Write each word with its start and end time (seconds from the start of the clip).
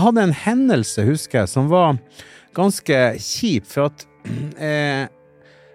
Jeg 0.00 0.06
hadde 0.06 0.22
en 0.24 0.32
hendelse, 0.32 1.02
husker 1.04 1.42
jeg, 1.42 1.48
som 1.52 1.66
var 1.68 1.98
ganske 2.56 3.00
kjip, 3.20 3.66
for 3.68 3.90
at 3.90 4.06
eh, 4.56 5.02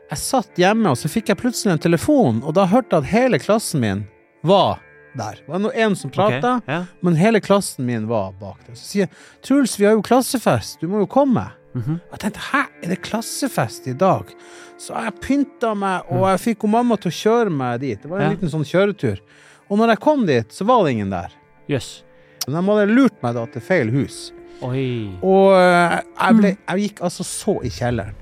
jeg 0.09 0.17
satt 0.17 0.57
hjemme, 0.57 0.89
og 0.89 0.97
så 0.97 1.11
fikk 1.13 1.29
jeg 1.29 1.37
plutselig 1.37 1.75
en 1.75 1.81
telefon, 1.83 2.39
og 2.41 2.55
da 2.57 2.65
hørte 2.71 2.89
jeg 2.97 3.03
at 3.05 3.11
hele 3.11 3.37
klassen 3.41 3.83
min 3.83 4.01
var 4.45 4.79
der. 5.13 5.37
Det 5.43 5.51
var 5.53 5.61
nå 5.61 5.69
en 5.77 5.93
som 5.99 6.09
prata, 6.13 6.55
okay, 6.57 6.73
ja. 6.73 6.79
men 7.05 7.19
hele 7.21 7.37
klassen 7.41 7.85
min 7.85 8.07
var 8.09 8.33
bak 8.41 8.63
der. 8.65 8.73
Så 8.79 8.87
sier 8.89 9.05
jeg, 9.05 9.13
Truls, 9.45 9.77
vi 9.77 9.85
har 9.85 9.93
jo 9.93 10.01
klassefest, 10.05 10.81
du 10.81 10.89
må 10.89 11.03
jo 11.03 11.09
komme. 11.19 11.45
Mhm. 11.77 11.99
Jeg 12.15 12.21
tenkte, 12.25 12.47
hæ, 12.49 12.63
er 12.81 12.93
det 12.95 13.01
klassefest 13.05 13.91
i 13.91 13.93
dag? 13.99 14.33
Så 14.81 14.97
jeg 15.05 15.19
pynta 15.21 15.75
meg, 15.77 16.09
og 16.09 16.25
jeg 16.31 16.41
fikk 16.47 16.65
mamma 16.73 16.97
til 16.97 17.13
å 17.13 17.17
kjøre 17.21 17.53
meg 17.53 17.83
dit. 17.85 18.01
Det 18.01 18.09
var 18.09 18.23
en 18.25 18.31
Ja. 18.31 18.33
liten 18.33 18.49
sånn 18.49 18.65
kjøretur. 18.65 19.21
Og 19.69 19.77
når 19.77 19.93
jeg 19.93 19.99
kom 20.01 20.25
dit, 20.25 20.49
så 20.49 20.65
var 20.65 20.81
det 20.85 20.97
ingen 20.97 21.13
der. 21.13 21.29
Jøss. 21.69 22.01
Men 22.45 22.59
de 22.59 22.69
hadde 22.69 22.93
lurt 22.93 23.23
meg 23.25 23.33
da 23.33 23.43
til 23.49 23.63
feil 23.65 23.89
hus. 23.89 24.27
Oi. 24.61 25.09
Og 25.25 25.55
eh, 25.57 25.95
jeg, 25.97 26.37
ble, 26.37 26.51
jeg 26.53 26.83
gikk 26.83 27.01
altså 27.07 27.25
så 27.25 27.55
i 27.65 27.71
kjelleren. 27.73 28.13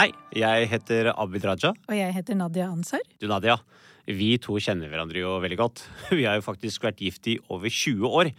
Hei, 0.00 0.08
jeg 0.32 0.70
heter 0.72 1.12
Abid 1.12 1.44
Raja. 1.44 1.74
Og 1.76 1.92
jeg 1.92 2.16
heter 2.16 2.40
Nadia 2.40 2.72
Ansar. 2.72 3.04
Du, 3.20 3.28
Nadia. 3.28 3.60
Vi 4.08 4.32
to 4.40 4.56
kjenner 4.56 4.88
hverandre 4.88 5.20
jo 5.20 5.36
veldig 5.44 5.60
godt. 5.60 5.84
Vi 6.16 6.24
har 6.24 6.40
jo 6.40 6.48
faktisk 6.48 6.88
vært 6.88 7.04
gift 7.04 7.28
i 7.28 7.36
over 7.52 7.68
20 7.68 8.08
år. 8.08 8.32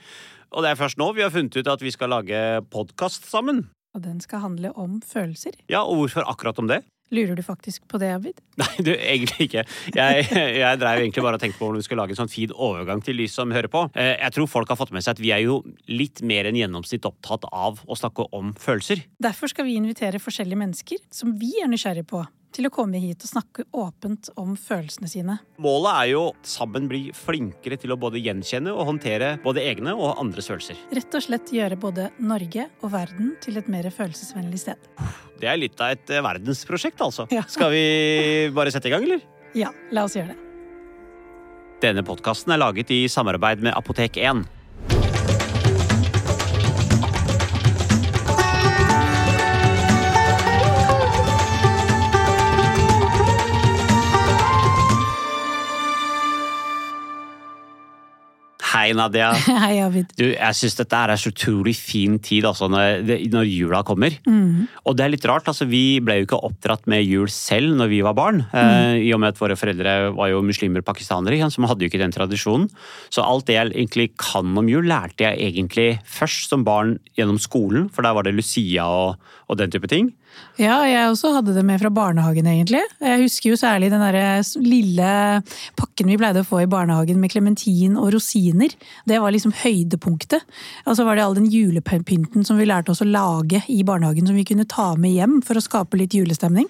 Og 0.52 0.64
det 0.66 0.72
er 0.74 0.80
først 0.80 1.00
nå 1.00 1.12
vi 1.16 1.24
har 1.24 1.32
funnet 1.32 1.56
ut 1.56 1.70
at 1.72 1.84
vi 1.84 1.92
skal 1.94 2.12
lage 2.12 2.40
podkast 2.74 3.28
sammen. 3.30 3.70
Og 3.96 4.04
den 4.04 4.20
skal 4.24 4.44
handle 4.44 4.72
om 4.80 5.00
følelser. 5.04 5.56
Ja, 5.72 5.84
og 5.84 6.00
hvorfor 6.02 6.28
akkurat 6.28 6.60
om 6.60 6.68
det? 6.72 6.82
Lurer 7.12 7.36
du 7.36 7.42
faktisk 7.44 7.84
på 7.92 8.00
det, 8.00 8.08
Abid? 8.16 8.38
Nei, 8.62 8.70
du, 8.88 8.92
egentlig 8.96 9.50
ikke. 9.50 9.66
Jeg, 9.96 10.28
jeg 10.32 10.80
drev 10.80 11.02
egentlig 11.02 11.24
bare 11.26 11.36
og 11.36 11.44
tenkte 11.44 11.60
på 11.60 11.68
om 11.68 11.76
vi 11.76 11.84
skulle 11.84 12.00
lage 12.06 12.16
en 12.16 12.22
sånn 12.22 12.32
fin 12.32 12.54
overgang 12.56 13.04
til 13.04 13.20
de 13.20 13.28
som 13.32 13.52
hører 13.52 13.68
på. 13.72 13.82
Eh, 14.00 14.14
Jeg 14.16 14.32
tror 14.38 14.48
folk 14.48 14.72
har 14.72 14.80
fått 14.80 14.94
med 14.96 15.04
seg 15.04 15.18
at 15.18 15.24
vi 15.24 15.34
er 15.36 15.44
jo 15.44 15.58
litt 15.92 16.24
mer 16.24 16.48
enn 16.48 16.60
gjennomsnitt 16.60 17.08
opptatt 17.10 17.50
av 17.52 17.84
å 17.84 18.00
snakke 18.00 18.30
om 18.36 18.54
følelser. 18.60 19.04
Derfor 19.24 19.52
skal 19.52 19.68
vi 19.68 19.76
invitere 19.80 20.24
forskjellige 20.24 20.62
mennesker 20.64 21.04
som 21.12 21.36
vi 21.40 21.52
er 21.60 21.68
nysgjerrige 21.72 22.08
på, 22.12 22.24
til 22.56 22.68
å 22.68 22.72
komme 22.74 23.00
hit 23.02 23.24
og 23.26 23.32
snakke 23.32 23.66
åpent 23.78 24.30
om 24.40 24.54
følelsene 24.60 25.10
sine. 25.12 25.38
Målet 25.62 25.92
er 25.92 26.12
jo 26.12 26.24
sammen 26.48 26.88
bli 26.92 27.04
flinkere 27.16 27.80
til 27.82 27.96
å 27.96 28.00
både 28.00 28.22
gjenkjenne 28.22 28.74
og 28.74 28.86
håndtere 28.90 29.34
både 29.44 29.64
egne 29.72 29.96
og 29.96 30.20
andres 30.22 30.52
følelser. 30.52 30.80
Rett 30.96 31.18
og 31.18 31.26
slett 31.26 31.52
gjøre 31.56 31.80
både 31.80 32.10
Norge 32.20 32.68
og 32.82 32.94
verden 32.94 33.36
til 33.44 33.60
et 33.62 33.72
mer 33.72 33.90
følelsesvennlig 33.92 34.62
sted. 34.64 34.92
Det 35.42 35.50
er 35.50 35.60
litt 35.60 35.80
av 35.82 35.96
et 35.96 36.14
eh, 36.14 36.24
verdensprosjekt, 36.24 37.02
altså. 37.02 37.28
Ja. 37.34 37.44
Skal 37.50 37.74
vi 37.74 37.84
bare 38.56 38.74
sette 38.74 38.92
i 38.92 38.94
gang, 38.94 39.08
eller? 39.08 39.24
Ja, 39.58 39.74
la 39.92 40.06
oss 40.08 40.16
gjøre 40.20 40.36
det. 40.36 40.40
Denne 41.82 42.04
podkasten 42.06 42.54
er 42.54 42.62
laget 42.62 42.92
i 42.94 43.08
samarbeid 43.10 43.64
med 43.66 43.74
Apotek 43.74 44.20
1. 44.22 44.44
Hei, 58.82 58.96
Nadia. 58.98 59.28
Hei, 59.62 59.76
Abid. 59.84 60.10
Du, 60.18 60.24
jeg 60.32 60.58
syns 60.58 60.74
dette 60.80 60.98
er 60.98 61.12
en 61.14 61.20
så 61.22 61.30
utrolig 61.30 61.76
fin 61.78 62.16
tid 62.24 62.48
altså, 62.50 62.66
når, 62.72 63.04
når 63.30 63.46
jula 63.46 63.84
kommer. 63.86 64.16
Mm. 64.26 64.64
Og 64.90 64.96
det 64.98 65.06
er 65.06 65.12
litt 65.14 65.28
rart, 65.30 65.46
altså 65.52 65.68
vi 65.70 66.00
ble 66.02 66.16
jo 66.18 66.26
ikke 66.26 66.40
oppdratt 66.48 66.90
med 66.90 67.06
jul 67.06 67.30
selv 67.30 67.76
når 67.78 67.92
vi 67.92 68.00
var 68.08 68.16
barn. 68.18 68.42
Eh, 68.58 69.04
I 69.06 69.12
og 69.14 69.22
med 69.22 69.36
at 69.36 69.42
våre 69.42 69.58
foreldre 69.60 69.94
var 70.18 70.32
jo 70.32 70.42
muslimer 70.46 70.82
pakistanere, 70.86 71.38
som 71.54 71.70
hadde 71.70 71.86
jo 71.86 71.92
ikke 71.92 72.02
den 72.02 72.16
tradisjonen. 72.16 72.72
Så 73.14 73.22
alt 73.22 73.46
det 73.52 73.60
jeg 73.60 73.70
egentlig 73.76 74.08
kan 74.18 74.58
om 74.58 74.72
jul, 74.72 74.90
lærte 74.90 75.28
jeg 75.28 75.52
egentlig 75.52 75.88
først 76.10 76.50
som 76.50 76.66
barn 76.66 76.98
gjennom 77.20 77.38
skolen, 77.42 77.86
for 77.94 78.08
der 78.08 78.18
var 78.18 78.26
det 78.26 78.34
Lucia 78.34 78.88
og, 78.90 79.22
og 79.46 79.62
den 79.62 79.78
type 79.78 79.94
ting. 79.94 80.10
Ja, 80.60 80.82
jeg 80.86 81.10
også 81.10 81.32
hadde 81.38 81.54
det 81.56 81.64
med 81.66 81.80
fra 81.82 81.90
barnehagen, 81.94 82.48
egentlig. 82.50 82.82
Jeg 83.02 83.22
husker 83.24 83.54
jo 83.54 83.60
særlig 83.60 83.90
den 83.94 84.04
der 84.04 84.44
lille 84.62 85.12
pakken 85.80 86.12
vi 86.12 86.18
pleide 86.20 86.44
å 86.44 86.48
få 86.48 86.64
i 86.64 86.70
barnehagen 86.70 87.22
med 87.22 87.32
klementin 87.34 87.96
og 88.00 88.12
rosiner. 88.16 88.74
Det 89.08 89.22
var 89.24 89.34
liksom 89.34 89.56
høydepunktet. 89.64 90.44
Og 90.86 90.98
så 91.00 91.06
var 91.08 91.18
det 91.18 91.26
all 91.26 91.38
den 91.40 91.50
julepynten 91.52 92.46
som 92.48 92.60
vi 92.60 92.68
lærte 92.70 92.94
oss 92.94 93.04
å 93.06 93.10
lage 93.10 93.64
i 93.72 93.82
barnehagen, 93.88 94.28
som 94.28 94.38
vi 94.38 94.46
kunne 94.48 94.68
ta 94.70 94.92
med 95.00 95.16
hjem 95.16 95.40
for 95.46 95.58
å 95.58 95.66
skape 95.66 96.00
litt 96.00 96.18
julestemning. 96.20 96.70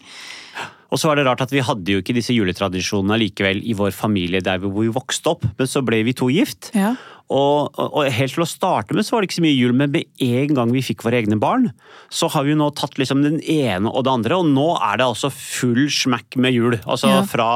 Og 0.92 1.00
så 1.00 1.08
var 1.08 1.18
det 1.18 1.24
rart 1.26 1.42
at 1.46 1.54
vi 1.54 1.64
hadde 1.64 1.94
jo 1.94 2.02
ikke 2.04 2.16
disse 2.18 2.36
juletradisjonene 2.36 3.18
likevel 3.22 3.62
i 3.64 3.76
vår 3.80 3.94
familie 3.96 4.44
der 4.44 4.60
vi 4.64 4.90
vokste 4.92 5.32
opp, 5.32 5.46
men 5.58 5.70
så 5.70 5.84
ble 5.88 6.02
vi 6.08 6.16
to 6.18 6.28
gift. 6.34 6.74
Ja. 6.76 6.98
Og, 7.32 7.80
og, 7.80 8.04
helt 8.12 8.36
til 8.36 8.44
å 8.44 8.50
starte 8.50 8.96
med 8.98 9.08
så 9.08 9.16
var 9.16 9.24
det 9.24 9.30
ikke 9.30 9.40
så 9.40 9.46
mye 9.46 9.56
jul, 9.56 9.74
men 9.78 9.94
med 9.94 10.28
en 10.28 10.56
gang 10.58 10.76
vi 10.76 10.84
fikk 10.84 11.06
våre 11.06 11.22
egne 11.22 11.40
barn, 11.40 11.70
så 12.12 12.28
har 12.34 12.44
vi 12.44 12.52
jo 12.52 12.60
nå 12.60 12.72
tatt 12.76 13.00
liksom 13.00 13.24
den 13.24 13.40
ene 13.40 13.88
og 13.88 14.04
det 14.04 14.16
andre, 14.18 14.40
og 14.42 14.50
nå 14.52 14.70
er 14.76 15.00
det 15.00 15.08
altså 15.08 15.32
full 15.32 15.86
smack 15.92 16.36
med 16.36 16.58
jul. 16.58 16.80
Altså 16.84 17.12
Ja. 17.12 17.22
fra 17.28 17.52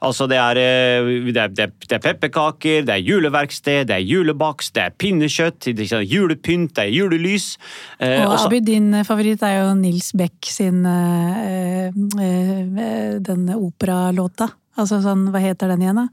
Altså 0.00 0.24
det 0.30 0.38
er, 0.40 0.56
eh, 0.56 1.08
det, 1.28 1.36
er, 1.36 1.50
det, 1.52 1.64
er, 1.66 1.72
det 1.84 1.96
er 1.98 2.00
pepperkaker, 2.00 2.84
det 2.88 2.94
er 2.94 3.02
juleverksted, 3.04 3.82
det 3.90 3.98
er 3.98 4.06
julebakst, 4.08 4.72
det 4.72 4.86
er 4.86 4.94
pinnekjøtt, 4.96 5.68
det 5.76 5.90
er 5.92 6.06
julepynt, 6.08 6.72
det 6.78 6.86
er 6.86 6.94
julelys. 6.94 7.58
eh, 7.98 8.24
Og 8.24 8.38
Abid, 8.38 8.64
din 8.64 9.04
favoritt 9.04 9.44
er 9.44 9.58
jo 9.58 9.74
Nils 9.76 10.14
Beck 10.16 10.48
sin 10.48 10.86
eh, 10.88 11.92
eh, 11.92 13.18
den 13.20 13.44
operalåta. 13.58 14.48
Altså 14.80 15.02
sånn, 15.04 15.28
hva 15.34 15.44
heter 15.44 15.68
den 15.74 15.84
igjen, 15.84 16.00
da? 16.00 16.08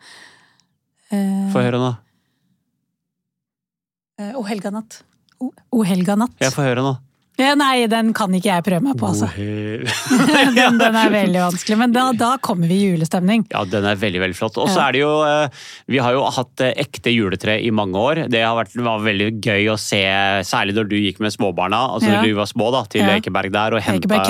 Eh, 1.07 1.47
Få 1.53 1.63
høre 1.63 1.79
nå. 1.79 1.93
Eh, 4.19 4.33
O 4.37 4.43
helga 4.47 4.71
natt. 4.73 5.01
O, 5.39 5.83
helga 5.85 6.15
natt. 6.17 6.33
Jeg 6.41 6.53
får 6.55 6.71
høre 6.71 6.83
nå. 6.85 6.95
Ja, 7.37 7.51
nei, 7.53 7.85
den 7.85 8.13
kan 8.17 8.33
ikke 8.33 8.49
jeg 8.49 8.63
prøve 8.65 8.81
meg 8.87 8.95
på, 8.97 9.11
altså. 9.11 9.27
Den, 10.57 10.77
den 10.79 10.95
er 10.97 11.11
veldig 11.13 11.41
vanskelig, 11.43 11.75
men 11.77 11.91
da, 11.93 12.07
da 12.17 12.31
kommer 12.41 12.65
vi 12.69 12.77
i 12.81 12.87
julestemning. 12.91 13.43
Ja, 13.53 13.61
den 13.69 13.85
er 13.85 13.97
veldig 13.99 14.21
veldig 14.23 14.37
flott. 14.39 14.57
Og 14.61 14.71
så 14.73 14.81
er 14.87 14.95
det 14.95 15.01
jo 15.03 15.11
eh, 15.27 15.59
Vi 15.91 15.99
har 16.01 16.15
jo 16.15 16.23
hatt 16.33 16.63
eh, 16.65 16.71
ekte 16.81 17.11
juletre 17.13 17.57
i 17.61 17.69
mange 17.75 17.99
år. 18.01 18.21
Det 18.31 18.41
har 18.41 18.55
vært, 18.57 18.73
var 18.81 19.03
veldig 19.05 19.27
gøy 19.45 19.67
å 19.73 19.77
se, 19.81 19.99
særlig 20.49 20.73
når 20.79 20.89
du 20.89 20.95
gikk 20.97 21.21
med 21.23 21.35
småbarna, 21.35 21.81
altså 21.97 22.09
Ja. 22.09 22.15
når 22.21 22.31
du 22.31 22.37
var 22.39 22.49
små, 22.49 22.71
da, 22.73 22.81
til 22.89 23.03
Ja. 23.05 23.17
Ekeberg 23.19 23.53
der 23.53 23.77
og 23.77 23.83
henta, 23.85 24.21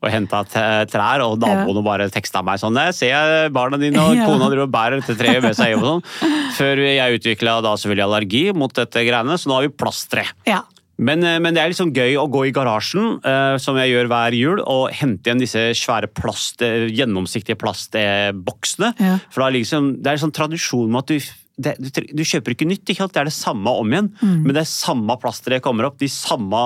og 0.00 0.08
henta 0.12 0.40
trær, 0.88 1.24
og 1.26 1.36
naboene 1.42 1.84
bare 1.84 2.08
teksta 2.14 2.40
meg 2.46 2.62
sånn 2.62 2.78
«Jeg 2.80 2.96
Ser 2.96 3.12
jeg 3.12 3.52
barna 3.56 3.76
dine 3.80 4.00
og 4.00 4.16
kona 4.28 4.48
driver 4.48 4.64
og 4.64 4.72
bærer 4.72 5.02
dette 5.02 5.18
treet 5.20 5.44
med 5.44 5.58
seg 5.58 5.74
hjem 5.74 5.84
og 5.84 5.90
sånn. 5.92 6.32
Før 6.58 6.80
jeg 6.86 7.20
utvikla 7.20 7.58
da 7.66 7.74
selvfølgelig 7.76 8.06
allergi 8.08 8.42
mot 8.56 8.72
dette 8.80 9.04
greiene, 9.04 9.36
så 9.36 9.50
nå 9.52 9.58
har 9.60 9.68
vi 9.68 9.74
plasttre. 9.76 10.24
Ja. 10.48 10.62
Men, 10.98 11.22
eh, 11.24 11.38
men 11.42 11.54
det 11.54 11.62
er 11.62 11.72
liksom 11.72 11.92
gøy 11.94 12.16
å 12.16 12.28
gå 12.32 12.46
i 12.48 12.52
garasjen, 12.56 13.18
uh, 13.20 13.56
som 13.60 13.76
jeg 13.76 13.92
gjør 13.92 14.08
hver 14.08 14.36
jul, 14.36 14.62
og 14.64 14.94
hente 14.96 15.28
igjen 15.28 15.42
disse 15.42 15.64
svære 15.76 16.08
plast, 16.08 16.62
eh, 16.64 16.88
gjennomsiktige 16.88 17.58
plastboksene. 17.60 18.94
Ja. 18.96 19.18
For 19.30 19.44
da 19.44 19.50
liksom, 19.52 19.96
det 20.00 20.12
er 20.12 20.16
en 20.16 20.24
sånn 20.26 20.36
tradisjon 20.36 20.88
med 20.88 21.04
at 21.04 21.12
du, 21.12 21.34
det, 21.56 21.72
du, 21.80 21.88
du 22.18 22.22
kjøper 22.26 22.52
ikke 22.52 22.66
nytt, 22.68 22.84
ikke 22.92 23.06
det 23.08 23.20
er 23.22 23.28
det 23.30 23.32
samme 23.32 23.72
om 23.80 23.88
igjen. 23.92 24.10
Mm. 24.20 24.42
Men 24.44 24.52
det 24.52 24.60
er 24.62 24.68
samme 24.68 25.16
plasteret 25.22 25.64
kommer 25.64 25.88
opp, 25.88 25.96
de 25.98 26.08
samme 26.12 26.60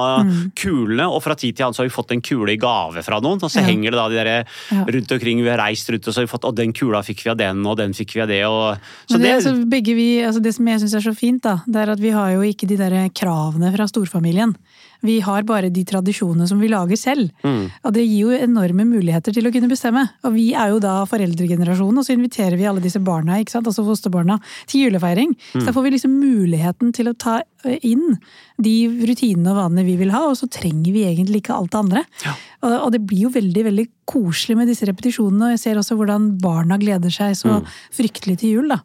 kulene, 0.59 1.07
og 1.07 1.23
fra 1.23 1.37
tid 1.39 1.55
til 1.57 1.67
annen 1.69 1.77
så 1.77 1.85
har 1.85 1.91
vi 1.91 1.95
fått 1.95 2.15
en 2.17 2.23
kule 2.25 2.55
i 2.57 2.59
gave 2.61 3.05
fra 3.07 3.21
noen, 3.23 3.39
og 3.39 3.51
så 3.53 3.61
Ja. 3.63 3.69
henger 3.69 3.95
det 3.95 4.01
da 4.01 4.09
de 4.09 4.19
der 4.19 4.31
Ja. 4.71 4.85
rundt 4.85 5.13
omkring, 5.13 5.43
vi 5.43 5.49
har 5.49 5.59
reist 5.63 5.89
rundt, 5.91 6.07
og 6.09 6.15
så 6.15 6.21
har 6.21 6.27
vi 6.27 6.33
fått, 6.35 6.45
og 6.45 6.57
den 6.57 6.73
kula 6.73 7.03
fikk 7.07 7.23
vi 7.25 7.31
av 7.31 7.37
den, 7.39 7.65
og 7.67 7.77
den 7.77 7.93
fikk 7.93 8.15
vi 8.15 8.21
av 8.21 8.29
det, 8.29 8.45
og 8.47 8.79
så 9.07 9.15
Men 9.15 9.21
det, 9.21 9.29
det, 9.29 9.35
altså, 9.39 9.71
begge 9.71 9.95
vi, 9.95 10.09
altså 10.27 10.43
det 10.43 10.55
som 10.55 10.67
jeg 10.67 10.81
syns 10.81 10.95
er 10.95 11.07
så 11.07 11.15
fint, 11.17 11.43
da, 11.43 11.61
det 11.67 11.77
er 11.77 11.91
at 11.91 12.01
vi 12.01 12.11
har 12.11 12.31
jo 12.35 12.41
ikke 12.43 12.67
de 12.67 12.77
der 12.77 13.09
kravene 13.15 13.71
fra 13.75 13.87
storfamilien. 13.87 14.57
Vi 15.07 15.19
har 15.25 15.47
bare 15.49 15.71
de 15.73 15.85
tradisjonene 15.87 16.49
som 16.49 16.61
vi 16.61 16.71
lager 16.71 16.99
selv. 17.01 17.31
Mm. 17.45 17.71
Og 17.85 17.95
det 17.97 18.05
gir 18.07 18.27
jo 18.27 18.37
enorme 18.37 18.87
muligheter 18.89 19.35
til 19.37 19.49
å 19.49 19.53
kunne 19.55 19.71
bestemme. 19.71 20.07
Og 20.27 20.35
vi 20.37 20.51
er 20.53 20.75
jo 20.75 20.81
da 20.83 20.99
foreldregenerasjonen, 21.11 22.01
og 22.01 22.07
så 22.07 22.17
inviterer 22.17 22.59
vi 22.61 22.69
alle 22.69 22.85
disse 22.85 23.03
barna, 23.05 23.41
ikke 23.41 23.57
sant, 23.57 23.71
altså 23.71 23.87
fosterbarna, 23.87 24.41
til 24.71 24.87
julefeiring. 24.87 25.37
Så 25.55 25.67
da 25.69 25.75
får 25.77 25.87
vi 25.87 25.95
liksom 25.97 26.19
muligheten 26.21 26.95
til 26.97 27.11
å 27.11 27.17
ta 27.17 27.41
inn 27.87 28.19
de 28.61 28.75
rutinene 29.09 29.53
og 29.53 29.59
vanene 29.59 29.87
vi 29.87 29.97
vil 30.01 30.13
ha, 30.15 30.27
og 30.31 30.37
så 30.39 30.49
trenger 30.53 30.93
vi 30.95 31.07
egentlig 31.09 31.43
ikke 31.43 31.57
alt 31.57 31.73
det 31.73 31.81
andre. 31.81 32.05
Og, 32.61 32.75
og 32.75 32.93
det 32.95 33.03
blir 33.09 33.27
jo 33.27 33.35
veldig, 33.35 33.65
veldig 33.71 33.87
koselig 34.11 34.59
med 34.59 34.71
disse 34.71 34.89
repetisjonene, 34.89 35.49
og 35.49 35.57
jeg 35.57 35.63
ser 35.65 35.81
også 35.81 35.97
hvordan 35.99 36.33
barna 36.43 36.81
gleder 36.81 37.13
seg 37.15 37.37
så 37.39 37.61
fryktelig 37.97 38.41
til 38.43 38.59
jul, 38.59 38.73
da. 38.75 38.83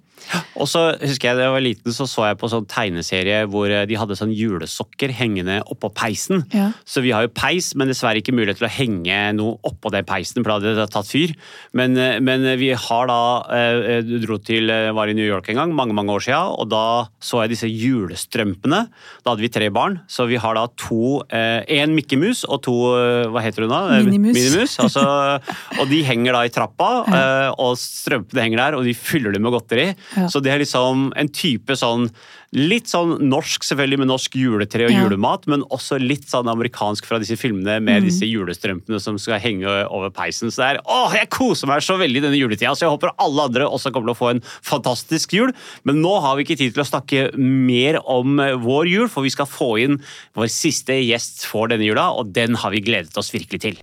Og 0.55 0.67
så 0.69 0.81
husker 1.01 1.29
jeg 1.29 1.37
da 1.37 1.45
jeg 1.45 1.53
var 1.53 1.63
liten, 1.63 1.93
så 1.93 2.07
så 2.09 2.29
jeg 2.29 2.37
på 2.39 2.49
sånn 2.49 2.67
tegneserie 2.71 3.43
hvor 3.51 3.69
eh, 3.69 3.83
de 3.89 3.97
hadde 3.99 4.17
sånn 4.17 4.33
julesokker 4.33 5.11
hengende 5.13 5.59
oppå 5.71 5.91
peisen. 5.95 6.45
Ja. 6.55 6.69
Så 6.87 7.03
vi 7.05 7.11
har 7.15 7.25
jo 7.25 7.33
peis, 7.35 7.73
men 7.77 7.91
dessverre 7.91 8.21
ikke 8.21 8.33
mulighet 8.35 8.61
til 8.61 8.69
å 8.69 8.73
henge 8.73 9.19
noe 9.37 9.59
oppå 9.67 9.91
den 9.93 10.07
peisen, 10.07 10.41
for 10.41 10.53
da 10.53 10.57
hadde 10.57 10.75
det 10.79 10.87
tatt 10.95 11.11
fyr. 11.11 11.35
Men, 11.77 11.97
eh, 11.99 12.17
men 12.23 12.47
vi 12.61 12.71
har 12.73 13.11
da 13.11 13.19
eh, 13.53 14.01
Du 14.05 14.17
dro 14.23 14.39
til 14.41 14.71
eh, 14.71 14.91
Var 14.95 15.11
i 15.11 15.17
New 15.17 15.27
York 15.27 15.51
en 15.51 15.61
gang, 15.61 15.75
mange 15.75 15.95
mange 15.97 16.15
år 16.15 16.25
siden, 16.25 16.55
og 16.55 16.71
da 16.71 16.85
så 17.21 17.43
jeg 17.43 17.53
disse 17.53 17.69
julestrømpene 17.69 18.64
julestrømpene. 18.65 18.89
Da 19.23 19.33
hadde 19.33 19.43
vi 19.45 19.51
tre 19.53 19.69
barn, 19.73 19.99
så 20.07 20.25
vi 20.27 20.37
har 20.37 20.55
da 20.55 20.67
to 20.77 21.21
Én 21.29 21.89
eh, 21.89 21.93
Mikkemus 21.93 22.45
og 22.45 22.61
to 22.65 22.75
eh, 22.97 23.27
Hva 23.29 23.41
heter 23.43 23.65
hun 23.65 23.73
da? 23.73 24.01
Minimus. 24.03 24.35
Minimus 24.35 24.77
altså, 24.79 25.05
og 25.79 25.89
de 25.89 26.03
henger 26.05 26.35
da 26.35 26.45
i 26.45 26.53
trappa, 26.53 26.89
eh, 27.05 27.51
og 27.57 27.77
strømpene 27.79 28.45
henger 28.45 28.63
der, 28.63 28.79
og 28.79 28.85
de 28.85 28.95
fyller 28.95 29.33
dem 29.33 29.45
med 29.45 29.55
godteri. 29.55 29.91
Ja. 30.15 30.29
Så 30.29 30.41
det 30.43 30.53
er 30.53 30.61
liksom 30.63 31.11
en 31.15 31.31
type 31.33 31.77
sånn 31.77 32.09
Litt 32.55 32.87
sånn 32.87 33.17
norsk, 33.27 33.65
selvfølgelig, 33.67 33.97
med 33.99 34.07
norsk 34.07 34.35
juletre 34.39 34.85
og 34.87 34.91
Ja. 34.93 35.01
julemat, 35.03 35.45
men 35.51 35.63
også 35.63 35.99
litt 35.99 36.23
sånn 36.31 36.47
amerikansk 36.47 37.03
fra 37.05 37.19
disse 37.19 37.35
filmene 37.35 37.81
med 37.83 38.01
Mm. 38.01 38.05
disse 38.07 38.23
julestrømpene 38.23 39.01
som 39.01 39.17
skal 39.17 39.41
henge 39.41 39.67
over 39.91 40.09
peisen. 40.09 40.47
Så 40.49 40.63
det 40.63 40.77
er, 40.77 40.81
åh, 40.87 41.11
Jeg 41.11 41.29
koser 41.29 41.67
meg 41.67 41.81
så 41.81 41.97
veldig 41.99 42.21
denne 42.21 42.39
juletida, 42.39 42.71
så 42.71 42.87
jeg 42.87 42.97
håper 42.97 43.11
alle 43.19 43.41
andre 43.43 43.65
også 43.67 43.91
kommer 43.91 44.07
til 44.07 44.15
å 44.15 44.17
få 44.17 44.29
en 44.31 44.41
fantastisk 44.63 45.33
jul. 45.33 45.51
Men 45.83 46.01
nå 46.01 46.21
har 46.21 46.37
vi 46.37 46.43
ikke 46.45 46.57
tid 46.57 46.73
til 46.73 46.83
å 46.83 46.87
snakke 46.89 47.35
mer 47.37 47.99
om 48.05 48.39
eh, 48.39 48.55
vår 48.55 48.87
jul, 48.89 49.07
for 49.09 49.21
vi 49.21 49.29
skal 49.29 49.45
få 49.45 49.83
inn 49.83 50.01
vår 50.35 50.47
siste 50.47 50.93
gjest 51.05 51.45
for 51.45 51.67
denne 51.67 51.83
jula, 51.85 52.15
og 52.17 52.31
den 52.31 52.55
har 52.55 52.71
vi 52.71 52.79
gledet 52.79 53.17
oss 53.17 53.31
virkelig 53.31 53.59
til. 53.61 53.77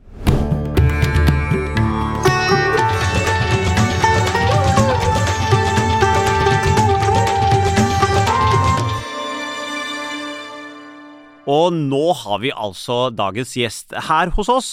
Og 11.50 11.74
nå 11.74 12.02
har 12.20 12.38
vi 12.42 12.52
altså 12.54 13.08
dagens 13.10 13.56
gjest 13.58 13.94
her 14.08 14.30
hos 14.36 14.50
oss. 14.52 14.68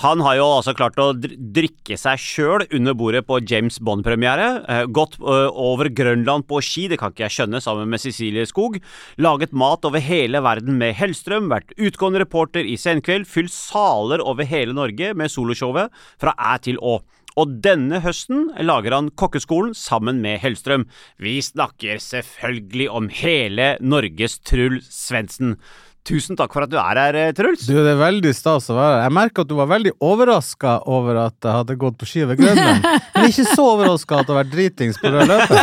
Han 0.00 0.22
har 0.24 0.38
jo 0.38 0.46
altså 0.56 0.72
klart 0.76 0.96
å 1.00 1.10
drikke 1.14 1.98
seg 2.00 2.20
sjøl 2.20 2.64
under 2.72 2.96
bordet 2.96 3.26
på 3.28 3.42
James 3.44 3.76
Bond-premiere. 3.84 4.48
Eh, 4.64 4.84
gått 4.88 5.18
eh, 5.20 5.48
over 5.52 5.90
Grønland 5.92 6.48
på 6.48 6.62
ski, 6.64 6.86
det 6.88 6.98
kan 7.02 7.12
ikke 7.12 7.26
jeg 7.26 7.36
skjønne, 7.36 7.60
sammen 7.64 7.92
med 7.92 8.00
Cecilie 8.00 8.46
Skog. 8.48 8.78
Laget 9.20 9.52
mat 9.52 9.84
over 9.84 10.00
hele 10.00 10.40
verden 10.44 10.78
med 10.80 10.96
Hellstrøm. 10.96 11.50
Vært 11.52 11.76
utgående 11.76 12.24
reporter 12.24 12.64
i 12.64 12.78
Senkveld. 12.80 13.28
Fylt 13.28 13.52
saler 13.52 14.24
over 14.24 14.48
hele 14.48 14.76
Norge 14.76 15.12
med 15.16 15.32
soloshowet 15.32 15.92
Fra 16.20 16.32
æ 16.40 16.56
til 16.64 16.80
å. 16.80 17.02
Og 17.40 17.56
denne 17.64 17.98
høsten 18.04 18.46
lager 18.62 18.94
han 18.94 19.10
Kokkeskolen 19.18 19.74
sammen 19.74 20.20
med 20.22 20.38
Hellstrøm. 20.44 20.86
Vi 21.18 21.40
snakker 21.42 21.98
selvfølgelig 22.02 22.86
om 22.94 23.10
hele 23.10 23.74
Norges 23.82 24.38
Truls 24.46 24.86
Svendsen. 24.94 25.56
Tusen 26.04 26.36
takk 26.36 26.52
for 26.52 26.66
at 26.66 26.68
du 26.68 26.76
er 26.76 26.98
her, 27.00 27.16
eh, 27.16 27.30
Truls. 27.32 27.62
Du, 27.64 27.72
det 27.78 27.94
er 27.94 27.96
veldig 27.96 28.32
stas 28.36 28.66
å 28.68 28.74
være 28.76 28.98
her. 28.98 29.04
Jeg 29.06 29.14
merker 29.16 29.46
at 29.46 29.48
du 29.48 29.54
var 29.56 29.70
veldig 29.70 29.94
overraska 30.04 30.74
over 30.84 31.20
at 31.22 31.36
jeg 31.40 31.56
hadde 31.56 31.76
gått 31.80 31.96
på 32.00 32.08
ski 32.10 32.26
over 32.26 32.36
Grønland. 32.36 32.84
Men 33.14 33.30
ikke 33.30 33.46
så 33.48 33.64
overraska 33.70 34.18
at 34.20 34.28
det 34.28 34.34
har 34.34 34.42
vært 34.42 34.52
dritings 34.52 35.00
på 35.00 35.12
rød 35.14 35.32
løper. 35.32 35.62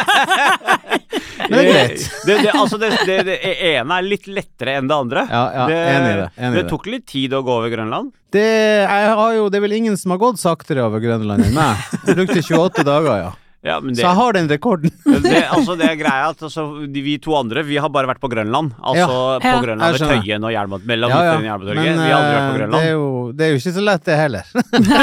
Det 1.51 1.59
er 1.59 1.67
greit. 1.67 2.03
Det, 2.25 2.35
det, 2.45 2.51
altså 2.55 2.77
det, 2.81 2.89
det, 3.05 3.17
det 3.27 3.37
ene 3.73 3.97
er 3.99 4.05
litt 4.07 4.27
lettere 4.31 4.77
enn 4.79 4.89
det 4.89 4.97
andre. 4.97 5.25
Ja, 5.29 5.43
ja, 5.53 5.65
enig 5.91 6.09
i 6.09 6.17
det, 6.21 6.27
enig 6.37 6.57
det 6.57 6.63
det. 6.63 6.69
tok 6.71 6.89
litt 6.89 7.05
tid 7.11 7.35
å 7.37 7.41
gå 7.45 7.57
over 7.59 7.73
Grønland. 7.73 8.09
Det, 8.31 8.45
jeg 8.87 9.13
har 9.19 9.33
jo, 9.35 9.45
det 9.51 9.59
er 9.59 9.65
vel 9.65 9.75
ingen 9.77 9.97
som 9.99 10.13
har 10.15 10.21
gått 10.21 10.39
saktere 10.41 10.85
over 10.87 11.03
Grønland 11.03 11.43
enn 11.49 11.53
meg. 11.57 11.85
Jeg 12.07 12.17
brukte 12.21 12.39
28 12.39 12.87
dager, 12.87 13.13
ja. 13.25 13.31
Ja, 13.63 13.75
men 13.79 13.93
Så 13.93 14.01
jeg 14.01 14.15
har 14.17 14.33
den 14.33 14.47
rekorden. 14.49 14.89
det, 15.05 15.43
altså 15.55 15.75
det 15.77 15.85
er 15.85 15.95
greia 15.99 16.29
at 16.31 16.39
altså, 16.41 16.63
de- 16.89 17.01
vi 17.05 17.17
to 17.21 17.35
andre 17.37 17.61
Vi 17.67 17.75
har 17.77 17.89
bare 17.93 18.07
vært 18.09 18.17
på 18.23 18.29
Grønland. 18.31 18.71
Altså 18.81 19.05
på 19.37 19.45
Ja. 19.51 19.59
Grønland 19.61 19.99
ved. 19.99 20.07
Tøyen 20.25 20.47
og 20.47 20.51
Hjelmat 20.55 20.87
mellom 20.89 21.09
Ja, 21.13 21.19
ja. 21.27 21.35
Og. 21.35 21.41
Vi 21.43 21.47
har 21.51 21.59
aldri 21.59 21.75
vært 21.77 22.47
på 22.49 22.57
Grønland. 22.57 22.81
det 22.81 22.87
er, 22.89 22.95
jo, 22.95 23.31
det 23.37 23.45
er 23.45 23.51
jo 23.53 23.59
ikke 23.61 23.73
så 23.75 23.83
lett, 23.85 24.03
det 24.09 24.17
heller. 24.17 24.49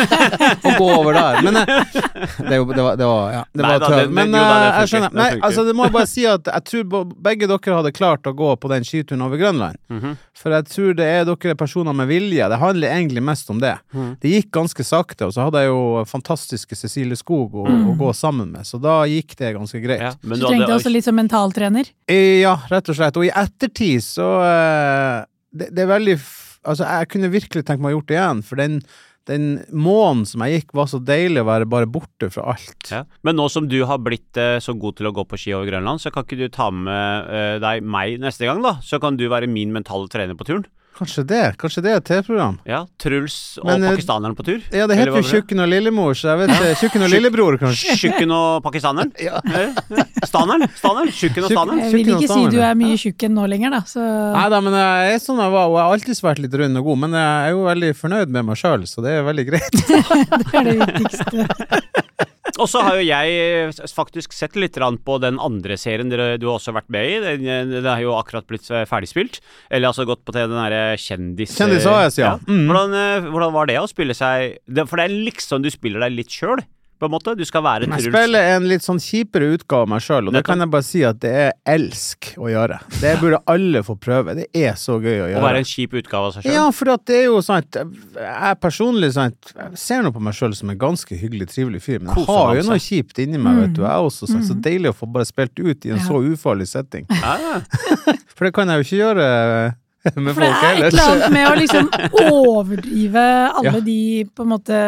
å 0.68 0.72
gå 0.78 0.88
over 0.96 1.12
der. 1.20 1.38
Men 1.46 1.60
eh, 1.62 1.84
det, 2.48 2.56
jo, 2.58 2.66
det 2.72 2.82
var, 2.82 2.96
det 2.98 3.06
var, 3.08 3.30
ja, 3.36 3.44
det 3.52 3.62
Nei 3.62 3.70
var 3.70 3.78
da, 3.84 3.88
det- 3.92 4.00
tøv. 4.02 4.12
Men 4.18 4.26
jo 4.34 4.42
da, 4.42 4.56
eh, 4.58 4.80
jeg 4.82 4.90
skjønner. 4.92 5.14
Det 5.14 5.20
Nei, 5.22 5.28
altså, 5.48 5.64
det 5.68 5.76
må 5.78 5.86
jeg 5.88 5.94
bare 5.98 6.10
si 6.10 6.26
at 6.34 6.50
jeg 6.52 6.66
tror 6.72 7.14
begge 7.28 7.48
dere 7.50 7.78
hadde 7.78 7.92
klart 7.94 8.26
å 8.26 8.34
gå 8.38 8.50
på 8.58 8.72
den 8.74 8.86
skituren 8.88 9.22
over 9.22 9.38
Grønland. 9.40 9.78
Mhm. 9.92 10.16
For 10.38 10.54
jeg 10.54 10.68
tror 10.70 10.92
det 10.98 11.06
er 11.06 11.24
dere 11.26 11.54
personer 11.58 11.94
med 11.98 12.06
vilje. 12.10 12.46
Det 12.50 12.58
handler 12.60 12.92
egentlig 12.94 13.22
mest 13.26 13.48
om 13.50 13.58
det. 13.62 13.72
Mm. 13.94 14.12
Det 14.22 14.30
gikk 14.36 14.50
ganske 14.54 14.84
sakte, 14.86 15.26
og 15.26 15.32
så 15.34 15.48
hadde 15.48 15.64
jeg 15.64 15.72
jo 15.72 16.04
fantastiske 16.06 16.76
Cecilie 16.78 17.18
Skog 17.18 17.56
å, 17.58 17.64
å 17.66 17.94
gå 17.98 18.12
sammen 18.14 18.47
med, 18.52 18.66
så 18.68 18.80
da 18.82 19.00
gikk 19.10 19.34
det 19.40 19.54
ganske 19.56 19.80
greit. 19.84 20.00
Ja, 20.00 20.12
men 20.22 20.38
Du 20.38 20.44
du 20.44 20.48
trengte 20.50 20.66
hadde- 20.66 20.78
også 20.80 20.92
litt 20.92 21.04
som 21.08 21.16
mentaltrener. 21.18 21.90
Eh, 22.08 22.40
Ja, 22.42 22.56
rett 22.70 22.88
og 22.88 22.96
slett. 22.98 23.16
Og 23.16 23.24
i 23.28 23.30
ettertid 23.30 24.00
så 24.04 24.28
eh, 24.44 25.24
det, 25.52 25.70
det 25.74 25.84
er 25.86 25.92
veldig 25.98 26.16
f- 26.18 26.44
Altså, 26.68 26.84
jeg 26.84 27.08
kunne 27.08 27.30
virkelig 27.32 27.62
tenkt 27.64 27.80
meg 27.80 27.94
å 27.94 27.98
gjort 28.00 28.08
det 28.10 28.16
igjen, 28.18 28.40
for 28.44 28.56
den, 28.60 28.80
den 29.30 29.44
måneden 29.72 30.26
som 30.26 30.42
jeg 30.44 30.58
gikk, 30.58 30.74
var 30.74 30.88
så 30.90 30.98
deilig 31.00 31.40
å 31.40 31.46
være 31.48 31.68
bare 31.70 31.86
borte 31.88 32.28
fra 32.34 32.42
alt. 32.52 32.90
Ja. 32.90 33.04
Men 33.24 33.36
nå 33.38 33.46
som 33.48 33.68
du 33.70 33.78
har 33.88 33.96
blitt 34.02 34.36
eh, 34.36 34.58
så 34.60 34.74
god 34.76 34.96
til 34.98 35.06
å 35.08 35.12
gå 35.16 35.24
på 35.30 35.38
ski 35.38 35.54
over 35.56 35.70
Grønland, 35.70 36.02
så 36.02 36.10
kan 36.12 36.26
ikke 36.26 36.36
du 36.42 36.48
ta 36.52 36.66
med 36.74 37.30
eh, 37.30 37.54
deg 37.62 37.86
meg 37.86 38.18
neste 38.20 38.44
gang, 38.44 38.60
da? 38.66 38.74
Så 38.84 39.00
kan 39.00 39.16
du 39.16 39.24
være 39.30 39.48
min 39.48 39.72
mentale 39.72 40.10
trener 40.12 40.36
på 40.36 40.44
turen. 40.50 40.66
Kanskje 40.98 41.22
det. 41.30 41.42
Kanskje 41.60 41.82
det 41.84 41.90
er 41.92 42.00
et 42.00 42.06
TV-program. 42.08 42.56
Ja, 42.66 42.80
Truls 42.98 43.36
og 43.60 43.68
Men, 43.68 43.84
eh, 43.84 43.92
pakistaneren 43.94 44.34
på 44.34 44.44
tur. 44.46 44.62
Ja, 44.74 44.88
det 44.90 44.96
heter 44.98 45.20
jo? 45.20 45.22
Tjukken 45.22 45.62
og 45.62 45.68
Lillemor, 45.70 46.16
så 46.18 46.32
jeg 46.32 46.40
vet 46.40 46.50
ikke. 46.56 46.72
Tjukken 46.80 47.04
og 47.06 47.12
Lillebror, 47.12 47.58
kanskje. 47.60 47.94
Tjukken 48.02 48.34
og 48.34 48.62
pakistaneren? 48.64 49.12
Ja. 49.28 49.38
Eh, 49.44 49.74
Staneren? 50.26 50.66
Staneren? 50.78 51.10
Tjukken 51.14 51.44
og 51.46 51.52
staneren? 51.52 51.82
Jeg 51.84 51.92
vil 51.92 52.10
ikke 52.16 52.30
si 52.32 52.46
du 52.54 52.58
er 52.64 52.74
mye 52.78 52.96
tjukk 52.98 53.26
enn 53.28 53.36
nå 53.38 53.46
lenger, 53.50 53.74
da. 53.76 53.80
Så 53.86 54.02
Nei 54.02 54.46
da, 54.50 54.60
men 54.64 54.74
jeg 54.78 55.12
er 55.14 55.22
sånn 55.22 55.42
jeg 55.42 55.54
var, 55.54 55.68
og 55.68 55.76
jeg 55.78 55.84
har 55.84 55.98
alltid 55.98 56.22
vært 56.28 56.42
litt 56.42 56.56
rund 56.62 56.80
og 56.80 56.90
god, 56.90 56.98
men 57.04 57.18
jeg 57.18 57.44
er 57.44 57.54
jo 57.54 57.62
veldig 57.68 57.92
fornøyd 57.98 58.34
med 58.38 58.48
meg 58.48 58.58
sjøl, 58.58 58.88
så 58.90 59.04
det 59.04 59.14
er 59.18 59.28
veldig 59.28 59.46
greit. 59.52 59.78
det 59.84 60.50
er 60.54 60.70
det 60.72 60.76
viktigste. 60.82 61.46
Og 62.58 62.68
så 62.70 62.82
har 62.84 62.98
jo 62.98 63.06
jeg 63.06 63.34
eh, 63.38 63.82
faktisk 63.94 64.34
sett 64.34 64.56
litt 64.58 64.78
på 64.78 65.18
den 65.22 65.38
andre 65.42 65.76
serien 65.78 66.10
dere, 66.10 66.38
du 66.38 66.48
har 66.48 66.58
også 66.58 66.74
vært 66.76 66.90
med 66.92 67.06
i. 67.06 67.18
Den, 67.22 67.46
eh, 67.46 67.66
den 67.70 67.86
er 67.86 68.02
jo 68.02 68.16
akkurat 68.18 68.46
blitt 68.50 68.66
eh, 68.70 68.86
ferdigspilt. 68.88 69.40
Eller 69.70 69.90
altså 69.90 70.06
gått 70.08 70.24
på 70.26 70.34
til 70.34 70.50
den 70.50 70.58
derre 70.58 70.96
kjendis... 71.00 71.56
Kjendis 71.58 71.86
AS, 71.88 72.18
ja. 72.20 72.36
Mm. 72.48 72.66
Hvordan, 72.68 73.30
hvordan 73.30 73.54
var 73.54 73.70
det 73.70 73.78
å 73.80 73.86
spille 73.90 74.16
seg 74.16 74.58
For 74.88 74.98
det 74.98 75.06
er 75.06 75.16
liksom 75.28 75.62
du 75.64 75.70
spiller 75.72 76.02
deg 76.04 76.16
litt 76.18 76.34
sjøl, 76.34 76.62
på 76.98 77.08
en 77.08 77.12
måte. 77.14 77.34
Du 77.38 77.44
skal 77.46 77.62
være 77.64 77.88
Jeg 77.88 78.10
spiller 78.10 78.52
en 78.56 78.66
litt 78.68 78.84
sånn 78.84 79.00
kjipere 79.02 79.52
utgave 79.56 79.86
av 79.86 79.92
meg 79.92 80.04
sjøl, 80.04 80.28
og 80.30 80.36
det 80.36 80.42
kan 80.46 80.62
jeg 80.62 80.70
bare 80.72 80.86
si 80.86 81.02
at 81.06 81.20
det 81.22 81.32
er 81.44 81.52
elsk 81.68 82.32
å 82.38 82.50
gjøre. 82.50 82.80
Det 83.00 83.14
burde 83.22 83.40
alle 83.50 83.82
få 83.86 83.96
prøve. 84.00 84.34
Det 84.38 84.48
er 84.56 84.74
så 84.80 84.98
gøy 84.98 85.14
å 85.14 85.28
gjøre. 85.30 85.40
Å 85.40 85.46
være 85.46 85.62
en 85.62 85.68
kjip 85.68 85.96
utgave 86.02 86.30
av 86.30 86.36
seg 86.36 86.46
sjøl. 86.46 86.56
Ja, 86.58 86.66
for 86.74 86.92
at 86.94 87.04
det 87.08 87.18
er 87.22 87.26
jo 87.28 87.40
sant 87.44 87.78
Jeg 87.78 88.58
personlig 88.62 89.10
sant 89.14 89.50
Jeg 89.54 89.80
ser 89.80 90.02
nå 90.04 90.10
på 90.14 90.22
meg 90.24 90.36
sjøl 90.36 90.54
som 90.58 90.72
en 90.72 90.80
ganske 90.80 91.18
hyggelig, 91.18 91.50
trivelig 91.54 91.82
fyr, 91.84 92.00
men 92.02 92.12
jeg 92.14 92.28
har 92.28 92.54
jo 92.58 92.66
noe 92.68 92.80
kjipt 92.82 93.22
inni 93.22 93.40
meg, 93.42 93.62
vet 93.64 93.76
du. 93.78 93.82
Jeg 93.86 93.92
er 93.94 94.08
også 94.10 94.30
sant, 94.30 94.46
så 94.48 94.56
deilig 94.68 94.92
å 94.92 94.96
få 94.98 95.10
bare 95.12 95.28
spilt 95.28 95.58
ut 95.58 95.86
i 95.88 95.94
en 95.94 96.02
så 96.04 96.22
ufarlig 96.32 96.68
setting. 96.70 97.06
Ja, 97.22 97.36
ja. 97.42 97.58
For 98.36 98.48
det 98.48 98.54
kan 98.56 98.70
jeg 98.70 98.80
jo 98.80 98.88
ikke 98.88 99.02
gjøre 99.02 99.28
med 100.14 100.34
For 100.34 100.40
det 100.40 100.48
er 100.48 100.78
et 100.78 100.92
eller 100.92 101.08
annet 101.12 101.32
med 101.34 101.46
å 101.48 101.54
liksom 101.58 101.88
overdrive 102.32 103.24
alle 103.50 103.72
Ja. 103.74 103.80
de 103.84 104.24
på 104.34 104.44
en 104.46 104.52
måte 104.52 104.78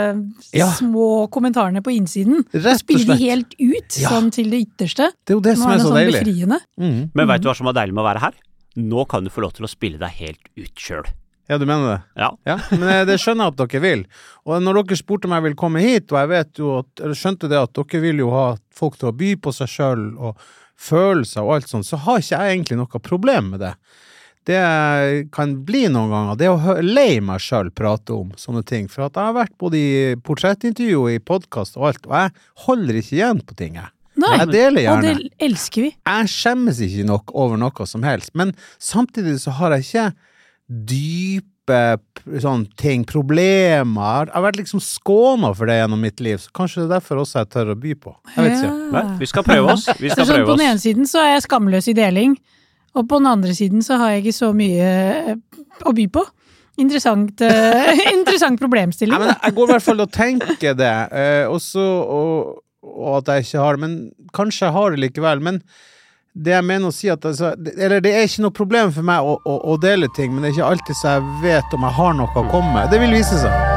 Ja. 0.55 0.69
små 0.77 1.29
kommentarene 1.31 1.83
på 1.83 1.91
innsiden. 1.95 2.45
Rett 2.55 2.67
og 2.75 2.79
Spille 2.85 3.07
de 3.17 3.17
helt 3.25 3.55
ut, 3.59 3.99
Ja. 4.01 4.09
sånn 4.15 4.31
til 4.33 4.51
det 4.51 4.63
ytterste. 4.67 5.11
Det 5.27 5.35
er 5.35 5.39
jo 5.39 5.41
det 5.41 5.57
som 5.59 5.71
er 5.71 5.75
er 5.75 5.77
det 5.79 5.85
så 5.85 5.89
sånn 5.91 5.99
deilig. 6.01 6.21
befriende. 6.25 6.61
Mm. 6.79 7.11
Men 7.15 7.27
veit 7.29 7.43
du 7.43 7.49
hva 7.49 7.57
som 7.57 7.67
er 7.67 7.73
deilig 7.73 7.95
med 7.95 8.05
å 8.05 8.09
være 8.15 8.21
her? 8.21 8.35
Nå 8.77 9.09
kan 9.09 9.25
du 9.25 9.31
få 9.31 9.43
lov 9.43 9.53
til 9.53 9.67
å 9.67 9.69
spille 9.69 9.99
deg 9.99 10.11
helt 10.11 10.47
ut 10.57 10.75
sjøl. 10.77 11.05
Ja, 11.51 11.59
du 11.59 11.67
mener 11.67 11.97
det? 11.97 12.03
Ja. 12.17 12.31
Ja, 12.47 12.57
men 12.71 12.89
eh, 12.89 13.05
det 13.05 13.19
skjønner 13.19 13.51
jeg 13.51 13.59
at 13.59 13.69
dere 13.69 13.81
vil. 13.83 14.05
Og 14.47 14.63
når 14.63 14.85
dere 14.87 14.97
spurte 14.97 15.25
om 15.27 15.33
jeg 15.35 15.43
vil 15.43 15.55
komme 15.59 15.81
hit, 15.83 16.13
og 16.13 16.19
jeg 16.21 16.29
vet 16.31 16.55
jo 16.63 16.79
at, 16.79 16.87
eller 17.03 17.15
skjønte 17.19 17.49
det 17.51 17.59
at 17.59 17.73
dere 17.75 18.01
vil 18.01 18.19
jo 18.23 18.31
ha 18.31 18.57
folk 18.73 18.97
til 18.97 19.09
å 19.11 19.17
by 19.17 19.35
på 19.43 19.51
seg 19.53 19.67
sjøl 19.67 20.05
og 20.17 20.37
følelser 20.79 21.43
og 21.43 21.57
alt 21.57 21.67
sånt, 21.69 21.85
så 21.85 21.99
har 21.99 22.23
ikke 22.23 22.39
jeg 22.39 22.55
egentlig 22.55 22.79
noe 22.79 23.03
problem 23.03 23.51
med 23.51 23.61
det. 23.67 23.75
Det 24.49 24.61
kan 25.35 25.53
bli 25.69 25.85
noen 25.93 26.11
ganger, 26.15 26.37
det 26.41 26.47
er 26.49 26.55
å 26.57 26.77
lei 26.81 27.21
meg 27.25 27.43
sjøl 27.45 27.69
prate 27.77 28.15
om 28.17 28.31
sånne 28.41 28.63
ting. 28.67 28.89
For 28.89 29.05
at 29.07 29.19
jeg 29.19 29.29
har 29.29 29.37
vært 29.37 29.57
både 29.61 29.77
i 29.81 30.15
portrettintervju 30.25 31.03
og 31.03 31.11
i 31.13 31.21
podkast 31.21 31.77
og 31.77 31.91
alt, 31.91 32.07
og 32.09 32.17
jeg 32.17 32.33
holder 32.67 33.01
ikke 33.03 33.19
igjen 33.19 33.43
på 33.45 33.59
ting, 33.59 33.77
jeg. 33.83 33.93
Nei, 34.21 34.33
Jeg 34.41 34.51
deler 34.51 34.89
og 34.91 35.05
det 35.05 35.13
elsker 35.41 35.87
vi. 35.87 35.91
Jeg 35.95 36.33
skjemmes 36.33 36.81
ikke 36.85 37.07
nok 37.09 37.33
over 37.37 37.61
noe 37.61 37.87
som 37.89 38.03
helst, 38.05 38.35
men 38.37 38.53
samtidig 38.83 39.39
så 39.41 39.55
har 39.61 39.77
jeg 39.77 39.87
ikke 39.87 40.09
dype 40.91 41.79
sånn 42.43 42.65
ting, 42.81 43.05
problemer. 43.09 44.27
Jeg 44.29 44.35
har 44.35 44.45
vært 44.45 44.59
liksom 44.61 44.83
skåna 44.83 45.53
for 45.57 45.71
det 45.71 45.79
gjennom 45.79 46.03
mitt 46.03 46.21
liv, 46.25 46.41
så 46.43 46.51
kanskje 46.57 46.83
det 46.83 46.89
er 46.89 46.95
derfor 46.97 47.23
også 47.23 47.45
jeg 47.45 47.51
tør 47.55 47.73
å 47.75 47.79
by 47.79 47.95
på. 48.03 48.15
Jeg 48.35 48.47
vet 48.47 48.57
ikke. 48.59 48.73
Nei, 48.97 49.05
vi 49.21 49.29
skal 49.31 49.47
prøve 49.47 49.77
oss. 49.77 49.87
Vi 50.01 50.11
skal 50.13 50.27
sånn, 50.27 50.35
prøve 50.35 50.49
på 50.51 50.59
den 50.59 50.67
ene 50.73 50.83
siden 50.83 51.09
så 51.09 51.23
er 51.23 51.37
jeg 51.37 51.47
skamløs 51.47 51.91
i 51.93 51.97
deling, 51.97 52.35
og 52.95 53.07
på 53.09 53.21
den 53.21 53.31
andre 53.31 53.55
siden 53.55 53.85
så 53.87 53.99
har 54.01 54.15
jeg 54.15 54.25
ikke 54.25 54.39
så 54.41 54.51
mye 54.57 54.89
eh, 54.89 55.37
å 55.87 55.93
by 55.95 56.07
på. 56.11 56.25
Interessant, 56.81 57.45
eh, 57.45 58.03
interessant 58.17 58.61
problemstilling. 58.61 59.15
Nei, 59.15 59.31
men 59.31 59.37
jeg 59.37 59.57
går 59.57 59.69
i 59.69 59.75
hvert 59.75 59.87
fall 59.87 60.03
og 60.03 60.13
tenker 60.15 60.77
det, 60.79 60.97
eh, 61.13 61.45
og, 61.47 61.61
så, 61.63 61.87
og, 62.03 62.61
og 62.87 63.21
at 63.21 63.33
jeg 63.35 63.49
ikke 63.49 63.65
har 63.65 63.79
det. 63.79 63.85
Men 63.87 63.97
kanskje 64.37 64.67
jeg 64.67 64.79
har 64.79 64.95
det 64.95 65.03
likevel. 65.05 65.45
Men 65.47 65.63
det 66.33 66.55
jeg 66.55 66.67
mener 66.67 66.91
å 66.91 66.95
si 66.95 67.11
at 67.11 67.25
altså, 67.27 67.57
Eller 67.75 67.99
det 68.05 68.13
er 68.15 68.29
ikke 68.29 68.45
noe 68.45 68.55
problem 68.55 68.93
for 68.95 69.07
meg 69.07 69.27
å, 69.27 69.35
å, 69.43 69.59
å 69.75 69.77
dele 69.83 70.11
ting, 70.17 70.33
men 70.35 70.47
det 70.47 70.53
er 70.53 70.59
ikke 70.61 70.73
alltid 70.77 71.01
så 71.03 71.19
jeg 71.19 71.29
vet 71.45 71.77
om 71.77 71.87
jeg 71.91 71.99
har 72.01 72.17
noe 72.23 72.31
å 72.31 72.49
komme 72.55 72.75
med. 72.75 72.91
Det 72.95 73.03
vil 73.03 73.19
vise 73.19 73.45
seg. 73.45 73.70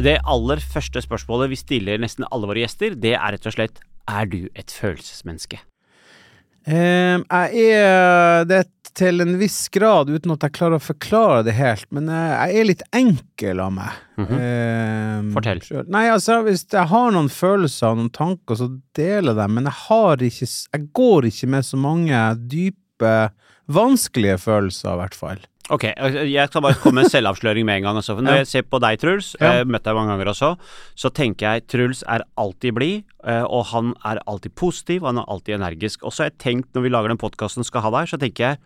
Det 0.00 0.16
aller 0.24 0.62
første 0.72 1.02
spørsmålet 1.04 1.50
vi 1.52 1.58
stiller 1.60 2.00
nesten 2.00 2.24
alle 2.32 2.48
våre 2.48 2.62
gjester, 2.62 2.94
det 2.96 3.12
er 3.18 3.34
rett 3.34 3.48
og 3.48 3.52
slett 3.54 3.82
er 4.10 4.28
du 4.30 4.40
et 4.58 4.72
følelsesmenneske? 4.72 5.60
Eh, 6.66 7.18
jeg 7.18 7.74
er 7.74 8.46
det 8.48 8.62
til 8.96 9.24
en 9.24 9.36
viss 9.40 9.66
grad, 9.72 10.10
uten 10.12 10.34
at 10.34 10.44
jeg 10.46 10.54
klarer 10.56 10.78
å 10.78 10.84
forklare 10.84 11.44
det 11.46 11.54
helt, 11.56 11.86
men 11.94 12.10
eh, 12.12 12.32
jeg 12.32 12.60
er 12.60 12.68
litt 12.68 12.82
enkel 12.94 13.62
av 13.64 13.72
meg. 13.76 14.00
eh, 14.22 15.30
Fortell. 15.34 15.62
selv. 15.64 15.92
Nei, 15.92 16.06
altså, 16.12 16.40
hvis 16.46 16.66
jeg 16.72 16.88
har 16.92 17.14
noen 17.14 17.30
følelser 17.32 17.92
og 17.92 18.02
noen 18.02 18.12
tanker, 18.14 18.58
så 18.58 18.68
deler 18.96 19.32
jeg 19.32 19.40
dem, 19.40 19.56
men 19.58 19.70
jeg 19.70 19.78
har 19.86 20.26
ikke 20.28 20.50
Jeg 20.50 20.88
går 21.00 21.30
ikke 21.30 21.52
med 21.56 21.68
så 21.68 21.80
mange 21.80 22.26
dype, 22.52 23.14
vanskelige 23.72 24.38
følelser, 24.42 24.92
i 24.92 25.00
hvert 25.02 25.18
fall. 25.18 25.42
Ok, 25.70 25.84
jeg 25.86 26.48
skal 26.50 26.62
bare 26.64 26.74
komme 26.82 26.98
med 26.98 27.04
en 27.06 27.10
selvavsløring 27.12 27.64
med 27.64 27.76
en 27.78 27.82
gang. 27.86 27.96
Også. 28.00 28.16
Når 28.20 28.40
jeg 28.40 28.46
ser 28.50 28.62
på 28.66 28.80
deg, 28.82 28.98
Truls, 28.98 29.36
Ja. 29.40 29.60
eh, 29.60 29.64
møtt 29.64 29.84
deg 29.84 29.94
mange 29.94 30.10
ganger 30.10 30.32
også, 30.32 30.58
så 30.98 31.10
tenker 31.14 31.52
jeg 31.54 31.66
Truls 31.68 32.02
er 32.08 32.24
alltid 32.36 32.74
blid, 32.74 33.04
eh, 33.24 33.44
og 33.44 33.66
han 33.66 33.94
er 34.04 34.18
alltid 34.26 34.54
positiv, 34.58 35.02
han 35.06 35.18
er 35.18 35.24
alltid 35.28 35.54
energisk. 35.60 36.02
Og 36.02 36.10
så 36.12 36.24
har 36.24 36.30
jeg 36.30 36.38
tenkt, 36.38 36.72
når 36.74 36.82
vi 36.82 36.88
lager 36.90 37.08
den 37.08 37.18
podkasten 37.22 37.64
skal 37.64 37.82
ha 37.82 37.90
deg, 37.90 38.08
så 38.10 38.18
tenker 38.18 38.42
jeg 38.50 38.58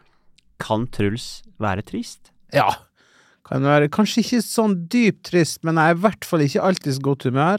kan 0.59 0.87
Truls 0.89 1.43
være 1.61 1.85
trist? 1.85 2.31
Ja. 2.53 2.71
Kan 3.47 3.63
være 3.63 3.91
kanskje 3.93 4.25
ikke 4.25 4.43
sånn 4.43 4.89
dypt 4.89 5.29
trist, 5.29 5.63
men 5.63 5.77
jeg 5.77 5.91
er 5.93 5.95
i 5.99 6.01
hvert 6.01 6.25
fall 6.25 6.41
ikke 6.41 6.63
alltid 6.65 6.97
i 6.97 7.03
godt 7.05 7.23
humør. 7.29 7.59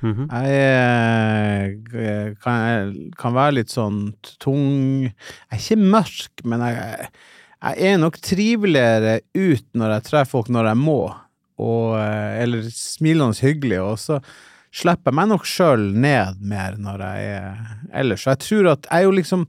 Mhm. 0.00 0.30
Jeg 0.32 1.76
jeg, 1.92 2.36
kan, 2.40 3.10
kan 3.18 3.34
være 3.36 3.52
litt 3.58 3.68
sånn 3.68 4.14
tung 4.40 5.02
Jeg 5.04 5.12
er 5.52 5.58
ikke 5.60 5.76
mørk, 5.76 6.44
men 6.48 6.60
jeg, 6.64 7.10
jeg 7.60 7.90
er 7.92 7.98
nok 8.00 8.16
triveligere 8.24 9.18
ut 9.36 9.66
når 9.76 9.96
jeg 9.96 10.06
treffer 10.08 10.30
folk 10.30 10.48
når 10.52 10.70
jeg 10.72 10.80
må, 10.80 11.00
og, 11.60 11.98
eh, 12.00 12.38
eller 12.44 12.70
smilende 12.72 13.36
hyggelig, 13.44 13.80
og 13.84 13.98
så 14.00 14.20
slipper 14.72 15.10
jeg 15.10 15.18
meg 15.18 15.28
nok 15.32 15.44
sjøl 15.50 15.82
ned 15.98 16.40
mer 16.40 16.78
når 16.80 17.02
jeg 17.04 17.34
er 17.36 17.74
ellers. 18.00 18.22
Så 18.24 18.32
jeg 18.32 18.42
tror 18.46 18.70
at 18.76 18.86
jeg 18.88 19.02
er 19.02 19.08
jo 19.08 19.16
liksom 19.18 19.44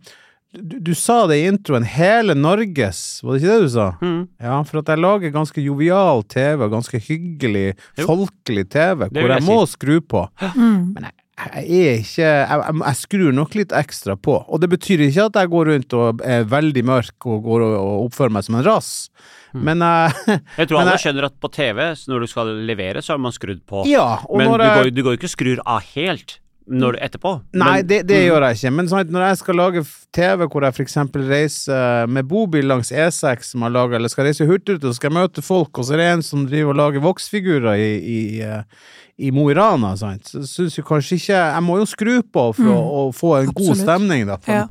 du, 0.51 0.73
du 0.83 0.91
sa 0.97 1.21
det 1.31 1.37
i 1.39 1.45
introen, 1.47 1.85
hele 1.87 2.33
Norges, 2.35 3.21
var 3.23 3.37
det 3.37 3.39
ikke 3.39 3.53
det 3.53 3.63
du 3.63 3.69
sa? 3.71 3.85
Mm. 4.03 4.23
Ja, 4.43 4.57
for 4.67 4.81
at 4.81 4.89
jeg 4.91 4.99
lager 4.99 5.31
ganske 5.31 5.63
jovial 5.63 6.25
TV, 6.27 6.65
ganske 6.73 6.99
hyggelig, 7.05 7.69
Jo. 7.95 8.07
folkelig 8.09 8.65
TV, 8.73 9.05
Det 9.07 9.21
hvor 9.21 9.31
jeg 9.31 9.39
jeg 9.39 9.47
må 9.47 9.59
skru 9.71 10.01
på. 10.03 10.25
Mm. 10.57 10.91
Men 10.97 11.07
jeg, 11.07 11.15
jeg 11.55 11.81
er 11.81 12.01
ikke 12.01 12.21
jeg, 12.25 12.47
jeg, 12.51 12.75
jeg 12.81 12.97
skrur 13.01 13.31
nok 13.35 13.55
litt 13.57 13.71
ekstra 13.75 14.15
på. 14.17 14.35
Og 14.47 14.61
det 14.63 14.69
betyr 14.71 15.03
ikke 15.07 15.25
at 15.29 15.39
jeg 15.41 15.51
går 15.53 15.71
rundt 15.71 15.95
og 15.97 16.21
er 16.25 16.43
veldig 16.51 16.83
mørk 16.87 17.27
og 17.31 17.41
går 17.47 17.65
og, 17.67 17.75
og 17.81 18.05
oppfører 18.09 18.35
meg 18.37 18.45
som 18.47 18.59
en 18.59 18.65
rass. 18.67 18.91
Mm. 19.53 19.63
Men 19.67 19.83
jeg 19.85 20.13
Jeg 20.61 20.69
tror 20.71 20.81
alle 20.83 20.93
jeg- 20.95 21.03
skjønner 21.07 21.27
at 21.27 21.39
på 21.43 21.51
TV, 21.51 21.81
når 22.11 22.23
du 22.25 22.27
skal 22.31 22.53
levere, 22.69 23.01
så 23.03 23.15
har 23.17 23.21
man 23.23 23.35
skrudd 23.35 23.63
på. 23.67 23.83
Ja, 23.89 24.19
Men 24.29 24.51
du 24.53 24.63
går, 24.67 24.91
du 24.95 25.03
går 25.09 25.17
ikke 25.19 25.29
og 25.31 25.35
skrur 25.35 25.63
av 25.65 25.81
helt 25.95 26.37
når 26.71 26.97
etterpå. 27.03 27.31
Nei, 27.53 27.81
Men- 27.81 27.87
det, 27.87 27.99
det 28.07 28.17
Mm. 28.21 28.27
gjør 28.31 28.45
jeg 28.47 28.55
ikke. 28.57 28.71
Men 28.77 28.87
sånn, 28.87 28.99
at 29.03 29.09
når 29.11 29.25
jeg 29.27 29.37
skal 29.41 29.55
lage 29.59 29.83
TV 30.15 30.47
hvor 30.47 30.63
jeg 30.63 30.73
f.eks. 30.73 30.95
reiser 31.29 32.07
med 32.07 32.27
bobil 32.27 32.65
langs 32.65 32.91
E6 32.91 33.43
som 33.51 33.61
jeg 33.65 33.71
lager, 33.75 33.95
eller 33.99 34.09
skal 34.09 34.25
reise 34.25 34.47
hurtigrute, 34.47 34.87
så 34.87 34.95
skal 34.95 35.11
jeg 35.11 35.17
møte 35.19 35.43
folk, 35.43 35.77
og 35.77 35.85
så 35.85 35.93
er 35.93 35.97
det 35.97 36.09
en 36.13 36.21
som 36.23 36.45
driver 36.47 36.69
og 36.71 36.79
lager 36.79 37.03
voksfigurer 37.03 37.75
i, 37.75 37.91
i, 37.99 38.41
eh, 38.41 38.63
i 39.19 39.31
Mo 39.31 39.49
i 39.51 39.53
Rana, 39.53 39.95
sant. 39.99 40.23
Så 40.31 40.41
syns 40.47 40.77
jo 40.79 40.83
kanskje 40.87 41.17
ikke 41.19 41.35
Jeg 41.53 41.63
må 41.63 41.77
jo 41.77 41.85
skru 41.85 42.21
på 42.23 42.45
for 42.55 42.71
å, 42.71 42.79
å 43.01 43.13
få 43.13 43.33
en 43.43 43.51
god 43.53 43.75
stemning, 43.77 44.25
da. 44.27 44.37
på 44.37 44.55
Ja. 44.55 44.67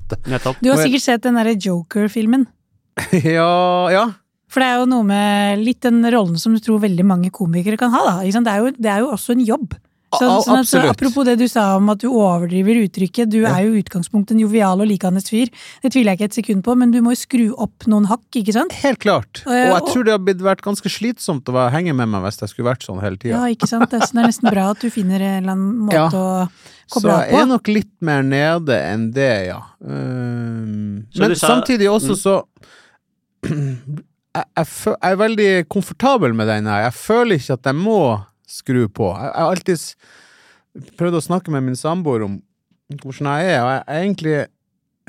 Du 0.60 0.70
har 0.72 0.80
sikkert 0.82 1.02
sett 1.04 1.22
den 1.22 1.34
derre 1.38 1.54
Joker-filmen. 1.54 2.46
ja, 3.12 3.88
ja. 3.92 4.06
For 4.50 4.60
det 4.64 4.66
er 4.66 4.80
jo 4.80 4.86
noe 4.90 5.04
med 5.06 5.60
litt 5.62 5.80
den 5.84 6.02
rollen 6.10 6.38
som 6.40 6.54
du 6.56 6.60
tror 6.64 6.80
veldig 6.82 7.04
mange 7.06 7.30
komikere 7.30 7.78
kan 7.78 7.92
ha, 7.94 8.00
da. 8.08 8.24
Det, 8.26 8.50
er 8.50 8.64
jo, 8.64 8.72
det 8.74 8.90
er 8.90 9.04
jo 9.04 9.12
også 9.14 9.36
en 9.36 9.44
jobb. 9.46 9.76
Så, 10.18 10.26
a- 10.26 10.40
sånn 10.42 10.58
at, 10.58 10.66
så 10.66 10.80
apropos 10.90 11.24
det 11.24 11.36
du 11.38 11.46
sa 11.46 11.76
om 11.76 11.88
at 11.92 11.98
du 12.02 12.08
overdriver 12.10 12.80
uttrykket, 12.82 13.30
du 13.30 13.42
Ja. 13.42 13.52
er 13.56 13.62
jo 13.68 13.74
i 13.76 13.82
utgangspunktet 13.82 14.32
en 14.32 14.40
jovial 14.40 14.80
og 14.82 14.88
likandes 14.88 15.28
fyr. 15.30 15.46
Det 15.82 15.92
tviler 15.92 16.16
jeg 16.16 16.18
ikke 16.18 16.24
et 16.24 16.34
sekund 16.44 16.64
på, 16.64 16.74
men 16.76 16.90
du 16.90 17.00
må 17.00 17.12
jo 17.14 17.20
skru 17.20 17.54
opp 17.56 17.86
noen 17.86 18.06
hakk, 18.10 18.24
ikke 18.34 18.52
sant? 18.52 18.72
Helt 18.72 18.98
klart. 18.98 19.44
Og 19.46 19.52
jeg- 19.54 19.86
tror 19.92 20.04
det 20.04 20.10
har 20.12 20.18
vært 20.56 20.62
ganske 20.62 20.90
slitsomt 20.90 21.44
å 21.44 21.70
henge 21.70 21.94
med 21.94 22.08
meg 22.08 22.22
hvis 22.24 22.40
jeg 22.40 22.48
skulle 22.50 22.74
vært 22.74 22.82
sånn 22.82 23.00
hele 23.00 23.16
tida. 23.16 23.38
Ja, 23.38 23.44
ikke 23.54 23.68
sant? 23.68 23.88
Det 23.90 24.02
er, 24.02 24.06
så 24.06 24.14
nesten 24.26 24.50
bra 24.50 24.70
at 24.70 24.80
du 24.80 24.90
finner 24.90 25.20
en 25.20 25.44
eller 25.44 25.52
annen 25.52 25.78
måte 25.86 25.94
Ja. 25.94 26.08
å 26.10 26.48
Så 26.90 27.00
koble 27.02 27.12
av 27.12 27.20
jeg 27.30 27.40
er 27.40 27.46
nok 27.46 27.68
litt 27.68 27.92
mer 28.00 28.22
nede 28.22 28.74
enn 28.90 29.12
det, 29.12 29.46
ja. 29.46 29.60
Um, 29.80 31.06
men 31.16 31.34
sa- 31.36 31.54
samtidig 31.54 31.86
også 31.86 32.16
Mm. 32.16 32.18
så 32.18 32.44
jeg, 33.44 34.44
jeg, 34.56 34.66
jeg 34.66 34.96
er 35.12 35.16
veldig 35.16 35.68
komfortabel 35.68 36.34
med 36.34 36.46
den 36.48 36.66
her. 36.66 36.82
Jeg 36.90 36.92
føler 36.98 37.38
ikke 37.40 37.52
at 37.56 37.62
jeg 37.70 37.74
må 37.78 38.24
skru 38.50 38.84
på. 38.92 39.10
Jeg 39.14 39.34
har 39.34 39.50
alltid 39.50 40.90
prøvd 40.98 41.18
å 41.18 41.26
snakke 41.26 41.52
med 41.54 41.66
min 41.66 41.78
samboer 41.78 42.26
om 42.26 42.40
hvordan 42.90 43.30
jeg 43.30 43.52
er, 43.54 43.60
og 43.62 43.70
jeg 43.70 43.82
er 43.82 44.02
egentlig 44.04 44.38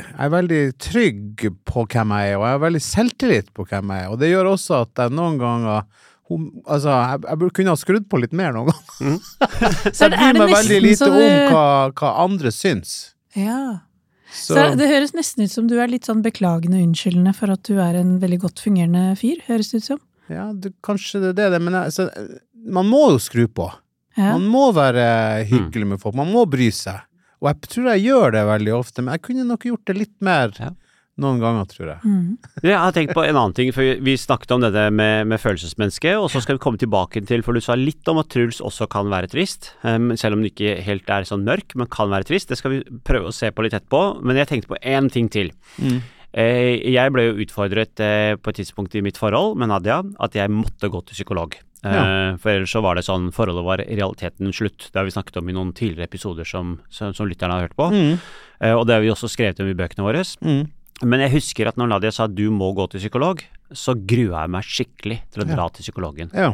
jeg 0.02 0.26
er 0.26 0.32
veldig 0.34 0.62
trygg 0.82 1.44
på 1.68 1.84
hvem 1.92 2.14
jeg 2.16 2.32
er, 2.32 2.38
og 2.40 2.46
jeg 2.46 2.56
har 2.56 2.64
veldig 2.64 2.82
selvtillit 2.86 3.52
på 3.58 3.66
hvem 3.70 3.92
jeg 3.94 4.06
er. 4.06 4.14
Og 4.14 4.22
det 4.22 4.32
gjør 4.32 4.50
også 4.54 4.80
at 4.86 5.04
jeg 5.04 5.14
noen 5.14 5.38
ganger 5.42 5.84
hun, 6.32 6.48
altså, 6.64 6.96
jeg, 6.96 7.24
jeg 7.28 7.54
kunne 7.58 7.74
ha 7.74 7.80
skrudd 7.80 8.06
på 8.10 8.20
litt 8.24 8.36
mer 8.38 8.54
noen 8.56 8.72
ganger. 8.72 9.18
Så 9.98 10.08
jeg 10.08 10.14
bryr 10.16 10.38
meg 10.40 10.54
veldig 10.56 10.78
lite 10.86 11.10
du... 11.12 11.18
om 11.18 11.52
hva, 11.52 11.66
hva 12.00 12.12
andre 12.24 12.54
syns. 12.56 12.94
Ja. 13.36 13.82
Så, 14.32 14.56
Så 14.56 14.70
det 14.80 14.88
høres 14.88 15.12
nesten 15.12 15.44
ut 15.44 15.52
som 15.52 15.68
du 15.68 15.76
er 15.84 15.92
litt 15.92 16.08
sånn 16.08 16.24
beklagende 16.24 16.80
unnskyldende 16.80 17.34
for 17.36 17.52
at 17.52 17.66
du 17.68 17.82
er 17.84 18.00
en 18.00 18.16
veldig 18.22 18.40
godt 18.46 18.64
fungerende 18.64 19.12
fyr, 19.20 19.44
høres 19.50 19.74
det 19.74 19.82
ut 19.82 19.90
som. 19.90 20.02
ja, 20.32 20.48
du, 20.56 20.70
kanskje 20.88 21.20
det 21.26 21.34
er 21.36 21.52
det, 21.52 21.60
men 21.66 21.76
jeg, 21.76 21.98
så, 21.98 22.08
man 22.72 22.88
må 22.90 23.04
jo 23.14 23.20
skru 23.22 23.46
på. 23.48 23.70
Ja. 24.18 24.34
Man 24.36 24.48
må 24.52 24.70
være 24.76 25.46
hyggelig 25.48 25.88
med 25.94 26.02
folk. 26.04 26.16
Man 26.20 26.32
må 26.34 26.46
bry 26.52 26.70
seg. 26.76 27.04
Og 27.42 27.48
jeg 27.50 27.62
tror 27.74 27.92
jeg 27.94 28.04
gjør 28.10 28.34
det 28.36 28.46
veldig 28.46 28.74
ofte, 28.78 29.02
men 29.02 29.16
jeg 29.16 29.24
kunne 29.26 29.48
nok 29.50 29.64
gjort 29.66 29.86
det 29.90 29.96
litt 29.98 30.16
mer 30.22 30.52
Ja. 30.60 30.70
noen 31.22 31.40
ganger, 31.42 31.66
tror 31.70 31.88
jeg. 31.90 32.00
Mm. 32.06 32.38
Jeg 32.64 32.78
har 32.78 32.92
tenkt 32.96 33.14
på 33.14 33.24
en 33.26 33.36
annen 33.36 33.54
ting, 33.58 33.72
for 33.74 33.82
vi 33.82 34.14
snakket 34.18 34.52
om 34.56 34.62
dette 34.62 34.84
med, 34.94 35.28
med 35.28 35.40
følelsesmenneske, 35.42 36.14
og 36.18 36.30
så 36.34 36.42
skal 36.42 36.58
vi 36.58 36.62
komme 36.64 36.78
tilbake 36.82 37.22
til, 37.28 37.42
for 37.46 37.54
du 37.54 37.62
sa 37.62 37.76
litt 37.78 38.08
om 38.10 38.18
at 38.22 38.30
Truls 38.30 38.62
også 38.62 38.88
kan 38.90 39.10
være 39.12 39.30
trist, 39.30 39.72
um, 39.84 40.12
selv 40.18 40.38
om 40.38 40.42
den 40.44 40.52
ikke 40.52 40.80
helt 40.86 41.10
er 41.10 41.26
sånn 41.30 41.44
mørk, 41.46 41.76
men 41.76 41.90
kan 41.94 42.10
være 42.14 42.26
trist. 42.30 42.50
Det 42.50 42.58
skal 42.62 42.72
vi 42.78 42.82
prøve 43.06 43.30
å 43.30 43.36
se 43.36 43.50
på 43.52 43.62
litt 43.66 43.74
etterpå, 43.78 44.22
men 44.24 44.38
jeg 44.40 44.48
tenkte 44.54 44.72
på 44.74 44.80
én 44.82 45.10
ting 45.14 45.30
til. 45.30 45.52
Eh, 46.34 46.80
Jeg 46.94 47.12
ble 47.12 47.26
jo 47.28 47.40
utfordret 47.44 48.00
eh, 48.00 48.36
på 48.40 48.50
et 48.54 48.56
tidspunkt 48.62 48.96
i 48.96 49.02
mitt 49.04 49.18
forhold 49.20 49.58
med 49.60 49.68
Nadia 49.74 49.98
at 50.24 50.34
jeg 50.38 50.50
måtte 50.54 50.88
gå 50.90 51.02
til 51.06 51.18
psykolog. 51.18 51.58
Eh, 51.84 51.92
Ja. 51.94 52.38
For 52.38 52.52
ellers 52.52 52.72
så 52.72 52.82
var 52.84 52.96
det 52.96 53.04
sånn, 53.06 53.32
forholdet 53.34 53.64
var 53.66 53.82
i 53.82 53.96
realiteten 53.98 54.52
slutt. 54.54 54.92
Det 54.92 55.00
har 55.00 55.06
vi 55.08 55.12
snakket 55.16 55.38
om 55.42 55.50
i 55.50 55.54
noen 55.54 55.74
tidligere 55.74 56.06
episoder 56.10 56.46
som, 56.46 56.80
som, 56.90 57.14
som 57.14 57.28
lytterne 57.28 57.54
har 57.58 57.68
hørt 57.68 57.76
på. 57.76 57.90
Mm. 57.92 58.20
Eh, 58.62 58.74
Og 58.78 58.86
det 58.86 58.94
har 58.94 59.02
vi 59.02 59.10
også 59.10 59.30
skrevet 59.32 59.60
om 59.60 59.68
i 59.72 59.74
bøkene 59.74 60.06
våre. 60.06 60.22
Mm. 60.46 60.70
Men 61.04 61.20
jeg 61.26 61.32
husker 61.34 61.68
at 61.68 61.78
når 61.82 61.88
Nadia 61.90 62.12
sa 62.12 62.28
du 62.28 62.52
må 62.54 62.74
gå 62.78 62.86
til 62.92 63.00
psykolog, 63.02 63.42
så 63.74 63.96
grua 63.98 64.44
jeg 64.44 64.50
meg 64.54 64.64
skikkelig 64.64 65.20
til 65.32 65.44
å 65.44 65.48
Ja. 65.50 65.56
dra 65.56 65.68
til 65.70 65.82
psykologen. 65.84 66.30
Ja. 66.36 66.54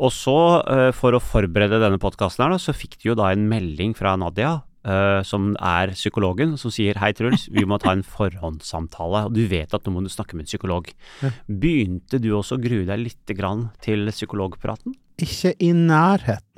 Og 0.00 0.10
så, 0.10 0.64
eh, 0.66 0.90
for 0.92 1.12
å 1.12 1.20
forberede 1.20 1.78
denne 1.78 1.98
podkasten 2.00 2.48
her, 2.48 2.56
så 2.58 2.72
fikk 2.72 2.96
de 3.02 3.10
jo 3.10 3.14
da 3.14 3.28
en 3.30 3.46
melding 3.48 3.94
fra 3.94 4.16
Nadia, 4.16 4.62
eh, 4.84 5.20
som 5.26 5.52
er 5.58 5.92
psykologen, 5.96 6.56
som 6.60 6.72
sier 6.74 6.98
hei 7.02 7.12
Truls, 7.16 7.48
vi 7.52 7.66
må 7.68 7.78
ta 7.82 7.92
en 7.94 8.04
forhåndssamtale, 8.06 9.26
og 9.28 9.36
du 9.36 9.44
vet 9.50 9.74
at 9.74 9.84
nå 9.86 9.94
må 9.96 10.04
du 10.04 10.10
snakke 10.12 10.36
med 10.38 10.46
en 10.46 10.52
psykolog. 10.52 10.90
Ja. 11.24 11.32
Begynte 11.48 12.20
du 12.22 12.30
også 12.36 12.58
å 12.58 12.62
grue 12.62 12.86
deg 12.88 13.02
litt 13.02 13.34
grann 13.38 13.68
til 13.84 14.06
psykologpraten? 14.12 14.96
Ikke 15.22 15.54
i 15.62 15.72
nærheten. 15.76 16.50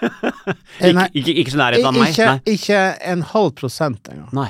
Ikke, 0.80 1.02
ikke, 1.12 1.32
ikke 1.42 1.52
så 1.52 1.58
nærheten 1.60 1.86
av 1.90 1.92
meg? 1.92 2.14
ikke, 2.14 2.26
Nei. 2.30 2.54
ikke 2.54 2.78
en 3.12 3.24
halv 3.34 3.50
prosent 3.58 4.08
engang. 4.08 4.30
Nei. 4.32 4.46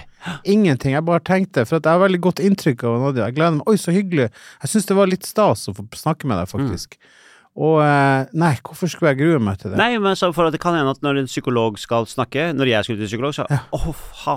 Ingenting. 0.53 0.95
Jeg 0.95 1.03
bare 1.09 1.23
tenkte, 1.27 1.65
for 1.67 1.81
jeg 1.81 1.91
har 1.91 2.03
veldig 2.05 2.21
godt 2.23 2.43
inntrykk 2.45 2.85
av 2.87 2.99
Nadia. 3.03 3.25
Jeg 3.27 3.35
gleder 3.39 3.57
meg. 3.57 3.65
Oi, 3.67 3.75
så 3.81 3.95
hyggelig. 3.95 4.29
Jeg 4.63 4.71
syns 4.71 4.87
det 4.87 4.97
var 5.01 5.11
litt 5.11 5.27
stas 5.27 5.65
å 5.67 5.75
få 5.75 5.89
snakke 5.99 6.31
med 6.31 6.39
deg, 6.39 6.51
faktisk. 6.53 6.95
Og 7.59 7.81
eh, 7.83 8.29
nei, 8.39 8.53
hvorfor 8.63 8.91
skulle 8.91 9.11
jeg 9.11 9.19
grue 9.25 9.41
meg 9.43 9.59
til 9.59 9.73
det? 9.73 9.79
Nei, 9.81 9.97
men 10.03 10.15
så 10.19 10.29
for 10.35 10.47
at 10.47 10.55
det 10.55 10.61
kan 10.63 10.77
hende 10.77 10.93
at 10.95 11.01
når 11.03 11.19
en 11.25 11.31
psykolog 11.31 11.81
skal 11.83 12.07
snakke, 12.09 12.51
når 12.55 12.71
jeg 12.71 12.87
skulle 12.87 13.03
til 13.03 13.11
psykolog, 13.11 13.35
så 13.37 13.47
ja. 13.51 13.59
oh, 13.75 13.91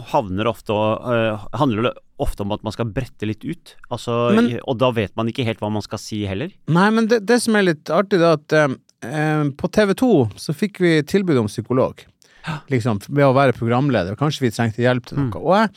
havner 0.10 0.50
ofte 0.50 0.74
øh, 0.74 1.46
handler 1.62 1.90
det 1.90 1.94
ofte 2.24 2.46
om 2.46 2.56
at 2.56 2.64
man 2.66 2.74
skal 2.74 2.90
brette 2.94 3.28
litt 3.30 3.46
ut. 3.46 3.76
Altså, 3.94 4.34
Men- 4.34 4.58
og 4.64 4.80
da 4.82 4.90
vet 4.96 5.14
man 5.20 5.30
ikke 5.30 5.46
helt 5.46 5.62
hva 5.62 5.70
man 5.74 5.86
skal 5.86 6.02
si 6.02 6.24
heller. 6.30 6.50
Nei, 6.74 6.88
men 6.96 7.08
det, 7.12 7.22
det 7.30 7.40
som 7.44 7.56
er 7.60 7.70
litt 7.70 7.94
artig, 7.94 8.18
det 8.22 8.32
er 8.32 8.40
at 8.40 8.58
eh, 9.06 9.46
på 9.62 9.70
TV 9.78 9.94
2 10.02 10.12
så 10.42 10.58
fikk 10.58 10.82
vi 10.82 10.96
tilbud 11.06 11.44
om 11.46 11.52
psykolog. 11.52 12.02
Liksom, 12.68 13.00
ved 13.08 13.24
å 13.24 13.36
være 13.36 13.56
programleder. 13.56 14.18
Kanskje 14.20 14.48
vi 14.48 14.52
trengte 14.52 14.84
hjelp 14.84 15.06
til 15.08 15.22
noe. 15.22 15.40
Og 15.40 15.54
jeg, 15.62 15.70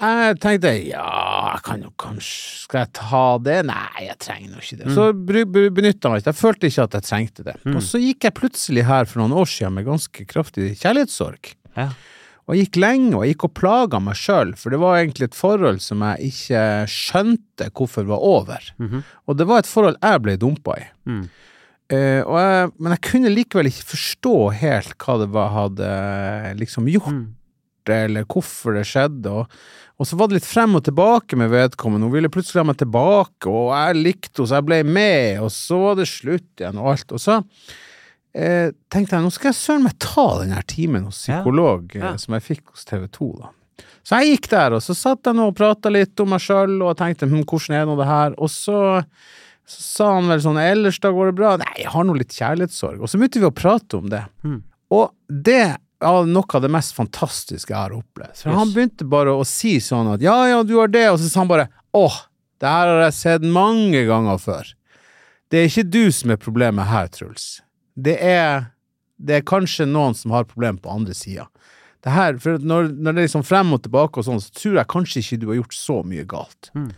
jeg 0.00 0.36
tenkte 0.40 0.70
ja, 0.88 1.06
jeg 1.54 1.62
kan 1.66 1.82
jo 1.84 1.90
kanskje 2.00 2.60
Skal 2.64 2.80
jeg 2.84 2.92
ta 2.96 3.22
det? 3.44 3.58
Nei, 3.68 4.04
jeg 4.06 4.18
trenger 4.22 4.50
nå 4.54 4.60
ikke 4.62 4.78
det. 4.80 4.92
Så 4.96 5.08
bry- 5.12 5.44
bry- 5.44 5.70
benytta 5.74 6.08
jeg 6.08 6.12
meg 6.14 6.22
ikke. 6.22 6.30
Jeg 6.32 6.40
følte 6.40 6.70
ikke 6.70 6.84
at 6.86 6.94
jeg 6.98 7.06
trengte 7.08 7.44
det. 7.50 7.56
Og 7.74 7.82
så 7.82 8.00
gikk 8.00 8.24
jeg 8.28 8.34
plutselig 8.38 8.84
her 8.86 9.04
for 9.10 9.20
noen 9.22 9.34
år 9.42 9.50
siden 9.50 9.74
med 9.76 9.84
ganske 9.88 10.24
kraftig 10.30 10.70
kjærlighetssorg. 10.80 11.52
Ja. 11.76 11.88
Og 12.48 12.56
jeg 12.56 12.66
gikk 12.66 12.78
lenge, 12.82 13.12
og 13.14 13.22
jeg 13.26 13.34
gikk 13.36 13.44
og 13.46 13.52
plaga 13.54 14.00
meg 14.02 14.16
sjøl, 14.18 14.54
for 14.58 14.70
det 14.74 14.78
var 14.82 14.96
egentlig 14.98 15.28
et 15.28 15.36
forhold 15.38 15.78
som 15.84 16.00
jeg 16.02 16.30
ikke 16.32 16.62
skjønte 16.90 17.68
hvorfor 17.70 18.08
var 18.08 18.24
over. 18.26 18.70
Mhm. 18.80 19.04
Og 19.28 19.36
det 19.38 19.46
var 19.46 19.58
et 19.62 19.70
forhold 19.70 19.98
jeg 20.02 20.22
ble 20.24 20.36
dumpa 20.40 20.78
i. 20.80 20.86
Mm. 21.06 21.28
Uh, 21.90 22.22
jeg, 22.22 22.70
men 22.78 22.92
jeg 22.94 23.00
kunne 23.02 23.30
likevel 23.34 23.66
ikke 23.66 23.88
forstå 23.90 24.34
helt 24.60 24.92
hva 25.02 25.16
det 25.18 25.28
var 25.34 25.48
hadde 25.50 25.88
liksom 26.58 26.86
gjort, 26.86 27.10
Mm. 27.10 27.26
Eller 27.88 28.24
hvorfor 28.28 28.76
det 28.76 28.84
skjedde. 28.88 29.30
Og, 29.30 29.46
og 30.00 30.06
så 30.08 30.16
var 30.20 30.28
det 30.28 30.40
litt 30.40 30.48
frem 30.48 30.74
og 30.76 30.84
tilbake 30.84 31.36
med 31.40 31.50
vedkommende. 31.52 32.04
Hun 32.08 32.12
ville 32.14 32.28
plutselig 32.32 32.60
ha 32.60 32.66
meg 32.68 32.78
tilbake, 32.82 33.48
og 33.48 33.70
jeg 33.72 34.00
likte 34.02 34.40
henne, 34.42 34.48
så 34.50 34.58
jeg 34.58 34.66
ble 34.68 34.82
med, 34.84 35.40
og 35.40 35.50
så 35.54 35.78
var 35.86 35.96
det 36.00 36.08
slutt 36.10 36.60
igjen, 36.60 36.78
og 36.80 36.90
alt. 36.92 37.12
Og 37.16 37.20
så 37.20 37.38
eh, 38.34 38.70
tenkte 38.92 39.16
jeg 39.16 39.24
nå 39.26 39.32
skal 39.34 39.50
jeg 39.52 39.58
søren 39.60 39.86
meg 39.88 39.96
ta 40.02 40.26
den 40.42 40.54
her 40.56 40.66
timen 40.70 41.08
hos 41.08 41.22
psykolog 41.24 41.96
Ja. 41.96 42.10
Ja. 42.10 42.14
som 42.20 42.36
jeg 42.36 42.46
fikk 42.46 42.74
hos 42.74 42.84
TV 42.88 43.06
2, 43.08 43.30
da. 43.40 43.50
Så 44.04 44.16
jeg 44.20 44.34
gikk 44.38 44.48
der, 44.52 44.74
og 44.76 44.80
så 44.84 44.94
satt 44.96 45.28
jeg 45.28 45.36
nå 45.36 45.50
og 45.50 45.56
prata 45.58 45.90
litt 45.92 46.18
om 46.22 46.30
meg 46.32 46.40
sjøl, 46.42 46.78
og 46.82 46.96
tenkte 46.98 47.28
hm, 47.28 47.44
hvordan 47.44 47.76
er 47.76 47.86
nå 47.88 47.96
det 48.00 48.06
her? 48.08 48.34
Og 48.40 48.48
så, 48.50 48.78
så 49.68 49.82
sa 49.84 50.08
han 50.16 50.30
vel 50.32 50.40
sånn 50.40 50.58
ellers 50.60 50.98
da 51.04 51.12
går 51.12 51.30
det 51.30 51.36
bra? 51.38 51.52
Nei, 51.60 51.74
jeg 51.82 51.92
har 51.92 52.06
nå 52.08 52.16
litt 52.16 52.32
kjærlighetssorg. 52.32 53.02
Og 53.04 53.10
så 53.12 53.20
begynte 53.20 53.42
vi 53.42 53.48
å 53.50 53.52
prate 53.54 54.00
om 54.00 54.08
det. 54.12 54.22
Mm. 54.42 54.62
Og 54.96 55.12
det 55.28 55.76
er 56.08 56.28
noe 56.30 56.56
av 56.56 56.64
det 56.64 56.72
mest 56.72 56.94
fantastiske 56.96 57.72
jeg 57.72 57.78
har 57.78 57.94
opplevd. 57.96 58.42
For 58.42 58.56
han 58.56 58.72
begynte 58.74 59.06
bare 59.08 59.34
å 59.36 59.46
si 59.48 59.76
sånn 59.84 60.14
at 60.14 60.24
ja, 60.24 60.36
ja, 60.48 60.62
du 60.64 60.76
har 60.78 60.90
det, 60.92 61.06
og 61.12 61.20
så 61.20 61.28
sa 61.28 61.42
han 61.42 61.50
bare 61.50 61.68
åh, 61.96 62.22
det 62.60 62.68
her 62.68 62.92
har 62.92 63.02
jeg 63.06 63.16
sett 63.18 63.46
mange 63.46 64.04
ganger 64.08 64.40
før. 64.40 64.74
Det 65.50 65.60
er 65.60 65.70
ikke 65.70 65.88
du 65.90 66.04
som 66.14 66.32
er 66.32 66.40
problemet 66.40 66.88
her, 66.90 67.08
Truls. 67.12 67.46
Det 67.98 68.16
er, 68.22 68.70
det 69.18 69.40
er 69.40 69.48
kanskje 69.48 69.88
noen 69.88 70.14
som 70.16 70.32
har 70.36 70.48
problemer 70.48 70.80
på 70.82 70.92
andre 70.92 71.16
sida. 71.16 71.48
For 72.00 72.56
når, 72.62 72.92
når 72.96 73.12
det 73.12 73.18
er 73.18 73.26
liksom 73.26 73.44
frem 73.44 73.74
og 73.76 73.82
tilbake 73.84 74.20
og 74.20 74.28
sånn, 74.28 74.40
så 74.40 74.52
tror 74.56 74.78
jeg 74.78 74.92
kanskje 74.92 75.24
ikke 75.24 75.40
du 75.42 75.48
har 75.50 75.58
gjort 75.60 75.76
så 75.76 75.98
mye 76.06 76.26
galt. 76.28 76.70
Mm. 76.76 76.92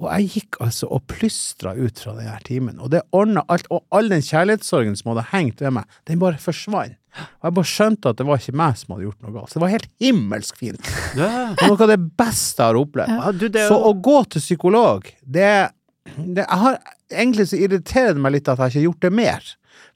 Og 0.00 0.06
jeg 0.08 0.30
gikk 0.34 0.58
altså 0.64 0.88
og 0.96 1.04
plystra 1.12 1.74
ut 1.76 2.00
fra 2.00 2.14
den 2.16 2.30
her 2.30 2.40
timen, 2.46 2.80
og 2.80 2.90
det 2.94 3.04
ordna 3.14 3.44
alt, 3.52 3.68
og 3.70 3.84
all 3.94 4.08
den 4.10 4.24
kjærlighetssorgen 4.24 4.96
som 4.98 5.12
hadde 5.12 5.28
hengt 5.34 5.60
ved 5.60 5.76
meg, 5.76 6.00
den 6.08 6.22
bare 6.22 6.40
forsvant. 6.40 6.96
Og 7.16 7.48
jeg 7.48 7.54
bare 7.58 7.70
skjønte 7.70 8.12
at 8.12 8.18
det 8.20 8.26
var 8.28 8.40
ikke 8.42 8.56
meg 8.60 8.78
som 8.78 8.94
hadde 8.94 9.06
gjort 9.08 9.24
noe 9.24 9.34
galt. 9.34 9.50
Så 9.50 9.58
det 9.58 9.64
var 9.64 9.72
helt 9.74 9.88
himmelsk 10.02 10.60
fint. 10.60 10.90
Ja. 11.18 11.30
Det 11.50 11.64
var 11.64 11.72
noe 11.72 11.84
av 11.86 11.92
det 11.92 11.98
beste 12.22 12.62
jeg 12.62 12.68
har 12.70 12.80
opplevd. 12.80 13.14
Ja, 13.16 13.32
du, 13.34 13.46
det 13.56 13.66
Så 13.70 13.78
å 13.90 13.92
gå 14.08 14.16
til 14.30 14.44
psykolog, 14.44 15.08
det, 15.24 15.50
det 16.38 16.46
har, 16.48 16.78
Egentlig 17.10 17.48
så 17.50 17.58
irriterer 17.58 18.14
det 18.14 18.22
meg 18.22 18.36
litt 18.36 18.48
at 18.52 18.60
jeg 18.62 18.70
ikke 18.70 18.78
har 18.80 18.86
gjort 18.86 19.06
det 19.08 19.12
mer. 19.18 19.48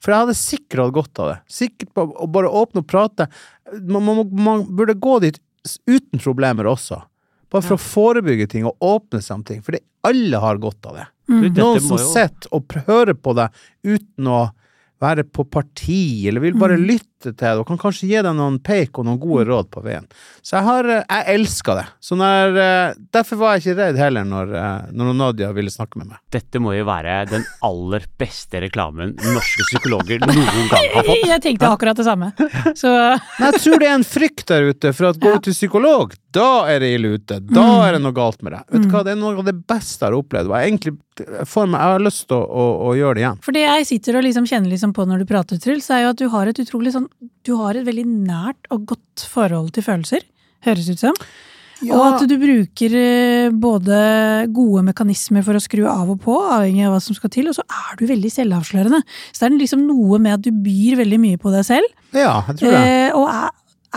For 0.03 0.11
jeg 0.11 0.25
hadde 0.25 0.37
sikkert 0.37 0.81
hatt 0.83 0.95
godt 0.97 1.21
av 1.23 1.29
det. 1.31 1.37
Sikkert 1.55 1.93
på 1.95 2.03
å 2.11 2.27
bare 2.35 2.51
åpne 2.51 2.83
og 2.83 2.87
prate. 2.91 3.29
Man, 3.79 4.03
man, 4.03 4.23
man 4.35 4.65
burde 4.75 4.97
gå 4.99 5.19
dit 5.23 5.39
uten 5.87 6.19
problemer 6.21 6.67
også. 6.69 6.99
Bare 7.53 7.63
for 7.63 7.77
å 7.77 7.81
forebygge 7.81 8.49
ting 8.51 8.67
og 8.67 8.75
åpne 8.83 9.21
seg 9.23 9.39
om 9.39 9.45
ting. 9.47 9.61
For 9.63 9.77
alle 10.05 10.41
har 10.43 10.59
godt 10.61 10.89
av 10.89 10.99
det. 10.99 11.07
Mm. 11.31 11.45
Noen 11.55 11.81
som 11.81 11.97
jo- 11.97 12.11
sitter 12.11 12.51
og 12.53 12.75
hører 12.89 13.15
på 13.17 13.33
deg 13.37 13.55
uten 13.87 14.27
å 14.29 14.41
være 15.01 15.25
på 15.27 15.43
parti, 15.43 16.27
eller 16.27 16.41
vil 16.41 16.57
bare 16.59 16.77
Mm. 16.77 16.85
Lytte 17.25 17.33
til 17.41 17.47
deg, 17.49 17.59
og 17.63 17.67
kan 17.67 17.79
kanskje 17.81 18.07
gi 18.09 18.21
deg 18.21 18.35
noen 18.37 18.59
peik 18.63 18.99
og 19.01 19.05
noen 19.09 19.19
gode 19.19 19.45
råd 19.49 19.69
på 19.73 19.83
veien. 19.85 20.05
Så 20.45 20.55
jeg 20.59 20.63
har, 20.67 20.89
eh, 20.93 21.03
jeg 21.09 21.39
elska 21.39 21.75
det. 21.79 21.85
Så 21.99 22.15
når, 22.19 22.57
eh, 22.61 22.93
derfor 23.11 23.37
var 23.41 23.55
jeg 23.57 23.63
ikke 23.65 23.77
redd 23.81 23.97
heller 23.97 24.23
når, 24.23 24.53
eh, 24.55 24.91
når 24.93 25.13
Nadia 25.15 25.51
ville 25.51 25.69
snakke 25.73 25.97
med 25.97 26.07
meg. 26.13 26.19
Dette 26.31 26.61
må 26.61 26.75
jo 26.77 26.85
være 26.85 27.27
den 27.29 27.45
aller 27.65 28.05
beste 28.21 28.61
reklamen 28.61 29.15
norske 29.17 29.65
psykologer 29.71 30.19
noen 30.21 30.69
gang 30.69 30.89
har 30.93 31.03
fått. 31.03 31.25
Jeg 31.35 31.41
tenkte 31.41 31.67
akkurat 31.71 31.97
det 31.97 32.05
samme. 32.05 32.31
Så 32.77 32.91
Men 33.39 33.51
jeg 33.51 33.61
tror 33.61 33.79
det 33.81 33.87
er 33.89 33.95
en 33.97 34.03
frykt 34.07 34.45
der 34.47 34.69
ute 34.71 34.93
for 34.93 35.09
at 35.09 35.19
går 35.19 35.39
du 35.39 35.49
til 35.49 35.53
psykolog, 35.57 36.13
da 36.35 36.65
er 36.69 36.79
det 36.83 36.93
ille 36.99 37.15
ute. 37.17 37.39
Da 37.47 37.61
Mm. 37.65 37.81
er 37.87 37.91
det 37.95 38.01
noe 38.03 38.11
galt 38.13 38.41
med 38.43 38.51
deg. 38.53 38.63
Vet 38.69 38.81
du 38.83 38.89
hva, 38.91 39.03
det 39.03 39.13
er 39.15 39.19
noe 39.19 39.37
av 39.39 39.45
det 39.47 39.55
beste 39.67 40.03
jeg 40.05 40.11
har 40.11 40.17
opplevd. 40.19 40.51
Jeg, 40.51 40.69
egentlig, 40.69 40.93
for 41.47 41.65
meg, 41.65 41.79
jeg 41.79 41.93
har 41.95 42.03
lyst 42.03 42.27
til 42.27 42.35
å, 42.37 42.43
å, 42.45 42.65
å 42.89 42.95
gjøre 42.97 43.15
det 43.15 43.21
igjen. 43.23 43.39
For 43.45 43.55
det 43.55 43.63
jeg 43.63 43.85
sitter 43.87 44.17
og 44.19 44.23
liksom 44.27 44.45
kjenner 44.51 44.69
liksom 44.73 44.93
på 44.93 45.05
når 45.07 45.23
du 45.23 45.25
prater, 45.29 45.57
Truls, 45.63 45.87
er 45.89 46.03
jo 46.03 46.09
at 46.11 46.19
du 46.19 46.27
har 46.29 46.47
et 46.51 46.59
utrolig 46.59 46.91
sånn 46.95 47.07
Du 47.45 47.55
har 47.61 47.77
et 47.79 47.85
veldig 47.87 48.05
nært 48.27 48.67
og 48.73 48.85
godt 48.91 49.25
forhold 49.31 49.71
til 49.75 49.85
følelser, 49.85 50.23
høres 50.65 50.89
ut 50.91 50.99
som. 50.99 51.15
Og 51.85 52.01
at 52.07 52.23
du 52.29 52.33
bruker 52.39 52.93
eh, 52.97 53.49
både 53.51 53.97
gode 54.55 54.81
mekanismer 54.87 55.43
for 55.45 55.57
å 55.57 55.61
skru 55.63 55.83
av 55.91 56.09
og 56.13 56.21
på, 56.23 56.35
avhengig 56.55 56.85
av 56.87 56.93
hva 56.95 57.01
som 57.03 57.17
skal 57.17 57.29
til, 57.35 57.49
og 57.51 57.57
så 57.57 57.65
er 57.67 57.97
du 57.99 58.05
veldig 58.09 58.31
selvavslørende. 58.31 59.01
Så 59.31 59.43
det 59.43 59.49
er 59.51 59.57
liksom 59.59 59.83
noe 59.89 60.19
med 60.23 60.37
at 60.37 60.45
du 60.47 60.51
byr 60.65 61.01
veldig 61.03 61.19
mye 61.21 61.41
på 61.41 61.51
deg 61.53 61.65
selv, 61.67 61.91
Ja, 62.15 62.37
jeg 62.47 62.61
tror 62.61 62.71
det. 62.71 62.79
eh, 62.79 63.09
og 63.17 63.27
er, 63.29 63.51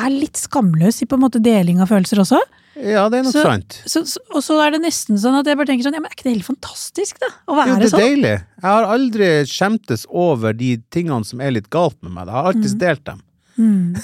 er 0.05 0.11
litt 0.15 0.41
skamløs 0.43 1.03
i 1.03 1.09
på 1.11 1.19
en 1.19 1.25
måte 1.27 1.43
deling 1.43 1.81
av 1.81 1.91
følelser 1.95 2.21
også. 2.25 2.43
Ja, 2.79 3.09
det 3.11 3.19
er 3.19 3.25
nok 3.27 3.35
så- 3.35 3.43
sant. 3.43 3.77
Så, 3.91 4.03
så, 4.07 4.21
og 4.31 4.43
så 4.45 4.59
er 4.65 4.71
det 4.77 4.81
nesten 4.85 5.19
sånn 5.19 5.35
at 5.41 5.47
jeg 5.51 5.57
bare 5.59 5.67
tenker 5.67 5.85
sånn, 5.89 5.95
ja, 5.99 6.01
men 6.05 6.11
er 6.11 6.15
ikke 6.17 6.27
det 6.29 6.35
helt 6.37 6.47
fantastisk, 6.47 7.19
da? 7.21 7.27
Å 7.51 7.57
Jo, 7.67 7.75
det 7.81 7.89
er 7.89 7.93
sånn? 7.95 8.05
deilig. 8.05 8.35
Jeg 8.63 8.69
har 8.71 8.85
aldri 8.95 9.31
skjemtes 9.51 10.07
over 10.11 10.53
de 10.55 10.77
tingene 10.95 11.25
som 11.27 11.41
er 11.41 11.51
litt 11.57 11.69
galt 11.71 11.97
med 12.03 12.13
meg. 12.13 12.27
Jeg 12.31 12.35
har 12.39 12.53
alltid 12.53 12.79
delt 12.79 13.05
dem. 13.05 13.23
Mm. 13.59 13.97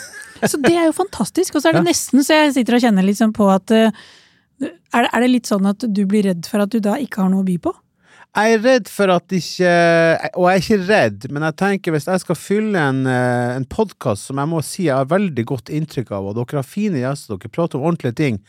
Så 0.50 0.58
det 0.60 0.72
er 0.74 0.88
jo 0.88 0.92
fantastisk. 0.92 1.54
Og 1.54 1.62
så 1.62 1.68
er 1.70 1.78
det 1.78 1.82
Ja. 1.84 1.90
nesten 1.92 2.24
så 2.26 2.34
jeg 2.42 2.54
sitter 2.58 2.74
og 2.74 2.82
kjenner 2.82 3.06
litt 3.06 3.20
sånn 3.20 3.32
på 3.36 3.46
at 3.54 3.70
eh, 3.70 3.90
er 4.60 5.02
det, 5.06 5.10
er 5.12 5.20
det 5.20 5.30
litt 5.30 5.46
sånn 5.46 5.66
at 5.70 5.78
du 5.86 6.02
blir 6.06 6.24
redd 6.26 6.46
for 6.50 6.60
at 6.64 6.70
du 6.74 6.80
da 6.80 6.96
ikke 6.98 7.22
har 7.22 7.30
noe 7.30 7.42
å 7.42 7.46
by 7.46 7.58
på? 7.58 7.72
Jeg 8.34 8.56
er 8.56 8.62
redd 8.64 8.88
for 8.90 9.10
at 9.14 9.30
ikke 9.30 9.70
Og 10.34 10.48
jeg 10.48 10.54
er 10.54 10.62
ikke 10.62 10.78
redd, 10.88 11.26
men 11.30 11.44
jeg 11.46 11.54
tenker 11.60 11.94
hvis 11.94 12.08
jeg 12.10 12.22
skal 12.24 12.38
fylle 12.38 12.80
en, 12.80 13.04
eh, 13.06 13.54
en 13.54 13.66
podkast 13.70 14.26
som 14.26 14.40
jeg 14.42 14.50
må 14.50 14.62
si 14.66 14.88
jeg 14.88 14.96
har 14.98 15.10
veldig 15.12 15.44
godt 15.46 15.70
inntrykk 15.70 16.10
av, 16.18 16.26
og 16.26 16.40
dere 16.40 16.58
har 16.58 16.66
fine 16.66 16.98
gjester, 16.98 17.38
dere 17.38 17.54
prater 17.54 17.78
om 17.78 17.86
ordentlige 17.86 18.18
ting, 18.18 18.40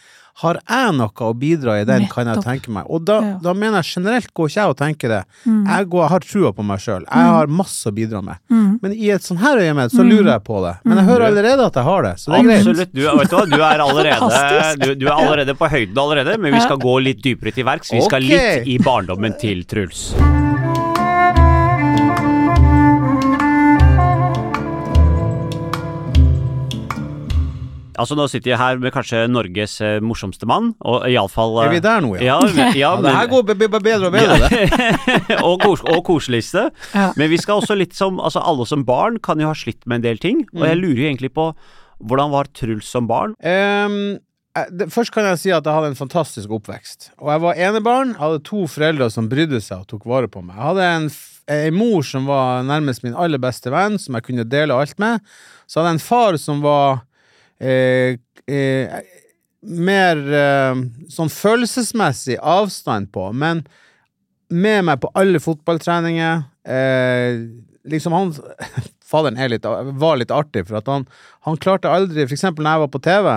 har 0.42 0.58
jeg 0.68 0.96
noe 0.98 1.28
å 1.30 1.34
bidra 1.40 1.78
i 1.80 1.86
den, 1.88 2.08
kan 2.12 2.28
jeg 2.28 2.42
tenke 2.44 2.72
meg. 2.76 2.90
Og 2.92 3.06
da, 3.08 3.22
Ja. 3.24 3.38
da 3.42 3.54
mener 3.56 3.80
jeg 3.80 3.96
generelt 3.96 4.34
går 4.36 4.50
ikke 4.50 4.60
jeg 4.62 4.74
og 4.74 4.78
tenker 4.78 5.08
det. 5.14 5.22
Mm. 5.46 5.62
Jeg 5.66 5.88
går, 5.94 6.08
har 6.12 6.20
trua 6.20 6.52
på 6.52 6.66
meg 6.68 6.80
sjøl. 6.84 7.06
Jeg 7.08 7.30
har 7.36 7.48
masse 7.48 7.88
å 7.88 7.94
bidra 7.96 8.22
med. 8.22 8.36
Mm. 8.52 8.80
Men 8.82 8.92
i 8.92 9.10
et 9.16 9.24
sånn 9.24 9.40
her 9.40 9.58
øyemed 9.64 9.92
så 9.96 10.04
lurer 10.04 10.34
jeg 10.34 10.44
på 10.44 10.60
det. 10.66 10.76
Men 10.84 10.98
jeg 11.00 11.08
hører 11.08 11.28
allerede 11.30 11.66
at 11.66 11.80
jeg 11.80 11.84
har 11.84 12.04
det, 12.04 12.16
så 12.20 12.32
det 12.32 12.40
er 12.40 12.44
greit. 12.50 12.60
Absolutt. 12.68 12.92
Du, 12.92 13.02
du, 13.02 13.56
du, 13.56 13.62
er 13.64 13.80
allerede, 13.80 14.76
du, 14.84 14.96
du 14.96 15.06
er 15.08 15.14
allerede 15.16 15.56
på 15.56 15.70
høyden 15.72 15.98
allerede, 15.98 16.38
men 16.38 16.54
vi 16.54 16.60
skal 16.68 16.78
gå 16.84 17.00
litt 17.00 17.24
dypere 17.24 17.56
til 17.56 17.64
verks. 17.64 17.94
Vi 17.96 18.04
skal 18.04 18.22
litt 18.28 18.68
i 18.68 18.78
barndommen 18.84 19.40
til 19.40 19.64
Truls. 19.64 20.12
Altså 27.98 28.16
Nå 28.20 28.26
sitter 28.32 28.52
jeg 28.52 28.60
her 28.60 28.78
med 28.82 28.92
kanskje 28.94 29.22
Norges 29.32 29.78
eh, 29.82 30.00
morsomste 30.04 30.46
mann, 30.50 30.74
og 30.84 31.06
iallfall 31.10 31.58
Er 31.64 31.70
vi 31.74 31.80
der 31.84 32.02
nå, 32.04 32.16
ja? 32.20 32.26
Ja, 32.36 32.40
men- 32.44 32.76
ja, 32.82 32.92
Ja, 32.96 33.02
det 33.02 33.14
her 33.16 33.28
går 33.32 33.46
be- 33.48 33.56
be- 33.62 33.80
bedre 33.80 34.10
og 34.10 34.14
bedre, 34.18 34.50
det. 34.50 35.40
og, 35.48 35.56
kos 35.64 35.82
og 35.88 36.04
koseligste. 36.08 36.68
Ja. 36.94 37.12
Men 37.16 37.30
vi 37.32 37.38
skal 37.42 37.62
også 37.64 37.78
litt 37.80 37.96
som 37.96 38.20
Altså, 38.20 38.44
alle 38.44 38.66
som 38.68 38.84
barn 38.88 39.18
kan 39.24 39.40
jo 39.40 39.48
ha 39.52 39.56
slitt 39.58 39.86
med 39.88 40.02
en 40.02 40.08
del 40.10 40.18
ting, 40.22 40.46
og 40.54 40.62
Mm. 40.62 40.68
jeg 40.70 40.78
lurer 40.84 41.02
jo 41.04 41.10
egentlig 41.14 41.34
på 41.34 41.50
hvordan 42.06 42.32
var 42.36 42.48
Truls 42.54 42.86
som 42.92 43.08
barn? 43.08 43.34
Det, 44.72 44.88
først 44.94 45.12
kan 45.12 45.26
jeg 45.28 45.40
si 45.42 45.52
at 45.52 45.66
jeg 45.68 45.76
hadde 45.76 45.90
en 45.92 45.98
fantastisk 46.00 46.52
oppvekst. 46.56 47.10
Og 47.20 47.28
jeg 47.34 47.42
var 47.44 47.58
enebarn. 47.60 48.14
Jeg 48.14 48.22
hadde 48.22 48.44
to 48.48 48.62
foreldre 48.72 49.10
som 49.12 49.28
brydde 49.32 49.60
seg 49.64 49.82
og 49.84 49.88
tok 49.92 50.06
vare 50.08 50.30
på 50.32 50.40
meg. 50.46 50.56
Jeg 50.56 50.68
hadde 50.70 50.86
en, 50.96 51.08
en 51.58 51.76
mor 51.76 52.06
som 52.08 52.28
var 52.30 52.64
nærmest 52.68 53.04
min 53.04 53.18
aller 53.20 53.42
beste 53.44 53.72
venn, 53.74 53.98
som 54.00 54.16
jeg 54.16 54.24
kunne 54.30 54.46
dele 54.48 54.78
alt 54.80 54.96
med. 55.02 55.20
Så 55.68 55.82
hadde 55.82 55.92
jeg 55.92 56.00
en 56.00 56.06
far 56.08 56.38
som 56.40 56.64
var 56.64 57.02
eh, 57.60 58.18
eh, 58.48 58.98
mer 59.66 60.22
eh, 60.42 60.82
sånn 61.12 61.32
følelsesmessig 61.34 62.38
avstand 62.42 63.12
på, 63.16 63.30
men 63.34 63.64
med 64.54 64.86
meg 64.88 65.02
på 65.02 65.12
alle 65.18 65.42
fotballtreninger. 65.42 66.44
Eh, 66.66 67.42
liksom 67.90 68.16
han 68.16 68.36
Faderen 69.06 69.38
er 69.38 69.52
litt, 69.54 69.66
var 70.02 70.16
litt 70.18 70.32
artig, 70.34 70.64
for 70.66 70.80
at 70.80 70.88
han, 70.90 71.04
han 71.46 71.60
klarte 71.62 71.92
aldri 71.94 72.24
For 72.26 72.34
eksempel 72.34 72.66
når 72.66 72.74
jeg 72.74 72.82
var 72.82 72.90
på 72.90 73.02
TV, 73.06 73.28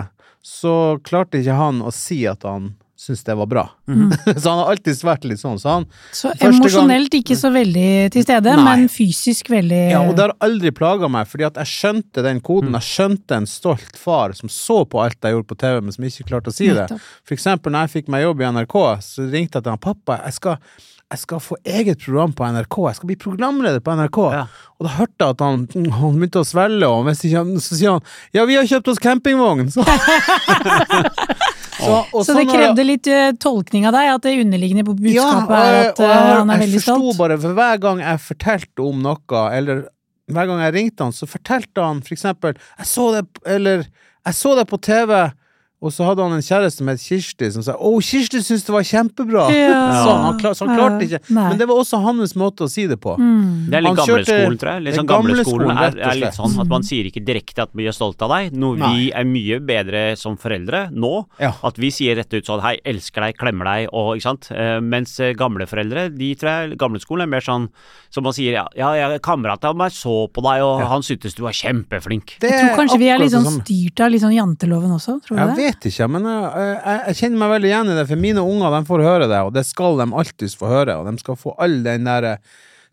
så 0.40 0.72
klarte 1.04 1.42
ikke 1.42 1.58
han 1.58 1.82
å 1.84 1.92
si 1.92 2.22
at 2.30 2.46
han 2.48 2.70
syntes 2.98 3.22
det 3.24 3.36
var 3.38 3.46
bra. 3.46 3.62
så 4.42 4.50
han 4.50 4.58
har 4.58 4.72
alltid 4.72 4.98
vært 5.06 5.26
litt 5.30 5.38
sånn. 5.40 5.58
Så 5.62 5.70
han, 5.76 5.86
Så 6.10 6.32
emosjonelt 6.42 7.12
gang- 7.12 7.22
ikke 7.22 7.36
så 7.38 7.52
veldig 7.54 7.86
til 8.16 8.26
stede, 8.26 8.56
Nei. 8.58 8.64
men 8.66 8.88
fysisk 8.90 9.52
veldig 9.54 9.82
ja, 9.92 10.00
og 10.02 10.16
det 10.18 10.26
har 10.26 10.34
aldri 10.44 10.72
plaga 10.74 11.10
meg, 11.12 11.30
fordi 11.30 11.46
at 11.46 11.60
jeg 11.62 11.72
skjønte 11.72 12.24
den 12.26 12.42
koden. 12.44 12.74
Jeg 12.80 12.88
skjønte 12.88 13.38
en 13.38 13.46
stolt 13.48 13.96
far 14.00 14.34
som 14.38 14.50
så 14.52 14.82
på 14.90 15.02
alt 15.04 15.18
jeg 15.22 15.36
gjorde 15.36 15.50
på 15.54 15.60
TV, 15.62 15.80
men 15.86 15.94
som 15.94 16.08
ikke 16.10 16.28
klarte 16.32 16.50
å 16.52 16.58
si 16.58 16.70
det. 16.74 16.88
For 17.22 17.38
eksempel 17.38 17.74
når 17.74 17.86
jeg 17.86 17.94
fikk 18.00 18.12
meg 18.12 18.26
jobb 18.26 18.42
i 18.42 18.50
NRK, 18.58 18.78
så 19.06 19.28
ringte 19.30 19.60
jeg 19.60 19.68
til 19.68 19.74
han 19.76 19.82
pappa. 19.82 20.18
Jeg 20.26 20.36
skal, 20.40 20.58
jeg 21.08 21.22
skal 21.22 21.40
få 21.40 21.56
eget 21.64 22.02
program 22.02 22.34
på 22.36 22.50
NRK. 22.50 22.76
Jeg 22.90 22.98
skal 22.98 23.12
bli 23.12 23.18
programleder 23.22 23.80
på 23.84 23.94
NRK. 23.96 24.18
Ja. 24.34 24.42
Og 24.78 24.86
da 24.88 24.96
hørte 24.98 25.22
jeg 25.22 25.36
at 25.36 25.46
han, 25.46 25.62
han 26.02 26.18
begynte 26.18 26.42
å 26.42 26.46
svelle, 26.48 26.90
og 26.90 27.08
ikke, 27.14 27.46
så 27.62 27.78
sier 27.78 27.94
han 27.96 28.04
ja, 28.36 28.44
vi 28.48 28.58
har 28.58 28.66
kjøpt 28.68 28.92
oss 28.92 29.00
campingvogn. 29.02 29.70
Så, 29.74 29.86
så, 31.78 32.24
Så 32.26 32.34
det 32.36 32.46
krevde 32.50 32.84
litt 32.86 33.08
uh, 33.10 33.30
tolkning 33.40 33.86
av 33.88 33.94
deg, 33.96 34.10
at 34.14 34.26
det 34.26 34.34
underliggende 34.42 34.84
på 34.88 34.96
budskapet 34.98 35.54
og 35.54 35.58
er 35.58 35.78
at 35.82 36.02
uh, 36.02 36.08
jeg 36.08 36.18
han 36.18 36.50
er 36.50 36.58
jeg 36.58 36.64
veldig 36.64 36.80
forsto 36.82 36.96
stolt? 36.98 37.20
bare, 37.20 37.38
for 37.44 37.58
hver 37.58 37.82
gang 37.84 38.02
jeg 38.04 38.24
fortalte 38.26 38.86
om 38.88 39.02
noe, 39.04 39.44
eller 39.58 39.84
hver 40.28 40.48
gang 40.50 40.62
jeg 40.66 40.74
ringte 40.76 41.06
han, 41.06 41.14
så 41.16 41.28
fortalte 41.28 41.84
han 41.84 42.02
for 42.04 42.16
eksempel 42.16 42.56
Jeg 42.56 42.88
så 42.90 43.08
det, 43.16 43.24
eller, 43.48 43.86
jeg 44.28 44.36
så 44.36 44.54
det 44.58 44.66
på 44.68 44.80
TV, 44.84 45.14
Og 45.78 45.92
så 45.94 46.02
hadde 46.08 46.24
han 46.24 46.32
en 46.34 46.42
kjæreste 46.42 46.80
som 46.82 46.88
het 46.90 46.98
Kirsti, 46.98 47.48
som 47.54 47.62
sa 47.62 47.76
'Å, 47.78 47.90
Kirsti 48.02 48.40
syntes 48.42 48.64
det 48.66 48.74
var 48.74 48.82
kjempebra'. 48.82 49.44
Ja. 49.54 49.82
Sånn, 50.02 50.22
han, 50.26 50.38
klar, 50.40 50.54
så 50.58 50.66
han 50.66 50.74
klarte 50.74 51.06
ikke. 51.06 51.20
Nei. 51.30 51.48
Men 51.50 51.58
det 51.60 51.68
var 51.70 51.76
også 51.78 52.00
hans 52.02 52.34
måte 52.34 52.66
å 52.66 52.70
si 52.70 52.88
det 52.90 52.98
på. 52.98 53.14
Mm. 53.14 53.70
Det 53.70 53.74
er 53.78 53.82
litt 53.86 53.94
Han 53.94 54.06
kjørte- 54.08 54.26
gamleskolen, 54.26 54.58
tror 54.58 54.70
jeg. 54.72 54.82
Litt 54.82 54.92
det 54.94 54.98
sånn 54.98 55.06
Gamleskolen 55.06 55.68
gamleskolen, 55.68 56.02
er, 56.02 56.10
er 56.10 56.14
litt 56.18 56.34
sånn 56.34 56.60
at 56.60 56.68
man 56.68 56.82
sier 56.82 57.04
ikke 57.06 57.24
direkte 57.24 57.62
at 57.62 57.70
vi 57.74 57.86
er 57.86 57.92
stolt 57.94 58.20
av 58.22 58.30
deg. 58.30 58.52
Noe 58.58 58.74
vi 58.74 59.12
er 59.14 59.24
mye 59.24 59.60
bedre 59.60 60.16
som 60.18 60.36
foreldre 60.36 60.90
nå. 60.90 61.26
Ja. 61.38 61.52
At 61.62 61.78
vi 61.78 61.90
sier 61.94 62.16
rett 62.16 62.34
ut 62.34 62.44
sånn 62.44 62.60
hei, 62.60 62.80
elsker 62.84 63.22
deg, 63.22 63.36
klemmer 63.38 63.64
deg 63.70 63.88
og 63.92 64.16
ikke 64.16 64.26
sant. 64.26 64.50
Eh, 64.50 64.80
mens 64.80 65.20
eh, 65.20 65.32
gamle 65.32 65.62
foreldre, 65.64 66.08
de 66.10 66.34
tror 66.34 66.50
jeg 66.50 66.78
gamleskolen 66.78 67.22
er 67.22 67.30
mer 67.30 67.40
sånn 67.40 67.68
som 68.10 68.24
man 68.24 68.32
sier 68.32 68.52
ja, 68.52 68.66
ja, 68.74 68.94
ja 68.98 69.18
kameraten 69.18 69.70
av 69.70 69.76
meg 69.76 69.92
så 69.92 70.26
på 70.32 70.42
deg 70.42 70.64
og 70.64 70.82
han 70.88 71.02
syntes 71.06 71.36
du 71.36 71.42
var 71.44 71.52
kjempeflink. 71.52 72.38
Det 72.42 72.50
Jeg 72.50 72.66
tror 72.66 72.76
kanskje 72.82 72.98
vi 72.98 73.08
er 73.12 73.18
litt 73.22 73.30
sånn 73.30 73.62
styrt 73.62 74.00
av 74.00 74.10
litt 74.10 74.22
sånn 74.22 74.34
janteloven 74.34 74.90
også, 74.96 75.20
tror 75.22 75.36
du 75.38 75.54
det? 75.54 75.67
Vet 75.68 75.88
ikke, 75.90 76.08
men 76.10 76.26
jeg, 76.28 76.48
jeg, 76.74 77.02
jeg 77.06 77.18
kjenner 77.20 77.42
meg 77.42 77.52
veldig 77.54 77.70
igjen 77.70 77.92
i 77.92 77.98
det, 77.98 78.06
for 78.10 78.22
mine 78.24 78.44
unger 78.44 78.74
de 78.74 78.80
får 78.88 79.04
høre 79.06 79.28
det, 79.30 79.42
og 79.46 79.52
det 79.56 79.64
skal 79.68 80.00
de 80.00 80.08
alltid 80.22 80.56
få 80.60 80.72
høre, 80.72 80.96
og 80.98 81.08
de 81.08 81.22
skal 81.22 81.38
få 81.38 81.54
all 81.62 81.78
den 81.86 82.08
der 82.08 82.28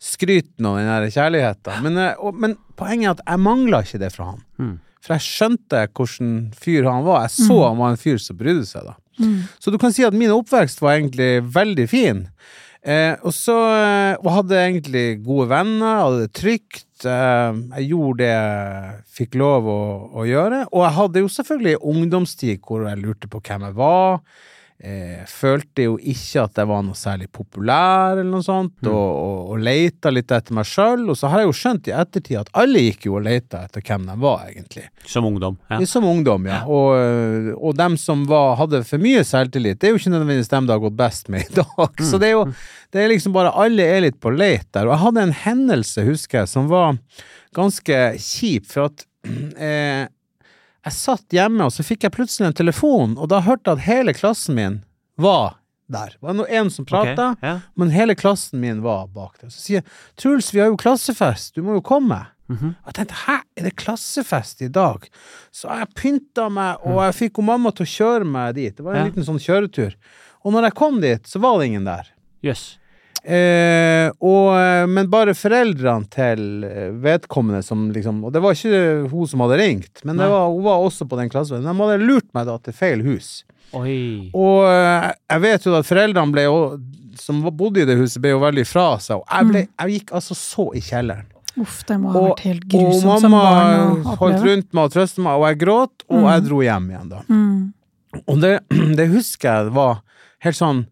skryten 0.02 0.68
og 0.68 0.78
den 0.80 0.90
der 0.90 1.08
kjærligheten. 1.12 1.80
Men, 1.84 1.96
eh, 2.00 2.20
og, 2.20 2.36
men 2.36 2.56
poenget 2.76 3.08
er 3.08 3.16
at 3.16 3.24
jeg 3.24 3.42
mangla 3.46 3.80
ikke 3.84 4.02
det 4.02 4.12
fra 4.14 4.30
han. 4.32 4.44
Mm. 4.60 4.74
For 5.06 5.16
jeg 5.16 5.26
skjønte 5.26 5.82
hvordan 5.94 6.30
fyr 6.58 6.88
han 6.90 7.04
var. 7.06 7.26
Jeg 7.26 7.46
så 7.46 7.58
han 7.62 7.80
var 7.80 7.92
en 7.94 8.00
fyr 8.00 8.18
som 8.22 8.38
brydde 8.38 8.66
seg, 8.68 8.88
da. 8.90 8.96
Mm. 9.16 9.36
Så 9.62 9.72
du 9.72 9.78
kan 9.80 9.94
si 9.96 10.04
at 10.04 10.16
min 10.16 10.34
oppvekst 10.34 10.82
var 10.82 10.98
egentlig 10.98 11.40
veldig 11.54 11.86
fin. 11.88 12.26
Eh, 12.86 13.16
og 13.26 13.34
så 13.34 13.54
eh, 13.74 14.12
og 14.20 14.28
hadde 14.30 14.58
egentlig 14.60 15.06
gode 15.26 15.48
venner, 15.50 16.04
hadde 16.04 16.20
det 16.22 16.34
trygt. 16.38 16.84
Eh, 17.02 17.62
jeg 17.80 17.88
gjorde 17.90 18.20
det 18.20 18.28
jeg 18.30 18.92
fikk 19.18 19.38
lov 19.42 19.66
å, 19.72 19.80
å 20.22 20.26
gjøre. 20.28 20.60
Og 20.70 20.84
jeg 20.84 20.96
hadde 21.00 21.24
jo 21.24 21.32
selvfølgelig 21.36 21.80
ungdomstid 21.92 22.62
hvor 22.62 22.86
jeg 22.86 23.02
lurte 23.02 23.30
på 23.32 23.42
hvem 23.42 23.66
jeg 23.66 23.78
var. 23.80 24.20
Eh, 24.76 25.22
følte 25.24 25.86
jo 25.86 25.94
ikke 25.96 26.42
at 26.44 26.58
jeg 26.60 26.68
var 26.68 26.82
noe 26.84 26.98
særlig 26.98 27.30
populær, 27.32 28.18
eller 28.18 28.28
noe 28.28 28.44
sånt, 28.44 28.74
og, 28.84 28.92
og, 28.92 29.38
og 29.54 29.62
leita 29.64 30.12
litt 30.12 30.34
etter 30.36 30.56
meg 30.58 30.68
sjøl. 30.68 31.06
Og 31.08 31.16
så 31.16 31.30
har 31.32 31.42
jeg 31.42 31.48
jo 31.48 31.56
skjønt 31.56 31.88
i 31.88 31.94
ettertid 31.96 32.40
at 32.42 32.50
alle 32.60 32.82
gikk 32.84 33.08
jo 33.08 33.16
og 33.16 33.24
leita 33.24 33.64
etter 33.64 33.84
hvem 33.86 34.04
de 34.10 34.18
var, 34.20 34.44
egentlig. 34.50 34.86
Som 35.08 35.28
ungdom. 35.30 35.56
Ja. 35.72 35.80
Som 35.88 36.08
ungdom, 36.08 36.48
ja. 36.50 36.60
Og, 36.68 37.54
og 37.56 37.78
dem 37.78 37.96
som 38.00 38.26
var, 38.28 38.58
hadde 38.60 38.82
for 38.88 39.02
mye 39.02 39.24
selvtillit, 39.26 39.80
det 39.80 39.88
er 39.88 39.96
jo 39.96 40.02
ikke 40.02 40.12
nødvendigvis 40.12 40.52
dem 40.52 40.68
det 40.68 40.76
har 40.76 40.84
gått 40.84 40.98
best 41.00 41.32
med 41.32 41.46
i 41.48 41.60
dag. 41.62 42.04
Så 42.04 42.20
det 42.20 42.32
er 42.32 42.36
jo 42.36 42.44
det 42.94 43.02
er 43.02 43.10
liksom 43.10 43.34
bare 43.34 43.54
alle 43.58 43.84
er 43.84 44.04
litt 44.06 44.20
på 44.22 44.30
leit 44.32 44.68
der. 44.72 44.86
Og 44.86 44.94
jeg 44.94 45.02
hadde 45.02 45.24
en 45.26 45.38
hendelse, 45.44 46.04
husker 46.06 46.42
jeg, 46.42 46.52
som 46.52 46.68
var 46.70 46.96
ganske 47.56 48.02
kjip, 48.22 48.68
for 48.70 48.90
at 48.90 49.06
eh, 49.68 50.06
jeg 50.86 50.94
satt 50.94 51.34
hjemme, 51.34 51.66
og 51.66 51.74
så 51.74 51.84
fikk 51.86 52.06
jeg 52.06 52.14
plutselig 52.14 52.50
en 52.50 52.56
telefon, 52.62 53.16
og 53.18 53.30
da 53.32 53.40
hørte 53.42 53.72
jeg 53.72 53.80
at 53.80 53.86
hele 53.88 54.14
klassen 54.16 54.54
min 54.58 54.80
var 55.18 55.56
der. 55.90 56.14
Det 56.14 56.22
var 56.22 56.54
en 56.60 56.70
som 56.70 56.86
prata, 56.86 57.32
okay, 57.34 57.48
ja. 57.48 57.58
men 57.78 57.90
hele 57.94 58.14
klassen 58.18 58.60
min 58.62 58.82
var 58.84 59.08
bak 59.14 59.36
der. 59.40 59.50
Så 59.50 59.60
sier 59.62 59.80
jeg 59.80 59.86
'Truls, 60.18 60.52
vi 60.54 60.60
har 60.62 60.70
jo 60.70 60.78
klassefest, 60.78 61.54
du 61.54 61.62
må 61.62 61.78
jo 61.78 61.82
komme'. 61.82 62.26
Mm 62.48 62.56
-hmm. 62.58 62.74
jeg 62.86 62.94
tenkte 62.94 63.14
'hæ, 63.14 63.40
er 63.56 63.62
det 63.62 63.76
klassefest 63.76 64.62
i 64.62 64.68
dag?' 64.68 65.08
Så 65.52 65.68
jeg 65.68 65.94
pynta 65.94 66.48
meg, 66.48 66.76
og 66.84 67.02
jeg 67.04 67.14
fikk 67.14 67.42
mamma 67.42 67.70
til 67.70 67.86
å 67.86 67.94
kjøre 67.96 68.24
meg 68.24 68.54
dit. 68.54 68.76
Det 68.76 68.84
var 68.84 68.94
en 68.94 68.98
Ja. 69.06 69.10
liten 69.10 69.24
sånn 69.24 69.38
kjøretur. 69.42 69.94
Og 70.44 70.52
når 70.52 70.62
jeg 70.62 70.74
kom 70.74 71.00
dit, 71.00 71.22
så 71.26 71.40
var 71.40 71.58
det 71.58 71.66
ingen 71.66 71.84
der. 71.84 72.06
Jøss. 72.42 72.78
Eh, 73.26 74.06
og, 74.22 74.52
eh, 74.54 74.84
men 74.86 75.08
bare 75.10 75.32
foreldrene 75.34 76.06
til 76.14 76.62
eh, 76.68 76.92
vedkommende 77.02 77.58
som 77.66 77.88
liksom 77.90 78.20
Og 78.28 78.30
det 78.30 78.38
var 78.44 78.54
ikke 78.54 79.08
hun 79.10 79.26
som 79.26 79.42
hadde 79.42 79.56
ringt, 79.58 80.04
men 80.06 80.20
det 80.20 80.28
var, 80.30 80.46
hun 80.52 80.62
var 80.62 80.84
også 80.86 81.08
på 81.10 81.18
den 81.18 81.32
klassen. 81.32 81.64
De 81.66 81.74
hadde 81.80 82.04
lurt 82.06 82.28
meg 82.38 82.46
da 82.46 82.54
til 82.62 82.76
feil 82.76 83.02
hus. 83.02 83.40
Oi. 83.74 84.30
Og 84.30 84.62
eh, 84.70 85.08
jeg 85.34 85.42
vet 85.42 85.66
jo 85.66 85.74
at 85.74 85.88
foreldrene 85.88 86.36
ble 86.36 86.46
som 87.18 87.40
bodde 87.50 87.82
i 87.82 87.88
det 87.88 87.96
huset, 87.98 88.20
ble 88.22 88.34
jo 88.36 88.42
veldig 88.44 88.66
fra 88.68 88.88
seg. 89.02 89.18
Og 89.18 89.26
jeg, 89.26 89.50
ble, 89.50 89.64
jeg 89.74 89.98
gikk 89.98 90.14
altså 90.20 90.36
så 90.38 90.68
i 90.76 90.84
kjelleren. 90.84 91.26
Uff, 91.56 91.78
det 91.88 91.96
må 91.98 92.10
ha 92.12 92.22
vært 92.28 92.42
helt 92.44 92.66
og 92.66 92.74
grusomt 92.74 93.22
som 93.24 93.32
mamma 93.32 93.44
barn 93.56 94.02
å 94.12 94.16
holdt 94.20 94.42
rundt 94.44 94.74
meg 94.76 94.82
og 94.84 94.92
trøstet 94.92 95.22
meg, 95.24 95.38
og 95.40 95.46
jeg 95.48 95.58
gråt, 95.62 96.04
og 96.10 96.18
Mm. 96.20 96.26
jeg 96.30 96.42
dro 96.46 96.58
hjem 96.62 96.90
igjen 96.92 97.08
da. 97.14 97.20
Mm. 97.32 97.62
Og 98.28 98.42
det, 98.42 98.50
det 99.00 99.06
husker 99.14 99.48
jeg 99.64 99.72
var 99.74 100.02
helt 100.44 100.58
sånn 100.60 100.82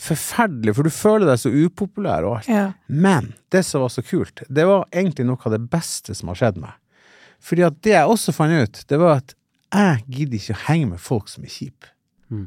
forferdelig, 0.00 0.74
for 0.76 0.86
du 0.88 0.90
føler 0.92 1.28
deg 1.30 1.38
så 1.40 1.52
upopulær 1.54 2.26
og 2.26 2.36
alt. 2.40 2.48
Ja. 2.50 2.64
Men 2.88 3.32
det 3.54 3.62
som 3.66 3.84
var 3.84 3.92
så 3.94 4.02
kult, 4.04 4.42
det 4.48 4.66
var 4.68 4.86
egentlig 4.92 5.26
noe 5.28 5.38
av 5.46 5.54
det 5.54 5.62
beste 5.70 6.16
som 6.18 6.32
har 6.32 6.40
skjedd 6.40 6.58
meg. 6.62 6.74
Fordi 7.44 7.66
at 7.66 7.80
det 7.84 7.94
jeg 7.94 8.10
også 8.10 8.32
fant 8.34 8.56
ut, 8.64 8.82
det 8.90 8.98
var 9.00 9.20
at 9.22 9.34
jeg 9.74 10.04
gidder 10.16 10.38
ikke 10.40 10.54
å 10.56 10.62
henge 10.68 10.90
med 10.94 11.02
folk 11.02 11.28
som 11.30 11.44
er 11.46 11.52
kjipe. 11.52 11.90
Mm. 12.30 12.46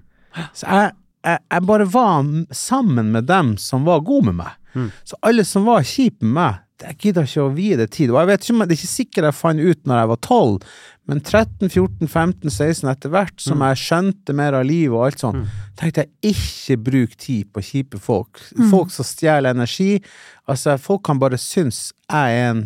Så 0.56 0.68
jeg, 0.70 0.94
jeg, 1.28 1.42
jeg 1.52 1.66
bare 1.72 1.88
var 1.92 2.30
sammen 2.56 3.12
med 3.16 3.28
dem 3.30 3.56
som 3.62 3.86
var 3.88 4.04
gode 4.08 4.30
med 4.32 4.40
meg. 4.44 4.56
Mm. 4.78 4.88
Så 5.08 5.20
alle 5.26 5.44
som 5.48 5.66
var 5.68 5.86
kjipe 5.88 6.24
med 6.26 6.36
meg, 6.40 6.64
jeg 6.78 6.98
gidder 7.02 7.26
ikke 7.26 7.42
å 7.48 7.54
vie 7.58 7.78
det 7.80 7.88
tid. 7.96 8.12
Og 8.14 8.20
jeg 8.22 8.30
vet 8.30 8.44
ikke, 8.44 8.54
om- 8.54 8.60
det 8.68 8.76
er 8.76 8.78
ikke 8.78 8.92
sikkert 8.92 9.26
jeg 9.32 9.34
fant 9.40 9.64
ut 9.66 9.88
når 9.90 9.98
jeg 10.04 10.10
var 10.12 10.20
12, 10.22 10.68
men 11.10 11.22
13, 11.24 11.70
14, 11.74 12.08
15, 12.12 12.50
16 12.54 12.92
etter 12.92 13.10
hvert 13.16 13.42
som 13.42 13.64
jeg 13.66 13.80
skjønte 13.82 14.36
mer 14.38 14.58
av 14.60 14.66
livet 14.68 14.94
og 14.94 15.06
alt 15.08 15.24
sånt, 15.24 15.48
tenkte 15.78 16.06
jeg 16.06 16.34
ikke 16.34 16.78
bruk 16.90 17.14
tid 17.22 17.52
på 17.54 17.64
kjipe 17.64 18.02
folk. 18.02 18.42
Folk 18.72 18.92
som 18.94 19.08
stjeler 19.08 19.56
energi. 19.56 19.98
Altså, 20.50 20.78
folk 20.82 21.06
kan 21.08 21.22
bare 21.22 21.40
synes 21.42 21.92
jeg 22.10 22.42
er 22.42 22.52
en 22.52 22.66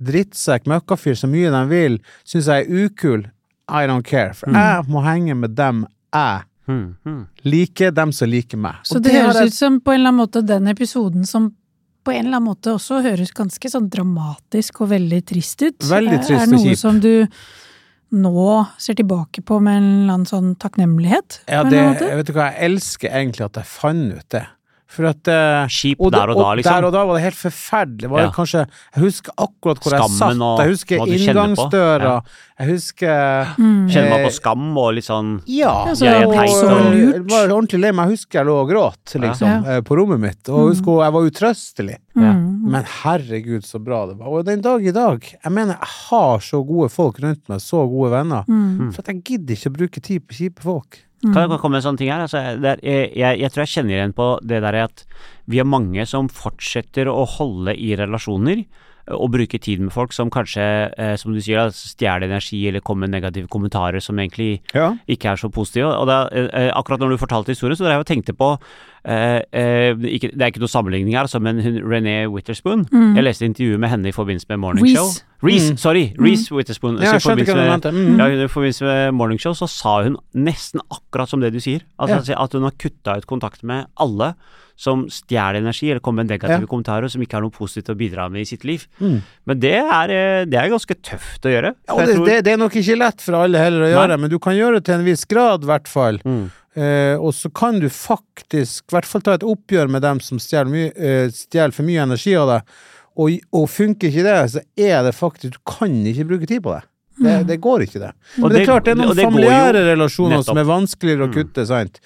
drittsekk, 0.00 0.68
møkkafyr, 0.70 1.18
så 1.18 1.28
mye 1.28 1.52
de 1.52 1.64
vil, 1.70 1.98
synes 2.24 2.48
jeg 2.48 2.66
er 2.66 2.84
ukul. 2.86 3.26
I 3.70 3.86
don't 3.86 4.02
care. 4.02 4.34
For 4.34 4.50
jeg 4.50 4.86
må 4.90 5.02
henge 5.06 5.36
med 5.38 5.54
dem 5.58 5.84
jeg 6.10 6.46
Hmm, 6.70 6.94
hmm. 7.02 7.26
liker, 7.42 7.90
dem 7.90 8.12
som 8.14 8.28
liker 8.30 8.58
meg. 8.60 8.78
Så 8.86 9.00
det, 9.00 9.10
det, 9.10 9.22
høres 9.24 9.50
ut 9.50 9.56
som 9.56 9.80
på 9.82 9.90
en 9.90 10.00
eller 10.00 10.12
annen 10.12 10.20
måte 10.20 10.42
den 10.46 10.68
episoden 10.70 11.24
som 11.26 11.48
på 12.06 12.12
en 12.14 12.28
eller 12.28 12.38
annen 12.38 12.46
måte 12.46 12.74
også 12.76 13.00
høres 13.04 13.32
ganske 13.34 13.70
sånn 13.72 13.88
dramatisk 13.90 14.84
og 14.84 14.92
veldig 14.92 15.18
trist 15.26 15.64
ut. 15.64 15.88
Veldig 15.90 16.20
trist 16.22 16.30
og 16.30 16.38
kjip. 16.38 16.44
er 16.46 16.52
noe 16.54 16.76
som 16.78 17.00
du 17.02 17.12
nå 18.10 18.46
ser 18.80 18.98
tilbake 18.98 19.42
på 19.46 19.60
med 19.62 19.80
en 19.80 19.90
eller 19.90 20.14
annen 20.14 20.28
sånn 20.28 20.54
takknemlighet? 20.60 21.42
Ja, 21.50 21.62
det, 21.66 21.82
vet 22.00 22.30
du 22.30 22.34
hva, 22.36 22.50
jeg 22.50 22.72
elsker 22.72 23.12
egentlig 23.12 23.46
at 23.46 23.60
jeg 23.60 23.70
fant 23.70 24.16
ut 24.16 24.28
det. 24.34 24.46
For 24.90 25.06
at 25.06 25.22
Skip 25.70 26.00
og 26.02 26.10
der 26.12 26.32
og 26.32 26.40
da, 26.40 26.48
liksom. 26.58 26.72
Der 26.74 26.84
og 26.88 26.92
da 26.92 27.04
var 27.06 27.14
det 27.18 27.22
helt 27.28 27.38
forferdelig. 27.38 28.08
Var 28.10 28.18
det 28.18 28.26
Ja. 28.26 28.32
kanskje, 28.34 28.62
jeg 28.96 29.02
husker 29.04 29.32
akkurat 29.38 29.78
hvor 29.78 29.92
jeg 29.94 30.10
satt. 30.18 30.40
og 30.42 30.58
Jeg 30.58 30.68
husker 30.74 30.96
inngangsdøra. 31.06 32.02
Ja. 32.02 32.20
Jeg 32.60 32.68
husker 32.74 33.46
Mm. 33.56 33.88
Kjenner 33.88 34.10
man 34.10 34.20
Eh, 34.20 34.26
på 34.26 34.32
skam 34.32 34.76
og 34.78 34.94
litt 34.94 35.04
sånn 35.06 35.40
Ja, 35.46 35.86
Ja, 35.86 35.92
så 35.94 36.04
Jeg 36.04 36.22
er 36.22 36.26
og- 36.26 36.34
Jeg 36.34 37.22
var 37.30 37.48
ordentlig 37.48 37.80
lei 37.80 37.90
meg. 37.92 38.08
Jeg 38.08 38.16
husker 38.18 38.38
jeg 38.40 38.46
lå 38.46 38.54
og 38.62 38.68
gråt, 38.68 39.14
liksom, 39.14 39.64
Ja. 39.64 39.76
eh, 39.76 39.80
på 39.80 39.96
rommet 39.96 40.20
mitt. 40.20 40.48
Og 40.48 40.58
jeg 40.58 40.76
husker 40.76 41.02
jeg 41.04 41.12
var 41.12 41.22
utrøstelig. 41.30 41.96
Ja. 42.16 42.32
Mm. 42.32 42.62
Men 42.70 42.84
herregud, 42.84 43.62
så 43.64 43.82
bra 43.82 44.06
det 44.06 44.18
var. 44.18 44.26
Og 44.28 44.44
den 44.44 44.60
dag 44.60 44.84
i 44.84 44.90
dag, 44.90 45.20
jeg 45.22 45.52
mener, 45.52 45.74
jeg 45.78 45.88
har 46.10 46.38
så 46.38 46.66
gode 46.66 46.90
folk 46.90 47.18
rundt 47.20 47.48
meg, 47.48 47.58
så 47.60 47.88
gode 47.88 48.10
venner, 48.10 48.44
Mm. 48.48 48.92
for 48.92 49.00
at 49.02 49.06
jeg 49.06 49.24
gidder 49.24 49.54
ikke 49.54 49.70
å 49.70 49.76
bruke 49.76 50.02
tid 50.02 50.26
på 50.26 50.34
kjipe 50.34 50.60
folk. 50.60 50.98
Kan 51.20 51.50
jeg 51.50 51.58
komme 51.60 51.76
med 51.76 51.82
en 51.82 51.88
sånn 51.90 51.98
ting 52.00 52.08
her? 52.08 52.22
Altså, 52.24 52.40
det 52.56 52.70
er, 52.70 52.80
jeg, 52.80 53.08
jeg, 53.20 53.40
jeg 53.42 53.52
tror 53.52 53.62
jeg 53.66 53.72
kjenner 53.74 53.96
igjen 53.98 54.14
på 54.16 54.28
det 54.40 54.62
der 54.64 54.78
at 54.86 55.02
vi 55.52 55.58
er 55.60 55.68
mange 55.68 56.06
som 56.08 56.30
fortsetter 56.32 57.10
å 57.12 57.26
holde 57.28 57.74
i 57.76 57.90
relasjoner 57.98 58.62
eh, 58.62 59.16
og 59.16 59.32
bruke 59.34 59.60
tid 59.60 59.82
med 59.84 59.92
folk 59.92 60.14
som 60.16 60.30
kanskje, 60.32 60.64
eh, 60.96 61.16
som 61.20 61.34
du 61.36 61.40
sier, 61.44 61.68
stjeler 61.76 62.24
energi 62.30 62.62
eller 62.70 62.80
kommer 62.80 63.04
med 63.08 63.18
negative 63.18 63.50
kommentarer 63.52 64.00
som 64.00 64.16
egentlig 64.16 64.62
Ja. 64.72 64.94
ikke 65.08 65.34
er 65.34 65.36
så 65.42 65.50
positive. 65.52 65.92
Og 65.92 66.06
da, 66.08 66.22
eh, 66.32 66.70
akkurat 66.72 67.00
når 67.04 67.10
du 67.16 67.20
fortalte 67.26 67.52
historien, 67.52 67.76
så 67.76 67.84
drev 67.84 67.98
jeg 67.98 68.06
og 68.06 68.10
tenkte 68.14 68.36
på 68.40 68.54
eh, 69.04 69.40
eh, 69.52 69.94
ikke, 69.96 70.30
Det 70.36 70.42
er 70.42 70.50
ikke 70.52 70.60
noe 70.60 70.68
sammenligning 70.68 71.14
her, 71.14 71.22
altså, 71.26 71.40
men 71.40 71.60
hun, 71.60 71.78
René 71.82 72.26
Witherspoon 72.30 72.86
Mm. 72.90 73.14
Jeg 73.16 73.24
leste 73.24 73.44
intervjuet 73.48 73.78
med 73.80 73.88
henne 73.90 74.08
i 74.08 74.12
forbindelse 74.12 74.46
med 74.48 74.58
Morning 74.58 74.84
Reese. 74.84 74.96
Show. 74.96 75.26
Reece, 75.42 75.70
Mm. 75.72 75.76
sorry! 75.78 76.12
Reese 76.20 76.52
Witherspoon. 76.52 76.98
Ja, 77.00 77.12
jeg 77.12 77.20
skjønte 77.22 77.44
hva 77.48 77.54
du 77.64 77.70
mente. 77.70 77.90
Mm. 77.92 78.18
ja, 78.18 78.26
I 78.44 78.48
forbindelse 78.48 78.84
med 78.84 79.12
Morning 79.14 79.40
Show 79.40 79.52
så 79.54 79.68
sa 79.68 80.02
hun 80.02 80.16
nesten 80.34 80.80
akkurat 80.90 81.28
som 81.28 81.40
det 81.40 81.52
du 81.52 81.60
sier. 81.60 81.80
Altså 81.98 82.34
At 82.36 82.52
hun 82.52 82.62
har 82.62 82.72
kutta 82.72 83.16
ut 83.16 83.26
kontakt 83.26 83.62
med 83.64 83.86
alle 83.98 84.34
som 84.80 85.02
stjeler 85.12 85.58
energi 85.60 85.90
eller 85.90 86.00
kommer 86.00 86.24
med 86.24 86.30
negative 86.30 86.60
Ja. 86.62 86.66
kommentarer 86.66 87.04
og 87.04 87.10
som 87.10 87.20
ikke 87.20 87.34
har 87.36 87.42
noe 87.42 87.50
positivt 87.50 87.90
å 87.92 87.96
bidra 87.96 88.30
med 88.30 88.40
i 88.40 88.44
sitt 88.44 88.64
liv. 88.64 88.86
Mm. 88.98 89.20
Men 89.46 89.60
det 89.60 89.74
er, 89.76 90.08
eh, 90.10 90.44
det 90.46 90.54
er 90.54 90.70
ganske 90.70 90.94
tøft 91.02 91.42
å 91.44 91.52
gjøre. 91.52 91.74
Ja, 91.88 91.94
og 91.94 92.06
det, 92.06 92.16
tror- 92.16 92.26
det, 92.26 92.44
det 92.44 92.52
er 92.54 92.56
nok 92.56 92.72
ikke 92.72 92.96
lett 92.96 93.20
for 93.20 93.34
alle 93.34 93.58
heller 93.58 93.80
å 93.80 93.90
Nei. 93.90 93.92
gjøre, 93.92 94.20
men 94.20 94.30
du 94.30 94.38
kan 94.38 94.54
gjøre 94.54 94.74
det 94.76 94.84
til 94.86 94.94
en 94.94 95.04
viss 95.04 95.24
grad, 95.26 95.62
i 95.64 95.66
hvert 95.66 95.86
fall. 95.88 96.18
Mm. 96.24 96.50
Eh, 96.78 97.16
og 97.18 97.32
så 97.34 97.50
kan 97.50 97.80
du 97.82 97.88
faktisk 97.90 98.84
i 98.92 98.94
hvert 98.94 99.08
fall 99.10 99.24
ta 99.26 99.32
et 99.34 99.42
oppgjør 99.46 99.88
med 99.90 100.04
dem 100.06 100.20
som 100.22 100.38
stjeler, 100.38 100.70
my 100.70 100.84
eh, 100.94 101.26
stjeler 101.34 101.74
for 101.74 101.82
mye 101.88 102.04
energi 102.06 102.36
av 102.38 102.52
deg. 102.52 102.76
Og, 103.20 103.34
og 103.58 103.66
funker 103.68 104.06
ikke 104.08 104.22
det, 104.22 104.36
så 104.52 104.60
er 104.78 105.02
det 105.04 105.16
faktisk 105.18 105.56
Du 105.56 105.62
kan 105.66 105.92
ikke 106.06 106.28
bruke 106.30 106.46
tid 106.46 106.62
på 106.62 106.76
det. 106.76 106.84
Det, 107.20 107.32
det 107.50 107.56
går 107.60 107.82
ikke, 107.84 108.00
det. 108.00 108.12
Men 108.40 108.52
det 108.54 108.60
er 108.62 108.68
klart, 108.70 108.84
det 108.86 108.92
er 108.94 109.00
noen 109.02 109.16
det 109.18 109.26
familiære 109.26 109.82
relasjoner 109.90 110.44
som 110.46 110.56
er 110.62 110.64
vanskeligere 110.70 111.26
å 111.26 111.28
Mm. 111.28 111.34
kutte, 111.34 111.66
sant. 111.68 111.98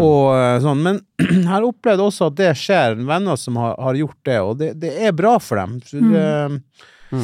Og 0.00 0.30
eh, 0.38 0.56
sånn. 0.64 0.80
Men 0.86 1.00
jeg 1.20 1.44
har 1.50 1.66
opplevd 1.66 2.00
også 2.06 2.30
at 2.30 2.38
det 2.38 2.52
skjer, 2.56 2.96
venner 3.04 3.36
som 3.36 3.58
har, 3.60 3.74
har 3.82 3.98
gjort 3.98 4.20
det, 4.24 4.38
og 4.40 4.56
det, 4.62 4.70
det 4.80 4.94
er 5.04 5.12
bra 5.12 5.34
for 5.42 5.60
dem. 5.60 5.76
Så, 5.84 6.00
det- 6.00 6.62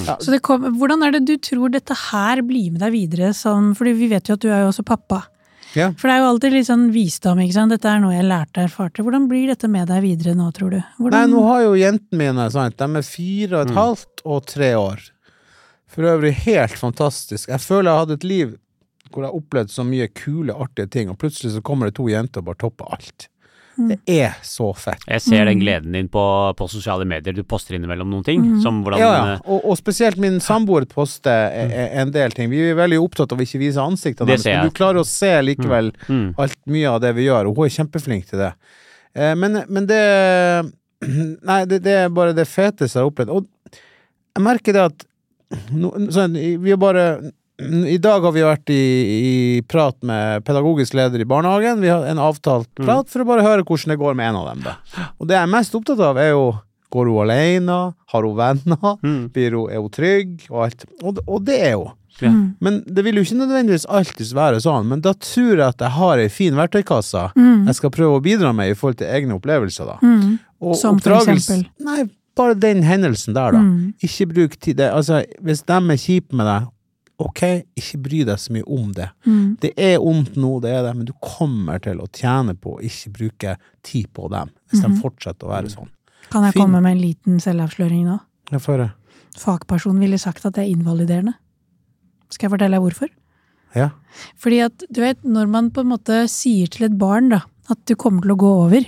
ja, 0.06 0.18
Så 0.20 0.30
det 0.34 0.42
kom, 0.46 0.66
hvordan 0.78 1.02
er 1.06 1.16
det 1.16 1.24
du 1.26 1.36
tror 1.42 1.70
dette 1.72 1.96
her 2.10 2.42
blir 2.46 2.70
med 2.74 2.78
deg 2.84 2.92
videre 2.94 3.32
Sånn, 3.34 3.72
Fordi 3.74 3.94
vi 3.98 4.06
vet 4.12 4.28
jo 4.30 4.36
at 4.36 4.44
du 4.44 4.50
er 4.52 4.60
jo 4.66 4.68
også 4.74 4.84
pappa. 4.86 5.22
Ja. 5.78 5.92
For 5.98 6.10
det 6.10 6.16
er 6.16 6.22
jo 6.24 6.30
alltid 6.32 6.54
litt 6.56 6.66
sånn 6.66 6.88
visdom, 6.94 7.40
ikke 7.44 7.56
sant. 7.56 7.74
Dette 7.74 7.90
er 7.90 8.02
noe 8.02 8.16
jeg 8.16 8.26
lærte 8.26 8.58
og 8.58 8.66
erfarte. 8.66 9.04
Hvordan 9.06 9.28
blir 9.30 9.52
dette 9.52 9.70
med 9.70 9.90
deg 9.90 10.02
videre 10.04 10.34
nå, 10.38 10.48
tror 10.56 10.74
du? 10.74 10.80
Nei, 11.12 11.24
nå 11.30 11.44
har 11.46 11.62
jo 11.66 11.76
jentene 11.78 12.20
mine, 12.20 12.48
sant, 12.54 12.78
de 12.80 13.00
er 13.00 13.06
fire 13.06 13.60
og 13.60 13.62
et 13.68 13.76
halvt 13.78 14.24
og 14.26 14.50
tre 14.50 14.72
år. 14.78 15.04
For 15.90 16.06
øvrig 16.06 16.34
helt 16.44 16.76
fantastisk. 16.78 17.50
Jeg 17.50 17.62
føler 17.62 17.90
jeg 17.90 18.04
hadde 18.04 18.18
et 18.20 18.28
liv 18.30 18.58
hvor 19.10 19.26
jeg 19.26 19.34
opplevde 19.34 19.74
så 19.74 19.82
mye 19.86 20.06
kule, 20.14 20.54
artige 20.54 20.90
ting, 20.94 21.10
og 21.10 21.18
plutselig 21.18 21.56
så 21.56 21.62
kommer 21.66 21.88
det 21.88 21.96
to 21.98 22.06
jenter 22.10 22.42
og 22.42 22.50
bare 22.50 22.60
topper 22.62 22.92
alt. 22.94 23.29
Det 23.88 23.96
er 24.10 24.34
så 24.46 24.68
fett. 24.76 25.02
Jeg 25.08 25.22
ser 25.24 25.48
den 25.48 25.60
gleden 25.62 25.94
din 25.96 26.08
på, 26.12 26.22
på 26.58 26.68
sosiale 26.70 27.06
medier. 27.08 27.34
Du 27.36 27.42
poster 27.48 27.78
innimellom 27.78 28.10
noen 28.12 28.24
ting. 28.26 28.44
Som 28.64 28.82
hvordan 28.84 29.00
Ja, 29.00 29.10
ja. 29.14 29.32
eh, 29.34 29.40
Og, 29.46 29.64
og 29.72 29.78
spesielt 29.80 30.20
min 30.20 30.40
samboer 30.44 30.84
poster 30.90 31.48
e- 31.48 31.68
e- 31.70 31.88
en 32.02 32.12
del 32.14 32.34
ting. 32.36 32.50
Vi 32.52 32.60
er 32.70 32.78
veldig 32.78 33.00
opptatt 33.00 33.32
av 33.32 33.40
å 33.40 33.46
ikke 33.46 33.62
vise 33.62 33.80
ansiktene 33.82 34.28
Det 34.28 34.36
deres, 34.36 34.46
ser 34.46 34.60
men 34.60 34.70
du 34.70 34.76
klarer 34.76 35.00
å 35.02 35.08
se 35.08 35.32
likevel 35.42 35.92
mm. 36.08 36.28
alt 36.38 36.58
mye 36.66 36.92
av 36.92 37.00
det 37.04 37.14
vi 37.16 37.26
gjør, 37.28 37.50
og 37.50 37.56
hun 37.60 37.68
er 37.70 37.76
kjempeflink 37.78 38.28
til 38.30 38.44
det. 38.44 38.52
Eh, 39.14 39.34
men, 39.38 39.62
men 39.68 39.88
det 39.90 40.02
Nei, 41.48 41.62
det, 41.64 41.80
det 41.86 41.94
er 42.04 42.10
bare 42.12 42.36
det 42.36 42.44
feteste 42.48 42.98
jeg 42.98 43.02
har 43.02 43.08
opplevd. 43.08 43.32
Og 43.32 43.78
jeg 44.36 44.44
merker 44.44 44.76
det 44.76 44.82
at 44.90 45.06
no, 45.74 45.92
sånn, 46.12 46.36
Vi 46.36 46.70
har 46.74 46.80
bare 46.80 47.06
I 47.60 47.98
dag 48.00 48.22
har 48.24 48.32
vi 48.32 48.42
vært 48.46 48.70
i, 48.72 48.80
i 48.80 49.60
prat 49.68 49.96
med 50.06 50.44
pedagogisk 50.46 50.94
leder 50.96 51.20
i 51.20 51.28
barnehagen. 51.28 51.80
Vi 51.84 51.88
har 51.92 52.06
en 52.08 52.18
avtalt 52.22 52.68
prat 52.78 53.08
for 53.10 53.22
å 53.24 53.28
bare 53.28 53.44
høre 53.44 53.64
hvordan 53.66 53.92
det 53.94 53.98
går 54.00 54.14
med 54.18 54.30
en 54.30 54.36
av 54.40 54.48
dem. 54.54 54.64
Da. 54.64 54.74
Og 55.20 55.28
det 55.28 55.36
jeg 55.36 55.42
er 55.46 55.52
mest 55.54 55.74
opptatt 55.78 56.00
av, 56.10 56.18
er 56.20 56.32
jo 56.34 56.50
Går 56.90 57.06
hun 57.06 57.20
alene? 57.22 57.74
Har 58.10 58.24
hun 58.26 58.32
venner? 58.34 58.96
Mm. 59.06 59.28
Blir 59.30 59.52
hun, 59.54 59.68
er 59.70 59.78
hun 59.78 59.92
trygg? 59.94 60.30
Og 60.50 60.64
alt. 60.64 60.80
Og, 61.06 61.20
og 61.30 61.44
det 61.46 61.60
er 61.68 61.76
hun. 61.78 61.92
Ja. 62.18 62.32
Mm. 62.34 62.40
Men 62.66 62.80
det 62.82 63.04
vil 63.06 63.20
jo 63.20 63.22
ikke 63.22 63.36
nødvendigvis 63.38 63.84
alltid 63.86 64.32
være 64.34 64.58
sånn. 64.64 64.88
Men 64.90 65.04
da 65.04 65.12
tror 65.14 65.52
jeg 65.52 65.62
at 65.68 65.84
jeg 65.86 65.94
har 66.00 66.18
ei 66.18 66.26
fin 66.34 66.58
verktøykasse 66.58 67.28
Mm. 67.38 67.68
jeg 67.70 67.78
skal 67.78 67.92
prøve 67.94 68.18
å 68.18 68.24
bidra 68.24 68.50
med 68.58 68.72
i 68.72 68.74
forhold 68.74 68.98
til 68.98 69.06
egne 69.06 69.36
opplevelser. 69.38 69.86
da. 69.86 69.98
Mm. 70.02 70.34
Og 70.66 70.74
Som 70.76 70.98
for 70.98 71.12
oppdragelse- 71.14 71.60
eksempel? 71.60 71.86
Nei, 71.86 72.08
bare 72.34 72.58
den 72.58 72.82
hendelsen 72.82 73.34
der, 73.38 73.52
da. 73.54 73.62
Mm. 73.62 73.94
Ikke 74.02 74.26
bruk 74.34 74.58
tid 74.58 74.80
Altså, 74.80 75.22
hvis 75.40 75.62
de 75.62 75.72
er 75.78 75.96
kjipe 76.02 76.34
med 76.34 76.46
deg, 76.50 76.66
ok, 77.26 77.42
ikke 77.76 77.98
bry 78.02 78.20
deg 78.28 78.38
så 78.40 78.52
mye 78.54 78.64
om 78.66 78.92
det. 78.96 79.08
Mm. 79.26 79.56
Det 79.60 79.70
er 79.76 79.98
vondt 80.02 80.36
nå, 80.40 80.50
det 80.64 80.70
er 80.74 80.82
det, 80.86 80.94
men 80.96 81.06
du 81.08 81.12
kommer 81.20 81.78
til 81.84 82.00
å 82.00 82.08
tjene 82.16 82.54
på 82.56 82.76
å 82.76 82.80
ikke 82.86 83.12
bruke 83.18 83.56
tid 83.86 84.08
på 84.16 84.28
dem, 84.32 84.50
hvis 84.70 84.82
Mhm. 84.82 84.94
de 84.94 85.00
fortsetter 85.02 85.46
å 85.46 85.52
være 85.54 85.70
sånn. 85.70 85.88
Kan 86.30 86.44
jeg 86.44 86.52
Finn... 86.54 86.62
komme 86.62 86.80
med 86.82 86.92
en 86.96 87.02
liten 87.02 87.40
selvavsløring 87.40 88.04
nå? 88.06 88.20
Ja, 88.52 88.58
for 88.58 88.78
det. 88.78 88.90
Fagpersonen 89.38 90.00
ville 90.00 90.18
sagt 90.18 90.44
at 90.46 90.54
det 90.54 90.64
er 90.66 90.74
invaliderende. 90.76 91.34
Skal 92.30 92.48
jeg 92.48 92.58
fortelle 92.58 92.76
deg 92.78 92.82
hvorfor? 92.84 93.08
Ja. 93.74 93.90
Fordi 94.38 94.60
at, 94.64 94.82
du 94.90 95.00
vet, 95.00 95.22
når 95.24 95.48
man 95.50 95.70
på 95.70 95.80
en 95.84 95.90
måte 95.92 96.24
sier 96.30 96.66
til 96.70 96.86
et 96.88 96.96
barn 96.98 97.28
da, 97.30 97.42
at 97.70 97.78
du 97.86 97.94
kommer 97.94 98.22
til 98.22 98.32
å 98.34 98.38
gå 98.40 98.50
over, 98.66 98.86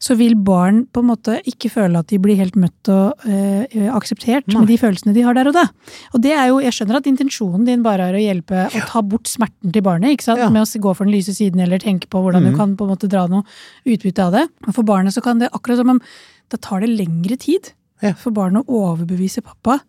så 0.00 0.14
vil 0.16 0.32
barn 0.34 0.86
på 0.88 1.02
en 1.02 1.08
måte 1.10 1.34
ikke 1.44 1.68
føle 1.68 2.00
at 2.00 2.06
de 2.08 2.16
blir 2.18 2.38
helt 2.40 2.54
møtt 2.56 2.88
og 2.88 3.20
eh, 3.28 3.66
akseptert 3.92 4.46
Nei. 4.48 4.62
med 4.62 4.70
de 4.72 4.78
følelsene 4.80 5.12
de 5.12 5.20
har 5.26 5.36
der 5.36 5.50
og 5.50 5.52
da. 5.58 5.66
Og 6.16 6.22
det 6.24 6.32
er 6.32 6.46
jo, 6.48 6.60
jeg 6.64 6.72
skjønner 6.72 6.96
at 7.02 7.08
intensjonen 7.10 7.66
din 7.68 7.82
bare 7.84 8.06
er 8.08 8.16
å 8.16 8.22
hjelpe 8.22 8.62
å 8.70 8.82
ta 8.88 9.02
bort 9.04 9.28
smerten 9.28 9.74
til 9.74 9.84
barnet, 9.84 10.14
ikke 10.16 10.24
sant? 10.30 10.40
Ja. 10.40 10.48
med 10.48 10.62
å 10.64 10.80
gå 10.80 10.94
for 10.96 11.04
den 11.04 11.12
lyse 11.12 11.34
siden 11.36 11.60
eller 11.60 11.78
tenke 11.78 12.08
på 12.08 12.22
hvordan 12.24 12.42
du 12.48 12.50
Mhm. 12.50 12.56
kan 12.56 12.76
på 12.80 12.84
en 12.88 12.94
måte 12.96 13.08
dra 13.12 13.26
noe 13.28 13.44
utbytte 13.84 14.24
av 14.24 14.32
det. 14.32 14.48
Og 14.66 14.74
for 14.74 14.82
barnet 14.88 15.12
så 15.12 15.20
kan 15.22 15.38
det 15.38 15.50
akkurat 15.52 15.76
som 15.76 15.90
om 15.90 16.00
da 16.48 16.56
tar 16.56 16.80
det 16.80 16.88
lengre 16.96 17.36
tid 17.38 17.72
Ja. 18.00 18.14
for 18.14 18.30
barnet 18.32 18.64
å 18.66 18.96
overbevise 18.96 19.42
pappa 19.44 19.80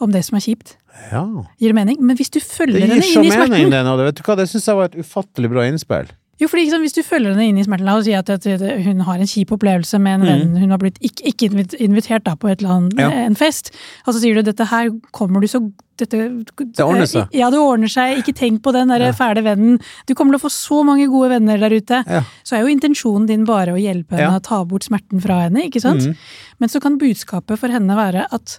om 0.00 0.10
det 0.10 0.24
som 0.24 0.36
er 0.36 0.40
kjipt. 0.40 0.76
ja. 1.12 1.20
Gir 1.60 1.68
det 1.68 1.74
mening? 1.74 2.00
Men 2.00 2.16
hvis 2.16 2.30
du 2.30 2.40
følger 2.40 2.80
Det 2.80 2.88
henne 2.88 3.02
gir 3.04 3.12
så 3.12 3.20
inn 3.20 3.26
i 3.26 3.36
mening, 3.36 3.68
smerten 3.68 3.70
det 3.70 3.84
nå. 3.84 3.96
Vet 4.06 4.14
du 4.16 4.22
hva, 4.22 4.36
det 4.36 4.48
syns 4.48 4.64
jeg 4.66 4.74
var 4.74 4.84
et 4.88 4.96
ufattelig 5.04 5.50
bra 5.52 5.62
innspill. 5.68 6.08
Jo, 6.40 6.48
fordi 6.48 6.62
liksom, 6.64 6.80
Hvis 6.80 6.94
du 6.96 7.02
følger 7.04 7.34
henne 7.34 7.48
inn 7.50 7.58
i 7.60 7.64
smerten 7.66 7.88
og 7.92 8.02
sier 8.06 8.18
at, 8.22 8.30
at 8.30 8.44
hun 8.84 9.00
har 9.04 9.18
en 9.20 9.28
kjip 9.28 9.50
opplevelse 9.52 9.98
med 10.00 10.20
en 10.20 10.26
venn 10.26 10.56
hun 10.62 10.70
har 10.72 10.78
blitt 10.80 10.96
ikke, 11.04 11.26
ikke 11.34 11.50
invitert 11.84 12.24
da 12.24 12.34
på 12.34 12.48
et 12.50 12.60
eller 12.62 12.70
annet, 12.78 12.94
Mm. 12.96 13.00
Ja. 13.04 13.10
en 13.26 13.34
fest, 13.36 13.70
og 14.06 14.14
så 14.14 14.20
sier 14.22 14.34
du 14.34 14.42
dette 14.42 14.64
her 14.70 14.88
kommer 15.12 15.40
du 15.40 15.46
så 15.46 15.60
dette, 16.00 16.16
Det 16.56 16.80
ordner 16.80 17.04
seg. 17.06 17.28
Ja, 17.36 17.50
det 17.52 17.58
ordner 17.60 17.88
seg. 17.92 18.22
Ikke 18.22 18.32
tenk 18.32 18.62
på 18.64 18.72
den 18.72 18.88
der 18.88 18.98
Ja. 19.04 19.12
fæle 19.12 19.42
vennen. 19.44 19.78
Du 20.06 20.14
kommer 20.14 20.32
til 20.32 20.40
å 20.40 20.48
få 20.48 20.50
så 20.50 20.82
mange 20.82 21.06
gode 21.12 21.28
venner 21.28 21.58
der 21.60 21.76
ute. 21.76 22.02
Ja. 22.08 22.22
Så 22.42 22.56
er 22.56 22.62
jo 22.64 22.72
intensjonen 22.74 23.26
din 23.28 23.44
bare 23.44 23.74
å 23.74 23.76
hjelpe 23.76 24.16
henne 24.16 24.40
å 24.40 24.42
ta 24.42 24.64
bort 24.64 24.82
smerten 24.88 25.20
fra 25.20 25.42
henne. 25.44 25.66
ikke 25.68 25.80
sant? 25.82 26.00
Mm. 26.00 26.16
Men 26.58 26.68
så 26.70 26.80
kan 26.80 26.96
budskapet 26.98 27.58
for 27.58 27.68
henne 27.68 27.92
være 27.94 28.24
at 28.32 28.58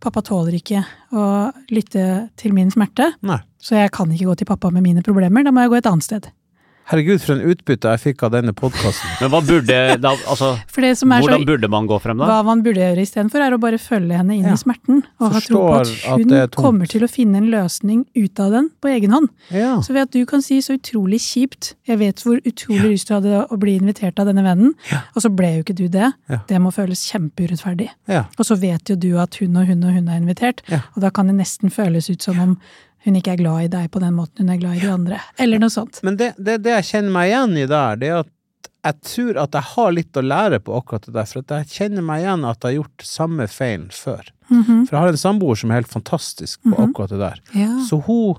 pappa 0.00 0.22
tåler 0.22 0.54
ikke 0.62 0.84
å 1.12 1.52
lytte 1.72 2.30
til 2.36 2.52
min 2.54 2.70
smerte, 2.70 3.12
Nei. 3.20 3.40
så 3.60 3.74
jeg 3.76 3.90
kan 3.90 4.06
ikke 4.08 4.26
gå 4.30 4.36
til 4.38 4.46
pappa 4.46 4.70
med 4.70 4.82
mine 4.84 5.02
problemer. 5.02 5.42
Da 5.44 5.50
må 5.50 5.60
jeg 5.66 5.70
gå 5.70 5.76
et 5.78 5.86
annet 5.90 6.04
sted. 6.04 6.30
Herregud, 6.90 7.20
for 7.22 7.36
en 7.36 7.44
utbytte 7.52 7.90
jeg 7.94 8.00
fikk 8.02 8.22
av 8.26 8.32
denne 8.34 8.50
podkasten. 8.56 9.10
Men 9.20 9.30
hva 9.30 9.40
burde 9.46 9.76
da, 10.02 10.10
altså, 10.26 10.48
For 10.66 10.82
det 10.82 10.96
som 10.98 11.12
er 11.14 11.22
så 11.22 11.28
Hvordan 11.28 11.44
burde 11.46 11.68
man 11.70 11.86
gå 11.86 11.98
frem 12.02 12.18
da? 12.18 12.26
Hva 12.26 12.38
man 12.48 12.64
burde 12.66 12.82
gjøre 12.82 13.04
istedenfor, 13.06 13.44
er 13.46 13.54
å 13.54 13.60
bare 13.62 13.78
følge 13.78 14.18
henne 14.18 14.34
inn 14.34 14.48
Ja. 14.48 14.56
i 14.56 14.60
smerten. 14.60 15.04
Og 15.22 15.36
ha 15.36 15.42
tro 15.44 15.60
på 15.68 15.76
at 15.78 15.92
hun 16.18 16.34
er 16.34 16.48
kommer 16.56 16.90
til 16.90 17.06
å 17.06 17.10
finne 17.10 17.38
en 17.38 17.46
løsning 17.52 18.02
ut 18.18 18.42
av 18.42 18.50
den 18.56 18.70
på 18.82 18.90
egen 18.90 19.14
hånd. 19.14 19.30
Ja. 19.54 19.76
Så 19.86 19.94
ved 19.94 20.08
at 20.08 20.10
du 20.16 20.24
kan 20.26 20.42
si 20.42 20.58
så 20.66 20.74
utrolig 20.80 21.20
kjipt 21.22 21.74
Jeg 21.86 21.98
vet 22.02 22.20
hvor 22.26 22.38
utrolig 22.46 22.92
lyst 22.96 23.08
du 23.10 23.14
hadde 23.16 23.44
å 23.50 23.56
bli 23.58 23.76
invitert 23.78 24.18
av 24.22 24.26
denne 24.30 24.42
vennen, 24.46 24.74
Ja. 24.90 25.00
og 25.14 25.22
så 25.22 25.30
ble 25.34 25.54
jo 25.56 25.62
ikke 25.64 25.74
du 25.78 25.86
det. 25.88 26.12
Ja. 26.30 26.38
Det 26.46 26.58
må 26.62 26.70
føles 26.74 27.06
kjempeurettferdig. 27.10 27.88
ja. 28.08 28.24
Og 28.38 28.46
så 28.46 28.58
vet 28.58 28.90
jo 28.90 28.96
du 28.96 29.10
at 29.18 29.34
hun 29.40 29.56
og 29.56 29.66
hun 29.66 29.82
og 29.84 29.92
hun 29.94 30.08
er 30.08 30.18
invitert, 30.20 30.62
Ja. 30.70 30.82
og 30.96 31.02
da 31.02 31.10
kan 31.10 31.26
det 31.26 31.34
nesten 31.38 31.70
føles 31.70 32.10
ut 32.10 32.22
som 32.22 32.38
om 32.40 32.58
hun 33.04 33.14
ikke 33.16 33.32
er 33.32 33.36
glad 33.40 33.62
i 33.64 33.68
deg 33.72 33.90
på 33.90 34.00
den 34.02 34.14
måten 34.14 34.44
hun 34.44 34.50
er 34.50 34.58
glad 34.60 34.76
i 34.76 34.80
de 34.80 34.90
andre. 34.92 35.20
Eller 35.38 35.58
noe 35.62 35.70
sånt. 35.72 36.02
Men 36.02 36.16
det, 36.20 36.34
det, 36.36 36.58
det 36.62 36.70
jeg 36.78 36.84
kjenner 36.90 37.10
meg 37.14 37.30
igjen 37.30 37.56
i 37.62 37.66
der, 37.70 37.96
det 37.96 38.08
er 38.12 38.18
at 38.24 38.28
jeg 38.82 39.00
tror 39.04 39.36
at 39.42 39.52
jeg 39.52 39.62
har 39.74 39.90
litt 39.92 40.16
å 40.16 40.22
lære 40.24 40.58
på 40.64 40.72
akkurat 40.78 41.02
det 41.04 41.12
der. 41.12 41.26
For 41.28 41.40
at 41.44 41.50
jeg 41.52 41.66
kjenner 41.76 42.02
meg 42.04 42.22
igjen 42.22 42.44
at 42.48 42.62
jeg 42.64 42.70
har 42.70 42.76
gjort 42.82 43.04
samme 43.04 43.46
feilen 43.52 43.90
før. 43.92 44.30
Mhm. 44.48 44.86
For 44.88 44.96
jeg 44.96 45.00
har 45.04 45.08
en 45.08 45.20
samboer 45.20 45.58
som 45.60 45.70
er 45.70 45.82
helt 45.82 45.92
fantastisk 45.92 46.62
på 46.64 46.72
Mhm. 46.76 46.86
akkurat 46.90 47.10
det 47.10 47.18
der. 47.20 47.40
Ja. 47.54 47.74
Så 47.88 48.00
hun, 48.06 48.36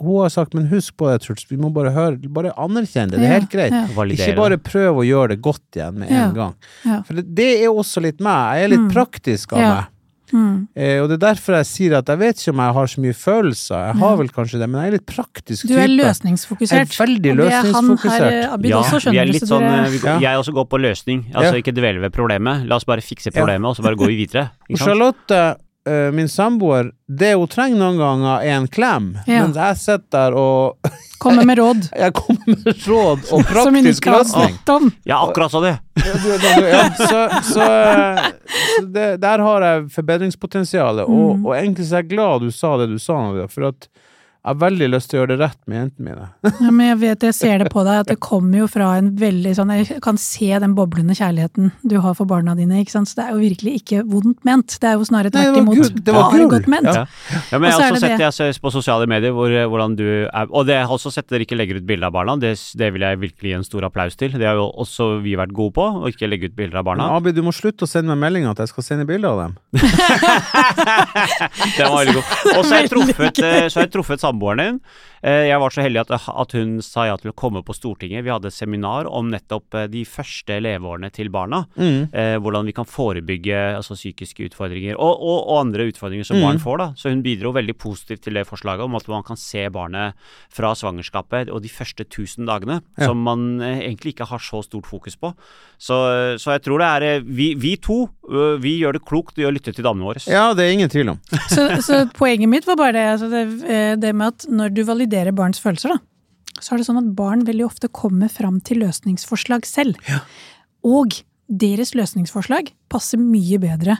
hun 0.00 0.20
har 0.22 0.28
sagt, 0.28 0.52
men 0.54 0.66
husk 0.68 0.96
på 0.96 1.08
det, 1.08 1.22
Truls, 1.24 1.46
vi 1.50 1.56
må 1.56 1.72
bare 1.72 1.92
høre, 1.92 2.16
bare 2.28 2.52
anerkjenne 2.56 3.12
det. 3.12 3.20
Det 3.20 3.28
er 3.28 3.36
helt 3.40 3.50
greit. 3.52 3.72
Ja. 3.72 3.86
Ikke 4.04 4.36
bare 4.36 4.58
prøv 4.58 5.00
å 5.00 5.06
gjøre 5.08 5.28
det 5.36 5.40
godt 5.44 5.64
igjen 5.76 5.94
med 6.00 6.10
Ja. 6.10 6.28
en 6.28 6.34
gang. 6.34 6.54
Ja. 6.84 7.02
For 7.02 7.14
det, 7.14 7.34
det 7.34 7.48
er 7.64 7.68
også 7.68 8.02
litt 8.02 8.20
meg. 8.20 8.56
Jeg 8.56 8.64
er 8.64 8.68
litt 8.76 8.80
Mm. 8.88 8.92
praktisk 8.92 9.52
av 9.52 9.58
Ja. 9.58 9.74
meg. 9.74 9.84
Mm. 10.32 10.68
Eh, 10.74 10.98
og 11.02 11.10
det 11.10 11.18
er 11.18 11.22
derfor 11.26 11.56
jeg 11.58 11.68
sier 11.68 11.96
at 11.98 12.08
jeg 12.08 12.20
vet 12.22 12.40
ikke 12.40 12.54
om 12.54 12.62
jeg 12.64 12.76
har 12.78 12.90
så 12.92 13.02
mye 13.04 13.16
følelser. 13.16 13.82
Jeg 13.90 13.98
har 14.02 14.16
vel 14.20 14.30
kanskje 14.32 14.60
det, 14.62 14.68
men 14.72 14.80
jeg 14.80 14.92
er 14.92 14.96
litt 14.96 15.06
praktisk 15.10 15.68
Du 15.68 15.74
er 15.76 15.90
løsningsfokusert. 15.92 16.72
Jeg 16.72 16.88
er 16.88 17.04
veldig 17.04 17.32
er 17.32 17.40
løsningsfokusert. 17.42 18.26
her, 18.26 18.68
Ja, 18.72 18.78
også 18.80 19.12
vi 19.12 19.20
er 19.20 19.28
litt 19.28 19.48
sånn, 19.48 19.66
eh, 19.68 19.90
vi, 19.92 20.00
Jeg 20.24 20.40
også 20.40 20.56
går 20.56 20.68
på 20.72 20.80
løsning. 20.80 21.26
Altså 21.34 21.60
ikke 21.60 21.74
dvele 21.76 22.00
ved 22.00 22.12
problemet. 22.16 22.66
La 22.66 22.80
oss 22.80 22.88
bare 22.88 23.04
fikse 23.04 23.30
problemet, 23.30 23.68
og 23.68 23.76
så 23.76 23.84
bare 23.84 23.96
går 24.00 24.12
vi 24.14 24.24
videre. 24.24 24.50
Ikke 24.68 24.78
sant? 24.78 24.88
Charlotte, 24.88 25.42
eh, 25.86 26.10
min 26.14 26.28
samboer, 26.28 26.90
det 27.08 27.34
hun 27.34 27.48
trenger 27.48 27.78
noen 27.78 27.98
ganger, 27.98 28.42
er 28.44 28.56
en 28.60 28.68
klem. 28.68 29.12
Ja. 29.26 29.42
Mens 29.46 29.56
jeg 29.56 29.76
sitter 29.82 30.08
der 30.12 30.36
og 30.38 30.76
Kommer 31.22 31.44
med 31.46 31.58
råd. 31.60 31.84
jeg 31.94 32.12
kommer 32.18 32.48
med 32.50 32.80
råd 32.88 33.20
og 33.30 33.44
praktisk 33.46 34.06
løsning. 34.10 34.56
Ja, 35.06 35.20
akkurat 35.22 35.52
sånn, 35.54 35.68
det. 35.68 35.76
Ja, 36.02 36.14
du- 36.18 36.32
du- 36.32 36.54
du- 36.56 36.66
ja, 36.66 36.80
så 36.98 37.20
så, 37.46 37.66
så 38.80 38.86
det, 38.90 39.20
der 39.22 39.38
har 39.38 39.62
jeg 39.68 39.84
forbedringspotensial. 39.94 40.98
Og, 41.04 41.36
Mm. 41.38 41.46
og 41.46 41.54
egentlig 41.54 41.86
så 41.86 41.94
er 42.00 42.02
jeg 42.02 42.08
glad 42.16 42.40
du 42.42 42.50
sa 42.50 42.76
det 42.80 42.88
du 42.90 42.98
sa, 42.98 43.20
Nadia, 43.22 43.46
for 43.46 43.68
at 43.70 43.86
jeg 44.42 44.56
har 44.56 44.58
veldig 44.58 44.86
lyst 44.90 45.06
til 45.06 45.16
å 45.16 45.20
gjøre 45.20 45.36
det 45.36 45.44
rett 45.44 45.58
med 45.70 45.76
jentene 45.78 46.08
mine. 46.08 46.24
Ja, 46.62 46.70
men 46.74 46.88
jeg 46.88 46.96
vet, 46.98 47.24
jeg 47.28 47.34
ser 47.36 47.62
det 47.62 47.68
på 47.70 47.84
deg, 47.86 48.00
at 48.02 48.08
det 48.10 48.16
kommer 48.22 48.64
jo 48.64 48.66
fra 48.70 48.88
en 48.98 49.12
veldig 49.18 49.52
sånn 49.54 49.70
Jeg 49.70 50.00
kan 50.02 50.18
se 50.18 50.48
den 50.62 50.74
boblende 50.74 51.14
kjærligheten 51.14 51.70
du 51.86 51.94
har 52.02 52.16
for 52.18 52.26
barna 52.26 52.56
dine, 52.58 52.80
ikke 52.82 52.94
sant. 52.96 53.10
Så 53.10 53.20
det 53.20 53.26
er 53.28 53.36
jo 53.36 53.38
virkelig 53.42 53.74
ikke 53.78 54.02
vondt 54.10 54.42
ment. 54.46 54.74
Det 54.82 54.88
er 54.90 54.96
jo 54.98 55.06
snarere 55.06 55.30
tvert 55.30 55.60
imot. 55.60 55.94
Det 55.94 56.14
var 56.16 56.34
bare 56.34 56.48
godt 56.50 56.66
ment. 56.70 56.90
Ja. 56.90 57.04
Ja, 57.52 57.60
men 57.60 57.68
jeg 57.68 57.76
har 57.76 57.86
også 57.86 57.94
det 57.94 58.02
sett 58.02 58.16
det. 58.18 58.26
jeg 58.26 58.36
ser 58.40 58.60
på 58.66 58.72
sosiale 58.74 59.06
medier 59.10 59.34
hvor, 59.36 59.54
hvordan 59.70 59.94
du 59.98 60.04
er 60.26 60.50
Og 60.50 60.66
det 60.66 60.74
jeg 60.74 60.88
har 60.90 60.96
også 60.98 61.12
sett 61.14 61.30
dere 61.30 61.46
ikke 61.46 61.58
legger 61.58 61.78
ut 61.78 61.86
bilder 61.86 62.10
av 62.10 62.16
barna. 62.18 62.34
Det, 62.42 62.52
det 62.82 62.90
vil 62.96 63.06
jeg 63.06 63.22
virkelig 63.22 63.52
gi 63.52 63.56
en 63.60 63.66
stor 63.68 63.86
applaus 63.86 64.18
til. 64.18 64.34
Det 64.34 64.48
har 64.48 64.58
jo 64.58 64.66
også 64.82 65.08
vi 65.22 65.36
vært 65.38 65.54
gode 65.54 65.76
på, 65.78 65.86
å 66.02 66.10
ikke 66.10 66.26
legge 66.26 66.50
ut 66.50 66.58
bilder 66.58 66.82
av 66.82 66.86
Men 66.88 66.98
barna. 66.98 67.08
Abid, 67.20 67.38
du 67.38 67.46
må 67.46 67.54
slutte 67.54 67.86
å 67.86 67.90
sende 67.90 68.10
meg 68.10 68.26
meldinger 68.26 68.56
at 68.56 68.64
jeg 68.64 68.74
skal 68.74 68.88
sende 68.90 69.06
bilder 69.06 69.30
av 69.30 69.38
dem. 69.46 69.52
Den 71.78 71.86
var 71.86 71.98
veldig 72.02 72.18
god. 72.18 72.26
Og 72.56 72.60
så 72.66 72.74
har 72.74 72.82
jeg 72.82 72.92
truffet, 72.92 73.42
eh, 73.46 73.66
så 73.70 73.80
har 73.80 73.86
jeg 73.86 73.94
truffet 73.94 74.22
samboeren 74.32 74.58
din. 74.64 74.80
Eh, 75.22 75.46
Jeg 75.48 75.58
var 75.62 75.70
så 75.70 75.82
heldig 75.84 76.00
at, 76.02 76.10
at 76.28 76.52
hun 76.58 76.80
sa 76.82 77.04
ja 77.06 77.16
til 77.20 77.30
å 77.30 77.34
komme 77.38 77.62
på 77.62 77.74
Stortinget. 77.76 78.24
Vi 78.26 78.30
hadde 78.32 78.50
et 78.50 78.56
seminar 78.56 79.06
om 79.06 79.28
nettopp 79.30 79.74
eh, 79.78 79.86
de 79.92 80.02
første 80.08 80.56
leveårene 80.64 81.12
til 81.14 81.30
barna. 81.30 81.62
Mm. 81.78 82.08
Eh, 82.10 82.36
hvordan 82.42 82.66
vi 82.66 82.74
kan 82.74 82.88
forebygge 82.88 83.60
altså, 83.78 83.94
psykiske 83.94 84.48
utfordringer, 84.50 84.96
og, 84.98 85.14
og, 85.22 85.38
og 85.52 85.60
andre 85.62 85.86
utfordringer 85.92 86.26
som 86.26 86.40
Mm. 86.42 86.46
barn 86.48 86.58
får. 86.58 86.78
da. 86.80 86.86
Så 86.98 87.10
hun 87.12 87.22
bidro 87.22 87.52
veldig 87.54 87.76
positivt 87.78 88.22
til 88.24 88.34
det 88.34 88.46
forslaget 88.48 88.82
om 88.82 88.96
at 88.98 89.06
man 89.12 89.22
kan 89.22 89.36
se 89.38 89.62
barnet 89.70 90.14
fra 90.50 90.72
svangerskapet 90.74 91.50
og 91.52 91.62
de 91.62 91.70
første 91.70 92.02
1000 92.08 92.46
dagene, 92.50 92.80
Ja. 92.98 93.06
som 93.06 93.22
man 93.22 93.60
egentlig 93.62 94.14
ikke 94.16 94.26
har 94.26 94.38
så 94.42 94.62
stort 94.64 94.86
fokus 94.90 95.14
på. 95.16 95.30
Så, 95.78 95.94
så 96.42 96.52
jeg 96.56 96.62
tror 96.66 96.78
det 96.82 96.88
er 96.88 97.20
Vi, 97.26 97.52
vi 97.58 97.76
to 97.76 98.08
vi 98.62 98.78
gjør 98.80 98.94
det 98.96 99.04
klokt 99.04 99.38
i 99.38 99.44
å 99.44 99.50
lytte 99.52 99.74
til 99.74 99.84
damene 99.84 100.06
våre. 100.08 100.20
Ja, 100.30 100.54
det 100.54 100.64
er 100.66 100.72
ingen 100.72 100.88
tvil 100.90 101.10
om. 101.12 101.18
Så, 101.52 101.68
så 101.84 101.96
poenget 102.16 102.48
mitt 102.48 102.66
var 102.66 102.76
bare 102.80 102.92
det, 102.96 103.06
altså 103.12 103.28
det, 103.28 103.98
det 104.00 104.12
med 104.16 104.28
at 104.32 104.46
når 104.48 104.72
du 104.72 104.82
validerer 104.88 105.10
barns 105.36 105.60
følelser, 105.62 105.94
da, 105.94 105.98
så 106.60 106.74
er 106.74 106.80
det 106.80 106.86
sånn 106.88 107.00
at 107.00 107.12
barn 107.18 107.44
veldig 107.48 107.66
ofte 107.66 107.90
kommer 107.92 108.30
fram 108.32 108.60
til 108.64 108.82
løsningsforslag 108.82 109.66
selv. 109.68 109.98
Og 110.86 111.20
deres 111.48 111.94
løsningsforslag 111.96 112.72
passer 112.92 113.20
mye 113.20 113.58
bedre 113.62 113.98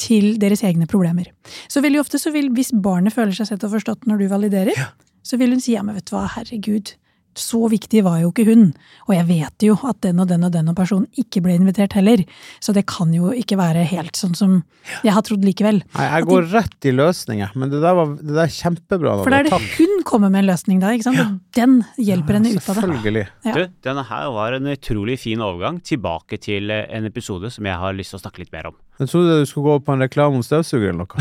til 0.00 0.36
deres 0.40 0.64
egne 0.66 0.88
problemer. 0.90 1.28
Så 1.70 1.82
veldig 1.84 2.00
ofte 2.02 2.18
så 2.20 2.32
vil, 2.34 2.50
hvis 2.54 2.72
barnet 2.84 3.14
føler 3.14 3.34
seg 3.36 3.50
sett 3.50 3.64
og 3.66 3.74
forstått 3.76 4.08
når 4.08 4.22
du 4.22 4.26
validerer, 4.32 4.86
så 5.22 5.38
vil 5.38 5.54
hun 5.54 5.62
si 5.62 5.76
ja, 5.76 5.84
men 5.86 5.96
vet 5.98 6.08
du 6.08 6.16
hva, 6.16 6.26
herregud, 6.36 6.94
så 7.38 7.68
viktig 7.72 8.02
var 8.06 8.20
jo 8.22 8.30
ikke 8.32 8.46
hun. 8.48 8.70
Og 9.08 9.14
jeg 9.16 9.26
vet 9.28 9.66
jo 9.66 9.76
at 9.88 10.00
den 10.04 10.20
og 10.22 10.28
den 10.30 10.46
og 10.46 10.52
den 10.54 10.70
og 10.72 10.76
personen 10.78 11.08
ikke 11.18 11.42
ble 11.44 11.56
invitert 11.58 11.96
heller. 11.96 12.24
Så 12.62 12.74
det 12.76 12.84
kan 12.90 13.12
jo 13.14 13.32
ikke 13.36 13.58
være 13.60 13.84
helt 13.88 14.18
sånn 14.18 14.36
som 14.38 14.58
jeg 15.06 15.14
har 15.14 15.24
trodd 15.26 15.44
likevel. 15.46 15.82
Nei, 15.96 16.06
jeg 16.08 16.28
går 16.28 16.48
rett 16.52 16.88
i 16.88 16.94
løsninger, 16.94 17.56
men 17.58 17.72
det 17.72 17.82
der 17.84 17.96
var 17.98 18.14
det 18.18 18.30
der 18.32 18.44
er 18.44 18.54
kjempebra. 18.54 19.16
For 19.22 19.34
da 19.34 19.42
er 19.42 19.50
det 19.50 19.60
hun 19.78 20.04
kommer 20.08 20.32
med 20.32 20.44
en 20.44 20.50
løsning 20.52 20.82
da, 20.82 20.92
ikke 20.96 21.08
sant? 21.08 21.20
Ja. 21.22 21.28
den 21.58 21.80
hjelper 22.00 22.38
henne 22.38 22.54
ut 22.54 22.60
av 22.60 22.74
det. 22.74 22.80
Selvfølgelig. 22.82 23.26
Ja. 23.46 23.56
Du, 23.56 23.76
denne 23.88 24.06
her 24.08 24.30
var 24.36 24.58
en 24.58 24.72
utrolig 24.72 25.18
fin 25.22 25.42
overgang 25.44 25.80
tilbake 25.86 26.40
til 26.42 26.72
en 26.72 27.08
episode 27.08 27.52
som 27.54 27.68
jeg 27.68 27.78
har 27.84 27.96
lyst 27.96 28.14
til 28.14 28.20
å 28.20 28.24
snakke 28.26 28.44
litt 28.44 28.54
mer 28.54 28.72
om. 28.72 28.78
Jeg 29.00 29.08
trodde 29.08 29.40
du 29.40 29.46
skulle 29.46 29.64
gå 29.64 29.78
på 29.78 29.92
en 29.92 30.02
reklame 30.02 30.36
om 30.36 30.42
støvsuger 30.44 30.88
eller 30.92 30.98
noe. 31.02 31.06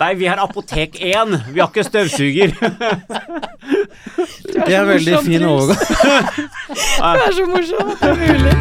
Nei, 0.00 0.14
vi 0.14 0.24
har 0.30 0.38
Apotek 0.40 0.96
1, 1.02 1.42
vi 1.52 1.60
har 1.60 1.68
ikke 1.68 1.84
støvsuger. 1.84 2.48
Det 4.54 4.74
er 4.76 4.84
veldig 4.88 5.18
fin 5.26 5.44
overgang. 5.48 5.80
Det 6.70 7.22
er 7.26 7.32
så 7.34 7.46
morsomt 7.50 7.92
at 7.92 8.00
det 8.00 8.08
er 8.08 8.14
mulig. 8.22 8.54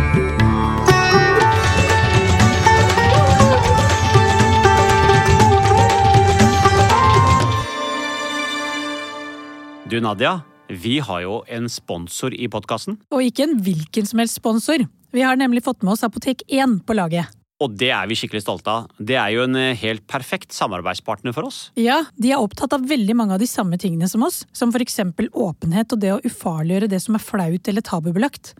Du 9.85 9.99
Nadia, 10.01 10.39
vi 10.81 10.97
har 10.97 11.19
jo 11.21 11.43
en 11.47 11.69
sponsor 11.69 12.33
i 12.33 12.47
podkasten. 12.49 12.97
Og 13.13 13.21
ikke 13.27 13.43
en 13.45 13.59
hvilken 13.61 14.05
som 14.09 14.17
helst 14.19 14.35
sponsor. 14.41 14.77
Vi 15.15 15.21
har 15.23 15.37
nemlig 15.39 15.63
fått 15.63 15.81
med 15.81 15.93
oss 15.93 16.03
Apotek1 16.03 16.81
på 16.83 16.93
laget. 16.93 17.31
Og 17.63 17.71
det 17.79 17.87
er 17.95 18.07
vi 18.09 18.17
skikkelig 18.19 18.41
stolte 18.43 18.71
av. 18.71 18.87
Det 18.99 19.15
er 19.15 19.29
jo 19.31 19.45
en 19.45 19.55
eh, 19.55 19.77
helt 19.79 20.03
perfekt 20.11 20.51
samarbeidspartner 20.51 21.31
for 21.35 21.47
oss. 21.47 21.59
Ja, 21.79 22.01
de 22.19 22.33
er 22.35 22.43
opptatt 22.43 22.75
av 22.75 22.83
veldig 22.89 23.15
mange 23.15 23.37
av 23.37 23.39
de 23.39 23.47
samme 23.47 23.79
tingene 23.79 24.09
som 24.11 24.25
oss, 24.27 24.41
som 24.51 24.73
f.eks. 24.75 24.99
åpenhet 25.31 25.95
og 25.95 26.01
det 26.01 26.11
å 26.11 26.19
ufarliggjøre 26.25 26.91
det 26.91 26.99
som 27.05 27.15
er 27.15 27.23
flaut 27.23 27.71
eller 27.71 27.85
tabubelagt. 27.85 28.51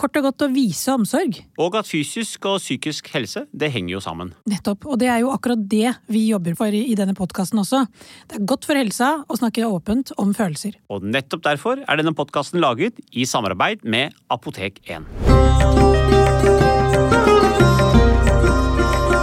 Kort 0.00 0.16
og 0.16 0.30
godt 0.30 0.46
å 0.46 0.50
vise 0.54 0.94
omsorg. 0.94 1.42
Og 1.60 1.76
at 1.76 1.90
fysisk 1.90 2.48
og 2.48 2.56
psykisk 2.62 3.12
helse, 3.12 3.44
det 3.52 3.68
henger 3.74 3.98
jo 3.98 4.02
sammen. 4.06 4.32
Nettopp, 4.48 4.88
og 4.88 4.96
det 5.02 5.12
er 5.12 5.20
jo 5.26 5.34
akkurat 5.34 5.68
det 5.68 5.92
vi 6.08 6.24
jobber 6.30 6.56
for 6.56 6.72
i 6.72 6.96
denne 6.96 7.18
podkasten 7.18 7.60
også. 7.60 7.84
Det 8.30 8.40
er 8.40 8.48
godt 8.48 8.64
for 8.70 8.80
helsa 8.80 9.12
å 9.28 9.40
snakke 9.42 9.68
åpent 9.68 10.16
om 10.16 10.32
følelser. 10.32 10.80
Og 10.88 11.04
nettopp 11.04 11.44
derfor 11.50 11.84
er 11.84 12.00
denne 12.00 12.16
podkasten 12.16 12.64
laget 12.64 13.04
i 13.12 13.28
samarbeid 13.28 13.84
med 13.84 14.16
Apotek1. 14.32 15.97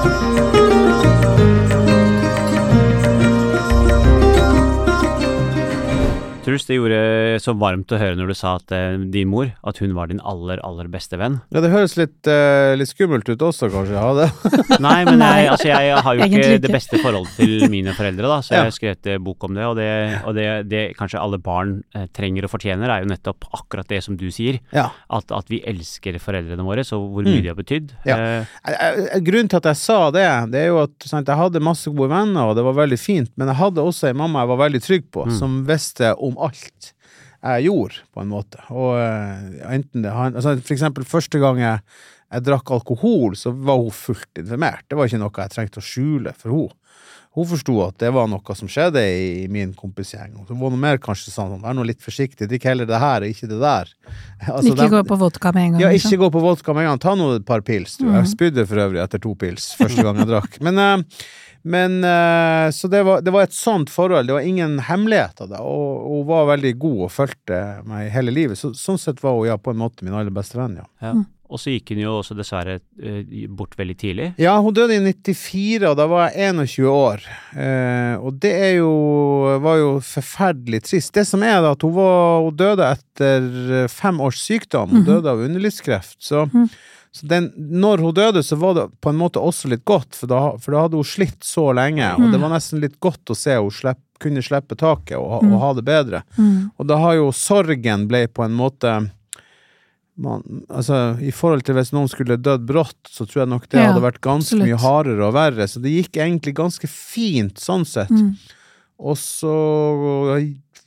Música 0.05 1.64
Truls, 6.55 6.65
det 6.69 6.75
gjorde 6.77 6.97
så 7.43 7.51
varmt 7.59 7.91
å 7.91 7.97
høre 7.99 8.15
når 8.15 8.29
du 8.31 8.35
sa 8.37 8.53
at 8.55 8.71
uh, 8.71 8.95
din 9.11 9.27
mor 9.27 9.49
at 9.67 9.79
hun 9.83 9.91
var 9.97 10.07
din 10.07 10.21
aller, 10.23 10.61
aller 10.63 10.87
beste 10.87 11.17
venn. 11.19 11.41
Ja, 11.51 11.59
det 11.59 11.71
høres 11.73 11.97
litt, 11.99 12.15
uh, 12.31 12.71
litt 12.79 12.87
skummelt 12.87 13.27
ut 13.27 13.41
også, 13.43 13.67
kanskje. 13.73 13.97
Ja, 13.97 14.13
det. 14.15 14.27
Nei, 14.85 15.01
men 15.09 15.19
jeg, 15.19 15.49
altså, 15.51 15.67
jeg 15.67 15.97
har 16.05 16.15
jo 16.15 16.23
ikke 16.23 16.39
ikke. 16.39 16.61
det 16.63 16.71
beste 16.71 16.99
forholdet 17.03 17.33
til 17.35 17.65
mine 17.73 17.91
foreldre, 17.97 18.29
da, 18.31 18.37
så 18.45 18.53
jeg 18.55 18.61
Ja. 18.61 18.69
har 18.69 18.75
skrevet 18.77 19.09
eh, 19.11 19.19
bok 19.25 19.43
om 19.49 19.57
det. 19.59 19.65
Og, 19.67 19.75
det, 19.81 19.89
og 20.23 20.37
det, 20.37 20.47
det 20.71 20.83
kanskje 20.95 21.19
alle 21.19 21.41
barn 21.43 21.75
trenger 22.15 22.47
og 22.47 22.53
fortjener, 22.55 22.87
er 22.95 23.03
jo 23.03 23.11
nettopp 23.11 23.49
akkurat 23.59 23.91
det 23.91 23.99
som 24.05 24.15
du 24.15 24.29
sier. 24.31 24.61
Ja. 24.71 24.87
At, 25.11 25.35
at 25.35 25.51
vi 25.51 25.59
elsker 25.67 26.15
foreldrene 26.23 26.63
våre, 26.63 26.87
så 26.87 27.01
hvor 27.03 27.25
mye 27.27 27.35
Mm. 27.35 27.41
de 27.43 27.49
har 27.51 27.57
betydd. 27.59 27.89
Grunnen 29.25 29.49
til 29.51 29.59
at 29.59 29.67
jeg 29.73 29.79
sa 29.81 29.97
det, 30.13 30.23
det 30.53 30.61
er 30.63 30.69
jo 30.71 30.79
at 30.85 31.07
sant, 31.09 31.27
jeg 31.27 31.39
hadde 31.39 31.61
masse 31.63 31.91
gode 31.91 32.09
venner, 32.13 32.47
og 32.51 32.55
det 32.55 32.63
var 32.63 32.77
veldig 32.79 32.99
fint, 33.01 33.31
men 33.35 33.51
jeg 33.51 33.59
hadde 33.59 33.83
også 33.83 34.07
ei 34.09 34.15
mamma 34.17 34.43
jeg 34.45 34.51
var 34.53 34.59
veldig 34.63 34.81
trygg 34.85 35.05
på, 35.11 35.25
som 35.35 35.57
visste 35.67 36.13
om 36.23 36.37
alt 36.45 36.91
jeg 37.45 37.67
gjorde, 37.67 37.99
på 38.15 38.23
en 38.23 38.31
måte. 38.31 38.61
Og 38.73 38.95
eh, 38.97 39.59
enten 39.75 40.01
det 40.05 40.09
altså, 40.13 40.55
For 40.65 40.73
eksempel 40.73 41.05
første 41.05 41.37
gang 41.41 41.59
jeg, 41.61 41.83
jeg 42.33 42.45
drakk 42.47 42.71
alkohol, 42.73 43.35
så 43.37 43.53
var 43.53 43.77
hun 43.83 43.93
fullt 43.93 44.41
informert. 44.41 44.87
Det 44.89 44.97
var 44.97 45.11
ikke 45.11 45.21
noe 45.21 45.43
jeg 45.43 45.53
trengte 45.53 45.83
å 45.83 45.85
skjule 45.85 46.33
for 46.33 46.55
henne. 46.55 46.81
Hun 47.35 47.43
forsto 47.49 47.73
at 47.83 47.97
det 47.99 48.13
var 48.15 48.29
noe 48.31 48.53
som 48.55 48.69
skjedde 48.71 49.01
i, 49.03 49.47
min 49.51 49.73
kompisgjeng. 49.75 50.37
Hun 50.47 50.59
var 50.61 50.71
noe 50.71 50.79
mer 50.79 51.01
kanskje 51.03 51.33
sånn 51.33 51.57
Vær 51.59 51.75
nå 51.75 51.83
litt 51.83 51.99
forsiktig, 51.99 52.47
drikk 52.47 52.63
heller 52.69 52.87
det 52.87 52.95
her 53.01 53.25
og 53.27 53.33
ikke 53.33 53.49
det 53.51 53.57
der. 53.59 53.91
Altså, 54.55 54.71
ikke 54.71 54.77
dem- 54.79 54.93
gå 54.93 55.01
på 55.09 55.17
vodka 55.19 55.51
med 55.51 55.65
en 55.65 55.73
gang. 55.75 55.81
ja, 55.83 55.89
liksom. 55.91 56.13
ikke 56.13 56.21
gå 56.23 56.29
på 56.37 56.43
vodka 56.45 56.73
med 56.77 56.85
en 56.85 56.93
gang. 56.93 57.01
Ta 57.03 57.15
nå 57.19 57.27
et 57.35 57.45
par 57.45 57.65
pils. 57.67 57.97
Du. 57.99 58.07
Jeg 58.07 58.31
spydde 58.31 58.65
for 58.69 58.85
øvrig 58.87 59.03
etter 59.03 59.19
to 59.19 59.35
pils 59.35 59.73
første 59.75 60.05
gang 60.07 60.23
jeg 60.23 60.31
drakk. 60.31 60.55
Men, 60.63 60.79
eh, 60.79 61.25
men 61.65 62.03
eh, 62.03 62.71
Så 62.71 62.87
det 62.87 63.03
var, 63.03 63.21
det 63.25 63.33
var 63.33 63.47
et 63.47 63.53
sånt 63.53 63.89
forhold. 63.89 64.27
Det 64.27 64.37
var 64.37 64.45
ingen 64.45 64.79
hemmelighet 64.85 65.41
av 65.41 65.49
det. 65.49 65.61
Og 65.65 66.03
hun 66.11 66.27
var 66.29 66.51
veldig 66.53 66.75
god 66.81 66.99
og 67.07 67.13
fulgte 67.13 67.61
meg 67.89 68.11
hele 68.13 68.33
livet. 68.33 68.59
Så, 68.59 68.75
sånn 68.77 69.01
sett 69.01 69.23
var 69.25 69.33
hun 69.39 69.49
ja, 69.49 69.57
på 69.57 69.73
en 69.73 69.81
måte 69.81 70.05
min 70.05 70.13
aller 70.13 70.33
beste 70.33 70.59
venn, 70.59 70.77
ja. 70.83 70.85
ja. 71.01 71.15
Og 71.45 71.61
så 71.61 71.73
gikk 71.75 71.91
hun 71.93 72.01
jo 72.01 72.13
også 72.19 72.37
dessverre 72.37 72.79
eh, 73.01 73.45
bort 73.49 73.73
veldig 73.77 73.95
tidlig. 74.01 74.29
Ja, 74.41 74.55
hun 74.61 74.73
døde 74.77 74.97
i 74.97 75.01
94, 75.01 75.89
og 75.89 75.97
da 75.97 76.07
var 76.09 76.29
jeg 76.33 76.53
21 76.53 76.89
år. 76.89 77.25
Eh, 77.53 78.15
og 78.17 78.39
det 78.45 78.53
er 78.69 78.73
jo, 78.79 78.93
var 79.65 79.81
jo 79.81 79.91
forferdelig 80.05 80.83
trist. 80.85 81.13
Det 81.17 81.25
som 81.29 81.45
er 81.45 81.61
da, 81.65 81.73
at 81.73 81.85
hun, 81.85 81.93
var, 81.97 82.45
hun 82.45 82.57
døde 82.61 82.91
etter 82.97 83.87
fem 83.93 84.21
års 84.21 84.41
sykdom. 84.45 84.93
Hun 84.93 85.05
døde 85.09 85.33
av 85.33 85.41
underlivskreft. 85.45 86.17
Så, 86.21 86.45
så 87.15 87.27
den, 87.31 87.45
når 87.55 88.01
hun 88.03 88.15
døde, 88.17 88.41
så 88.43 88.57
var 88.59 88.73
det 88.75 88.89
på 88.99 89.11
en 89.13 89.19
måte 89.19 89.39
også 89.39 89.69
litt 89.71 89.85
godt, 89.87 90.17
for 90.19 90.27
da, 90.27 90.39
for 90.59 90.75
da 90.75 90.81
hadde 90.83 90.99
hun 90.99 91.07
slitt 91.07 91.45
så 91.47 91.69
lenge. 91.71 92.09
Og 92.19 92.33
det 92.33 92.41
var 92.41 92.51
nesten 92.51 92.81
litt 92.83 92.97
godt 92.99 93.31
å 93.31 93.37
se 93.39 93.55
hun 93.55 93.71
slipp, 93.71 94.01
kunne 94.19 94.43
slippe 94.43 94.75
taket 94.79 95.15
og, 95.15 95.43
og 95.43 95.55
ha 95.61 95.69
det 95.77 95.85
bedre. 95.87 96.21
Mm. 96.35 96.73
Og 96.75 96.89
da 96.91 96.97
har 96.99 97.15
jo 97.15 97.29
sorgen 97.35 98.03
ble 98.11 98.25
på 98.27 98.43
en 98.43 98.57
måte 98.57 98.97
man, 100.15 100.43
altså, 100.71 101.17
I 101.19 101.31
forhold 101.35 101.65
til 101.67 101.75
hvis 101.75 101.91
noen 101.95 102.07
skulle 102.11 102.37
dødd 102.39 102.67
brått, 102.67 102.99
så 103.11 103.25
tror 103.27 103.41
jeg 103.43 103.51
nok 103.51 103.65
det 103.67 103.81
Ja, 103.81 103.89
hadde 103.89 104.03
vært 104.05 104.21
ganske 104.23 104.55
absolutt. 104.55 104.67
mye 104.69 104.79
hardere 104.79 105.25
og 105.27 105.33
verre. 105.35 105.67
Så 105.67 105.81
det 105.83 105.91
gikk 105.91 106.19
egentlig 106.23 106.55
ganske 106.55 106.87
fint 106.91 107.59
sånn 107.59 107.83
sett. 107.87 108.11
Mm. 108.11 108.29
Og 109.03 109.17
så 109.19 109.55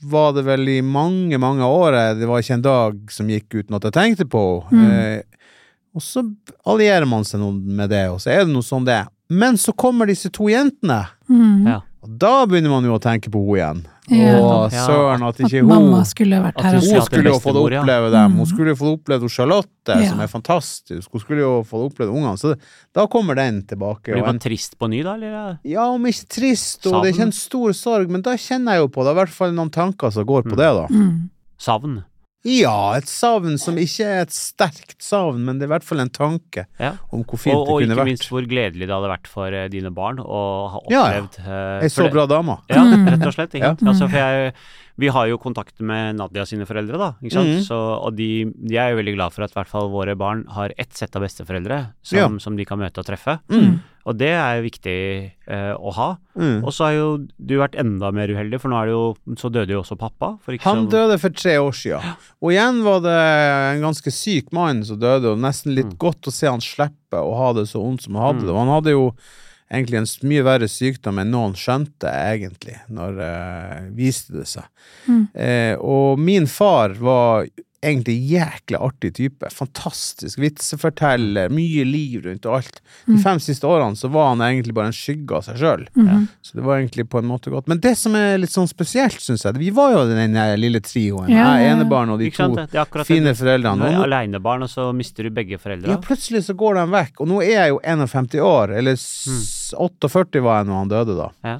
var 0.09 0.33
det 0.33 0.45
vel 0.47 0.69
i 0.71 0.79
mange, 0.85 1.37
mange 1.43 1.67
år 1.67 1.97
eh, 1.99 2.13
Det 2.17 2.29
var 2.31 2.41
ikke 2.41 2.57
en 2.57 2.65
dag 2.65 3.01
som 3.13 3.29
gikk 3.29 3.59
uten 3.59 3.77
at 3.77 3.89
jeg 3.89 3.97
tenkte 3.97 4.29
på 4.31 4.45
henne. 4.71 4.89
Mm. 4.89 5.28
Og 5.99 6.05
så 6.07 6.23
allierer 6.69 7.09
man 7.11 7.27
seg 7.27 7.43
noe 7.43 7.53
med 7.59 7.91
det, 7.91 8.05
og 8.13 8.21
så 8.23 8.31
er 8.37 8.45
det 8.47 8.53
noe 8.55 8.63
sånn 8.67 8.87
det 8.87 9.01
er. 9.03 9.09
Men 9.29 9.59
så 9.61 9.75
kommer 9.77 10.07
disse 10.09 10.31
to 10.33 10.47
jentene, 10.49 11.03
Mm. 11.29 11.67
Ja. 11.69 11.81
og 12.03 12.19
da 12.23 12.47
begynner 12.49 12.71
man 12.71 12.85
jo 12.87 12.95
å 12.97 13.01
tenke 13.03 13.29
på 13.35 13.43
henne 13.45 13.59
igjen. 13.59 13.87
Ja. 14.09 14.39
Å, 14.41 14.71
søren, 14.73 15.21
at 15.29 15.35
At 15.37 15.41
ikke 15.51 15.61
hun 15.61 15.69
mamma 15.69 15.99
skulle 16.09 16.39
vært 16.41 16.57
her. 16.63 16.71
hun 16.71 16.79
at 16.79 16.85
det 16.89 16.97
er 16.97 17.03
skulle 17.05 17.29
jo 17.35 17.41
fått 17.45 17.59
oppleve 17.61 18.11
dem. 18.15 18.31
Hun 18.39 18.47
Mm. 18.47 18.49
skulle 18.49 18.73
jo 18.73 18.79
fått 18.81 18.95
oppleve 18.97 19.29
Charlotte, 19.29 19.69
Ja. 19.89 20.09
som 20.09 20.21
er 20.21 20.27
fantastisk. 20.33 21.11
Hun 21.13 21.21
skulle 21.21 21.41
jo 21.45 21.63
fått 21.69 21.93
oppleve 21.93 22.15
ungene. 22.17 22.39
Så 22.39 22.55
da 22.95 23.07
kommer 23.07 23.35
den 23.37 23.63
tilbake. 23.65 24.05
Blir 24.15 24.21
Og 24.23 24.27
man 24.27 24.39
trist 24.39 24.79
på 24.79 24.89
ny, 24.89 25.03
da? 25.03 25.13
Eller? 25.15 25.59
ja, 25.63 25.85
om 25.93 26.03
ikke 26.07 26.27
trist, 26.29 26.87
og 26.87 27.03
det 27.03 27.11
er 27.11 27.19
ikke 27.19 27.27
en 27.29 27.33
stor 27.33 27.71
sorg, 27.75 28.09
men 28.09 28.23
da 28.23 28.31
kjenner 28.33 28.73
jeg 28.79 28.81
jo 28.81 28.89
på 28.89 29.05
det. 29.05 29.11
I 29.13 29.19
hvert 29.21 29.29
fall 29.35 29.53
noen 29.53 29.71
tanker 29.71 30.11
som 30.11 30.25
går 30.25 30.43
på 30.45 30.55
Mm. 30.55 30.57
det, 30.57 30.71
da. 30.73 30.87
Mm. 30.89 31.31
Savn? 31.59 32.05
Ja, 32.49 32.95
et 32.97 33.09
savn 33.11 33.59
som 33.61 33.77
ikke 33.81 34.07
er 34.09 34.23
et 34.25 34.33
sterkt 34.33 34.97
savn, 35.05 35.43
men 35.45 35.59
det 35.61 35.67
er 35.67 35.71
i 35.71 35.75
hvert 35.77 35.85
fall 35.89 36.01
en 36.05 36.13
tanke 36.15 36.65
Ja. 36.81 36.95
om 37.13 37.25
hvor 37.29 37.39
fint 37.43 37.55
Og, 37.57 37.69
og 37.75 37.81
det 37.83 37.91
ikke 37.91 38.07
minst 38.09 38.29
hvor 38.33 38.47
gledelig 38.49 38.87
det 38.89 38.95
hadde 38.95 39.11
vært 39.13 39.29
for 39.29 39.53
eh, 39.53 39.69
dine 39.73 39.91
barn 39.95 40.19
å 40.23 40.43
ha 40.73 40.81
Ja, 40.89 41.03
ja. 41.13 41.23
opplevd 41.27 41.39
eh, 41.45 41.85
Ei 41.85 41.93
så 41.93 42.09
bra 42.15 42.25
dame. 42.31 42.59
Ja, 42.71 42.83
Mm. 42.89 43.09
rett 43.13 43.27
og 43.27 43.35
slett. 43.37 43.53
Ikke 43.59 43.75
Ja. 43.75 43.75
Altså, 43.93 44.09
for 44.09 44.17
jeg, 44.17 44.55
vi 44.99 45.09
har 45.15 45.29
jo 45.31 45.39
kontakt 45.39 45.79
med 45.81 46.17
Nadia 46.19 46.45
sine 46.45 46.67
foreldre, 46.67 46.99
da. 46.99 47.13
Ikke 47.23 47.37
sant? 47.39 47.53
Mm. 47.55 47.63
Så, 47.63 47.77
og 48.03 48.17
de, 48.19 48.31
de 48.51 48.77
er 48.83 48.91
jo 48.91 48.99
veldig 48.99 49.15
glad 49.15 49.33
for 49.37 49.45
at 49.47 49.53
i 49.55 49.59
hvert 49.61 49.71
fall 49.71 49.89
våre 49.93 50.17
barn 50.19 50.45
har 50.57 50.75
ett 50.77 50.93
sett 50.99 51.15
av 51.15 51.23
besteforeldre 51.23 51.79
som, 52.03 52.19
Ja. 52.19 52.27
som 52.43 52.57
de 52.59 52.65
kan 52.67 52.81
møte 52.83 52.99
og 52.99 53.07
treffe. 53.07 53.39
Mm. 53.49 53.79
Og 54.09 54.17
det 54.17 54.31
er 54.33 54.57
jo 54.59 54.65
viktig 54.65 54.97
eh, 55.53 55.75
å 55.77 55.91
ha. 55.93 56.09
Mm. 56.35 56.65
Og 56.65 56.73
så 56.73 56.87
har 56.89 56.95
jo 56.97 57.09
du 57.39 57.55
vært 57.61 57.77
enda 57.79 58.11
mer 58.11 58.31
uheldig, 58.33 58.59
for 58.63 58.73
nå 58.73 58.79
er 58.81 58.87
det 58.89 58.95
jo 58.97 59.37
Så 59.37 59.51
døde 59.53 59.75
jo 59.77 59.83
også 59.83 59.99
pappa. 60.01 60.31
Han 60.65 60.87
så, 60.87 60.91
døde 60.91 61.19
for 61.21 61.31
tre 61.37 61.59
år 61.61 61.75
siden. 61.77 62.15
Og 62.41 62.51
igjen 62.55 62.83
var 62.87 63.01
det 63.05 63.17
en 63.77 63.83
ganske 63.85 64.11
syk 64.11 64.51
mann 64.57 64.83
som 64.89 64.99
døde, 64.99 65.31
og 65.35 65.39
nesten 65.39 65.75
litt 65.77 65.93
Mm. 65.93 65.99
godt 65.99 66.27
å 66.27 66.33
se 66.33 66.49
han 66.49 66.61
slippe 66.65 67.21
å 67.21 67.37
ha 67.37 67.53
det 67.53 67.69
så 67.69 67.83
vondt 67.85 68.03
som 68.03 68.15
han 68.17 68.25
hadde 68.35 68.43
Mm. 68.43 68.47
det. 68.47 68.55
Og 68.55 68.59
han 68.65 68.75
hadde 68.75 68.91
jo 68.97 69.15
egentlig 69.71 70.01
en 70.01 70.09
mye 70.31 70.45
verre 70.47 70.69
sykdom 70.71 71.21
enn 71.21 71.33
noen 71.33 71.57
skjønte, 71.59 72.09
egentlig, 72.09 72.79
når 72.93 73.21
uh, 73.21 73.89
viste 73.97 74.39
det 74.39 74.47
seg. 74.49 74.69
Mm. 75.09 75.25
Eh, 75.35 75.75
og 75.79 76.21
min 76.21 76.49
far 76.51 76.97
var 77.01 77.49
egentlig 77.85 78.15
jækla 78.33 78.79
artig 78.83 79.13
type. 79.15 79.49
Fantastisk 79.55 80.39
vitseforteller, 80.43 81.49
mye 81.55 81.85
liv 81.87 82.25
rundt 82.27 82.47
og 82.49 82.57
alt. 82.59 82.81
De 83.07 83.19
fem 83.23 83.39
siste 83.43 83.69
årene 83.69 83.95
så 83.99 84.11
var 84.11 84.33
han 84.33 84.43
egentlig 84.43 84.75
bare 84.75 84.91
en 84.91 84.97
skygge 84.97 85.37
av 85.39 85.45
seg 85.47 85.61
sjøl. 85.61 85.85
Så 86.43 86.59
det 86.59 86.65
var 86.67 86.81
egentlig 86.81 87.07
på 87.13 87.21
en 87.23 87.29
måte 87.31 87.53
godt. 87.55 87.69
Men 87.71 87.79
det 87.85 87.95
som 88.01 88.17
er 88.19 88.39
litt 88.43 88.51
sånn 88.55 88.69
spesielt, 88.71 89.21
syns 89.23 89.45
jeg 89.47 89.55
Vi 89.59 89.71
var 89.71 89.93
jo 89.95 90.05
den 90.11 90.35
lille 90.61 90.81
trioen. 90.81 91.29
Ja, 91.31 91.39
ja, 91.39 91.55
Jeg 91.59 91.69
ja. 91.69 91.77
enebarn 91.77 92.11
og 92.11 92.19
de 92.19 92.31
to 92.31 92.49
Det 92.57 93.07
fine 93.07 93.31
det. 93.33 93.37
foreldrene. 93.39 93.79
Du 93.95 94.03
er 94.03 94.07
alenebarn, 94.09 94.63
og 94.67 94.69
så 94.71 94.93
mister 94.95 95.23
du 95.25 95.31
begge 95.31 95.59
foreldrene. 95.59 95.89
ja, 95.95 95.97
plutselig 96.03 96.45
så 96.51 96.55
går 96.59 96.75
de 96.83 96.87
vekk. 96.93 97.21
Og 97.21 97.29
nå 97.29 97.43
er 97.43 97.55
jeg 97.63 97.69
jo 97.77 97.81
51 97.85 98.41
år, 98.43 98.77
eller 98.79 98.93
s- 98.99 99.73
48 99.79 100.41
var 100.43 100.63
jeg 100.63 100.67
når 100.67 100.79
han 100.83 100.89
døde, 100.89 101.17
da. 101.17 101.31
Ja. 101.45 101.59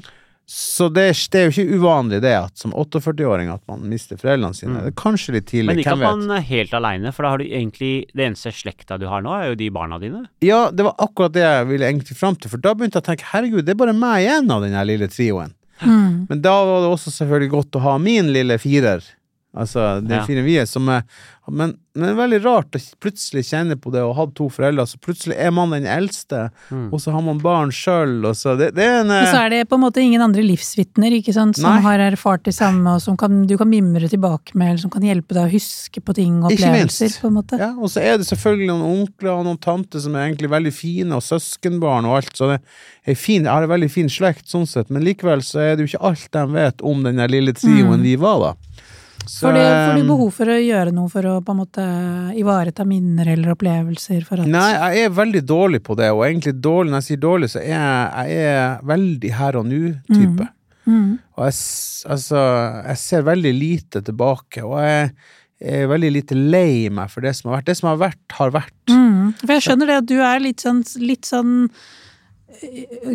Så 0.49 0.87
det, 0.89 1.03
det 1.29 1.41
er 1.41 1.51
jo 1.51 1.53
ikke 1.53 1.77
uvanlig 1.77 2.23
det 2.25 2.31
at 2.33 2.57
som 2.57 2.73
48-åring 2.73 3.51
at 3.53 3.61
man 3.69 3.83
mister 3.85 4.17
foreldrene 4.17 4.57
sine. 4.57 4.81
Det 4.81 4.95
er 4.95 4.97
kanskje 4.97 5.35
litt 5.37 5.47
tidlig, 5.51 5.67
Mm. 5.69 5.75
Men 5.77 5.83
ikke 5.83 5.97
at 5.99 6.01
man 6.01 6.31
er 6.39 6.47
helt 6.49 6.73
aleine, 6.79 7.13
for 7.13 7.27
da 7.27 7.33
har 7.35 7.43
du 7.43 7.45
egentlig 7.45 7.91
Det 8.17 8.25
eneste 8.25 8.53
slekta 8.57 8.97
du 8.97 9.05
har 9.13 9.21
nå, 9.21 9.35
er 9.37 9.51
jo 9.51 9.59
de 9.61 9.69
barna 9.75 9.99
dine. 10.01 10.25
Ja, 10.41 10.71
det 10.73 10.87
var 10.87 10.97
akkurat 11.05 11.35
det 11.37 11.45
jeg 11.45 11.69
ville 11.69 11.91
egentlig 11.91 12.17
fram 12.17 12.39
til, 12.41 12.49
for 12.49 12.65
da 12.65 12.73
begynte 12.73 12.97
jeg 12.97 13.05
å 13.05 13.09
tenke 13.11 13.29
herregud, 13.35 13.67
det 13.67 13.75
er 13.77 13.83
bare 13.85 13.93
meg 13.93 14.25
igjen 14.25 14.51
av 14.51 14.65
den 14.65 14.79
lille 14.89 15.11
trioen. 15.13 15.53
Mm. 15.85 16.27
Men 16.31 16.41
da 16.43 16.57
var 16.65 16.81
det 16.83 16.95
også 16.97 17.13
selvfølgelig 17.15 17.53
godt 17.53 17.79
å 17.79 17.85
ha 17.85 17.99
min 18.03 18.33
lille 18.33 18.57
firer. 18.59 19.05
Altså 19.59 20.01
den 20.01 20.15
Ja. 20.21 20.25
fine 20.25 20.45
vi 20.47 20.57
er, 20.63 20.67
som 20.71 20.89
er 20.89 21.03
men, 21.51 21.79
men 21.97 22.03
det 22.05 22.11
er 22.13 22.19
veldig 22.29 22.39
rart 22.45 22.77
å 22.77 22.81
plutselig 23.01 23.41
kjenne 23.49 23.73
på 23.81 23.89
det 23.91 24.03
å 24.05 24.11
ha 24.15 24.27
to 24.37 24.51
foreldre, 24.53 24.85
så 24.85 24.99
plutselig 25.01 25.33
er 25.41 25.49
man 25.51 25.71
den 25.73 25.87
eldste, 25.89 26.51
Mm. 26.71 26.91
og 26.93 27.01
så 27.01 27.11
har 27.15 27.23
man 27.25 27.39
barn 27.41 27.71
sjøl, 27.73 28.19
og 28.29 28.35
så 28.37 28.53
det, 28.59 28.75
det 28.77 28.85
er 28.85 28.99
en 29.01 29.11
Og 29.11 29.31
så 29.33 29.47
er 29.47 29.49
det 29.55 29.63
på 29.71 29.79
en 29.79 29.81
måte 29.87 29.97
ingen 30.05 30.21
andre 30.21 30.43
livsvitner 30.45 31.11
ikke 31.17 31.33
sant, 31.33 31.57
som 31.57 31.71
Nei. 31.73 31.81
har 31.81 31.99
erfart 32.05 32.43
det 32.45 32.53
samme, 32.53 32.85
og 32.97 33.01
som 33.01 33.17
kan, 33.17 33.47
du 33.49 33.57
kan 33.57 33.67
mimre 33.71 34.11
tilbake 34.13 34.53
med, 34.61 34.75
eller 34.75 34.83
som 34.85 34.91
kan 34.93 35.01
hjelpe 35.09 35.33
deg 35.33 35.49
å 35.49 35.55
huske 35.55 36.05
på 36.05 36.15
ting 36.21 36.45
og 36.45 36.53
opplevelser. 36.53 37.17
på 37.23 37.29
en 37.33 37.35
måte. 37.41 37.59
Ja, 37.59 37.73
og 37.81 37.89
så 37.89 38.03
er 38.05 38.19
det 38.21 38.27
selvfølgelig 38.29 38.69
noen 38.69 39.01
onkler 39.09 39.33
og 39.39 39.45
noen 39.49 39.59
tanter 39.65 40.01
som 40.05 40.15
er 40.21 40.29
egentlig 40.29 40.51
veldig 40.53 40.75
fine, 40.77 41.13
og 41.17 41.23
søskenbarn 41.25 42.05
og 42.05 42.19
alt, 42.21 42.37
så 42.37 42.53
det 42.53 42.61
er 43.09 43.15
fin, 43.17 43.43
jeg 43.49 43.51
har 43.51 43.63
en 43.65 43.73
veldig 43.73 43.91
fin 43.91 44.09
slekt 44.13 44.45
sånn 44.53 44.69
sett, 44.69 44.91
men 44.91 45.03
likevel 45.03 45.41
så 45.41 45.65
er 45.65 45.77
det 45.81 45.89
jo 45.89 45.97
ikke 45.97 46.05
alt 46.13 46.29
de 46.31 46.47
vet 46.53 46.83
om 46.85 47.03
den 47.09 47.17
lille 47.31 47.55
trioen 47.57 48.01
Mm. 48.01 48.03
vi 48.03 48.17
var 48.17 48.39
da. 48.39 48.55
Så, 49.29 49.51
det, 49.53 49.63
får 49.63 49.99
du 49.99 50.03
eh, 50.03 50.09
behov 50.09 50.31
for 50.35 50.51
å 50.51 50.57
gjøre 50.57 50.93
noe 50.97 51.11
for 51.13 51.27
å 51.29 51.35
på 51.45 51.55
en 51.55 51.61
måte 51.61 51.87
ivareta 52.41 52.87
minner 52.89 53.29
eller 53.35 53.53
opplevelser? 53.53 54.23
For 54.27 54.43
at, 54.43 54.51
Nei, 54.51 54.69
jeg 54.73 55.09
er 55.09 55.17
veldig 55.19 55.43
dårlig 55.45 55.83
på 55.85 55.97
det, 55.99 56.09
og 56.15 56.25
egentlig 56.27 56.55
dårlig, 56.65 56.93
når 56.93 57.03
jeg 57.03 57.09
sier 57.11 57.21
dårlig, 57.25 57.51
så 57.53 57.61
er 57.61 57.75
jeg, 57.75 58.31
jeg 58.33 58.55
er 58.55 58.87
veldig 58.93 59.35
her 59.41 59.61
og 59.61 59.69
nå-type. 59.69 60.49
Mm. 60.89 61.11
Og 61.37 61.45
jeg, 61.45 61.59
altså, 62.17 62.47
jeg 62.89 63.03
ser 63.05 63.29
veldig 63.29 63.53
lite 63.59 64.03
tilbake, 64.09 64.65
og 64.65 64.81
jeg 64.81 65.13
er 65.59 65.89
veldig 65.91 66.13
lite 66.15 66.39
lei 66.39 66.89
meg 66.95 67.13
for 67.13 67.27
det 67.27 67.35
som 67.37 67.51
har 67.51 67.59
vært. 67.59 67.69
Det 67.69 67.79
som 67.81 67.91
har 67.91 68.01
vært, 68.01 68.25
har 68.39 68.55
vært. 68.55 68.77
Mm. 68.89 69.33
For 69.43 69.57
jeg 69.57 69.67
skjønner 69.67 69.91
det 69.91 70.03
at 70.03 70.09
du 70.09 70.19
er 70.23 70.45
litt 70.45 70.65
sånn, 70.65 70.85
litt 71.03 71.29
sånn 71.29 71.57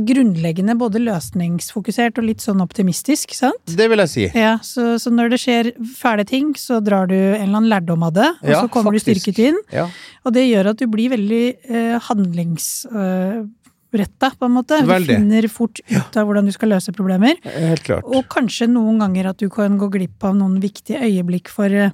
grunnleggende 0.07 0.75
både 0.79 0.99
løsningsfokusert 1.03 2.17
og 2.21 2.25
litt 2.27 2.41
sånn 2.43 2.61
optimistisk, 2.63 3.33
sant? 3.37 3.61
Det 3.67 3.87
vil 3.91 3.99
jeg 4.05 4.09
si. 4.11 4.25
Ja, 4.39 4.53
så, 4.65 4.81
så 5.01 5.09
når 5.13 5.27
det 5.33 5.39
skjer 5.43 5.63
fæle 5.97 6.25
ting, 6.29 6.47
så 6.59 6.73
drar 6.83 7.05
du 7.11 7.15
en 7.17 7.41
eller 7.41 7.57
annen 7.59 7.69
lærdom 7.71 8.03
av 8.07 8.13
det, 8.15 8.29
og 8.43 8.49
Ja, 8.53 8.59
så 8.63 8.67
kommer 8.71 8.91
faktisk. 8.93 9.05
du 9.05 9.09
styrket 9.19 9.37
inn. 9.49 9.59
Ja. 9.73 9.85
Og 10.23 10.29
det 10.37 10.43
gjør 10.47 10.65
at 10.73 10.79
du 10.81 10.85
blir 10.91 11.09
veldig 11.13 11.43
eh, 11.67 11.97
handlingsretta, 12.07 14.27
på 14.39 14.45
en 14.49 14.55
måte. 14.57 14.75
Veldig. 14.87 15.07
Du 15.07 15.13
finner 15.21 15.43
fort 15.51 15.77
ut 15.91 16.13
av 16.17 16.23
hvordan 16.29 16.45
du 16.49 16.53
skal 16.55 16.69
løse 16.73 16.91
problemer. 16.95 17.33
Helt 17.45 17.83
klart. 17.85 18.03
Og 18.09 18.21
kanskje 18.31 18.67
noen 18.71 18.97
ganger 19.03 19.23
at 19.33 19.39
du 19.43 19.47
kan 19.53 19.77
gå 19.81 19.87
glipp 19.93 20.19
av 20.29 20.33
noen 20.39 20.55
viktige 20.63 20.99
øyeblikk 21.03 21.47
for 21.53 21.69
eh, 21.69 21.91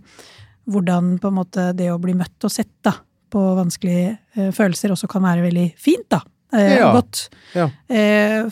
hvordan 0.69 1.03
på 1.21 1.27
en 1.31 1.37
måte 1.41 1.61
det 1.77 1.89
å 1.91 1.99
bli 2.01 2.13
møtt 2.17 2.39
og 2.45 2.51
sett 2.53 2.71
da, 2.85 2.93
på 3.33 3.39
vanskelige 3.57 4.11
eh, 4.37 4.51
følelser 4.55 4.89
også 4.93 5.07
kan 5.11 5.23
være 5.25 5.41
veldig 5.49 5.67
fint, 5.81 6.05
da. 6.13 6.19
Eh, 6.53 6.77
Ja. 6.79 6.91
Godt. 6.93 7.29
Ja. 7.53 7.69
Eh, 7.89 8.45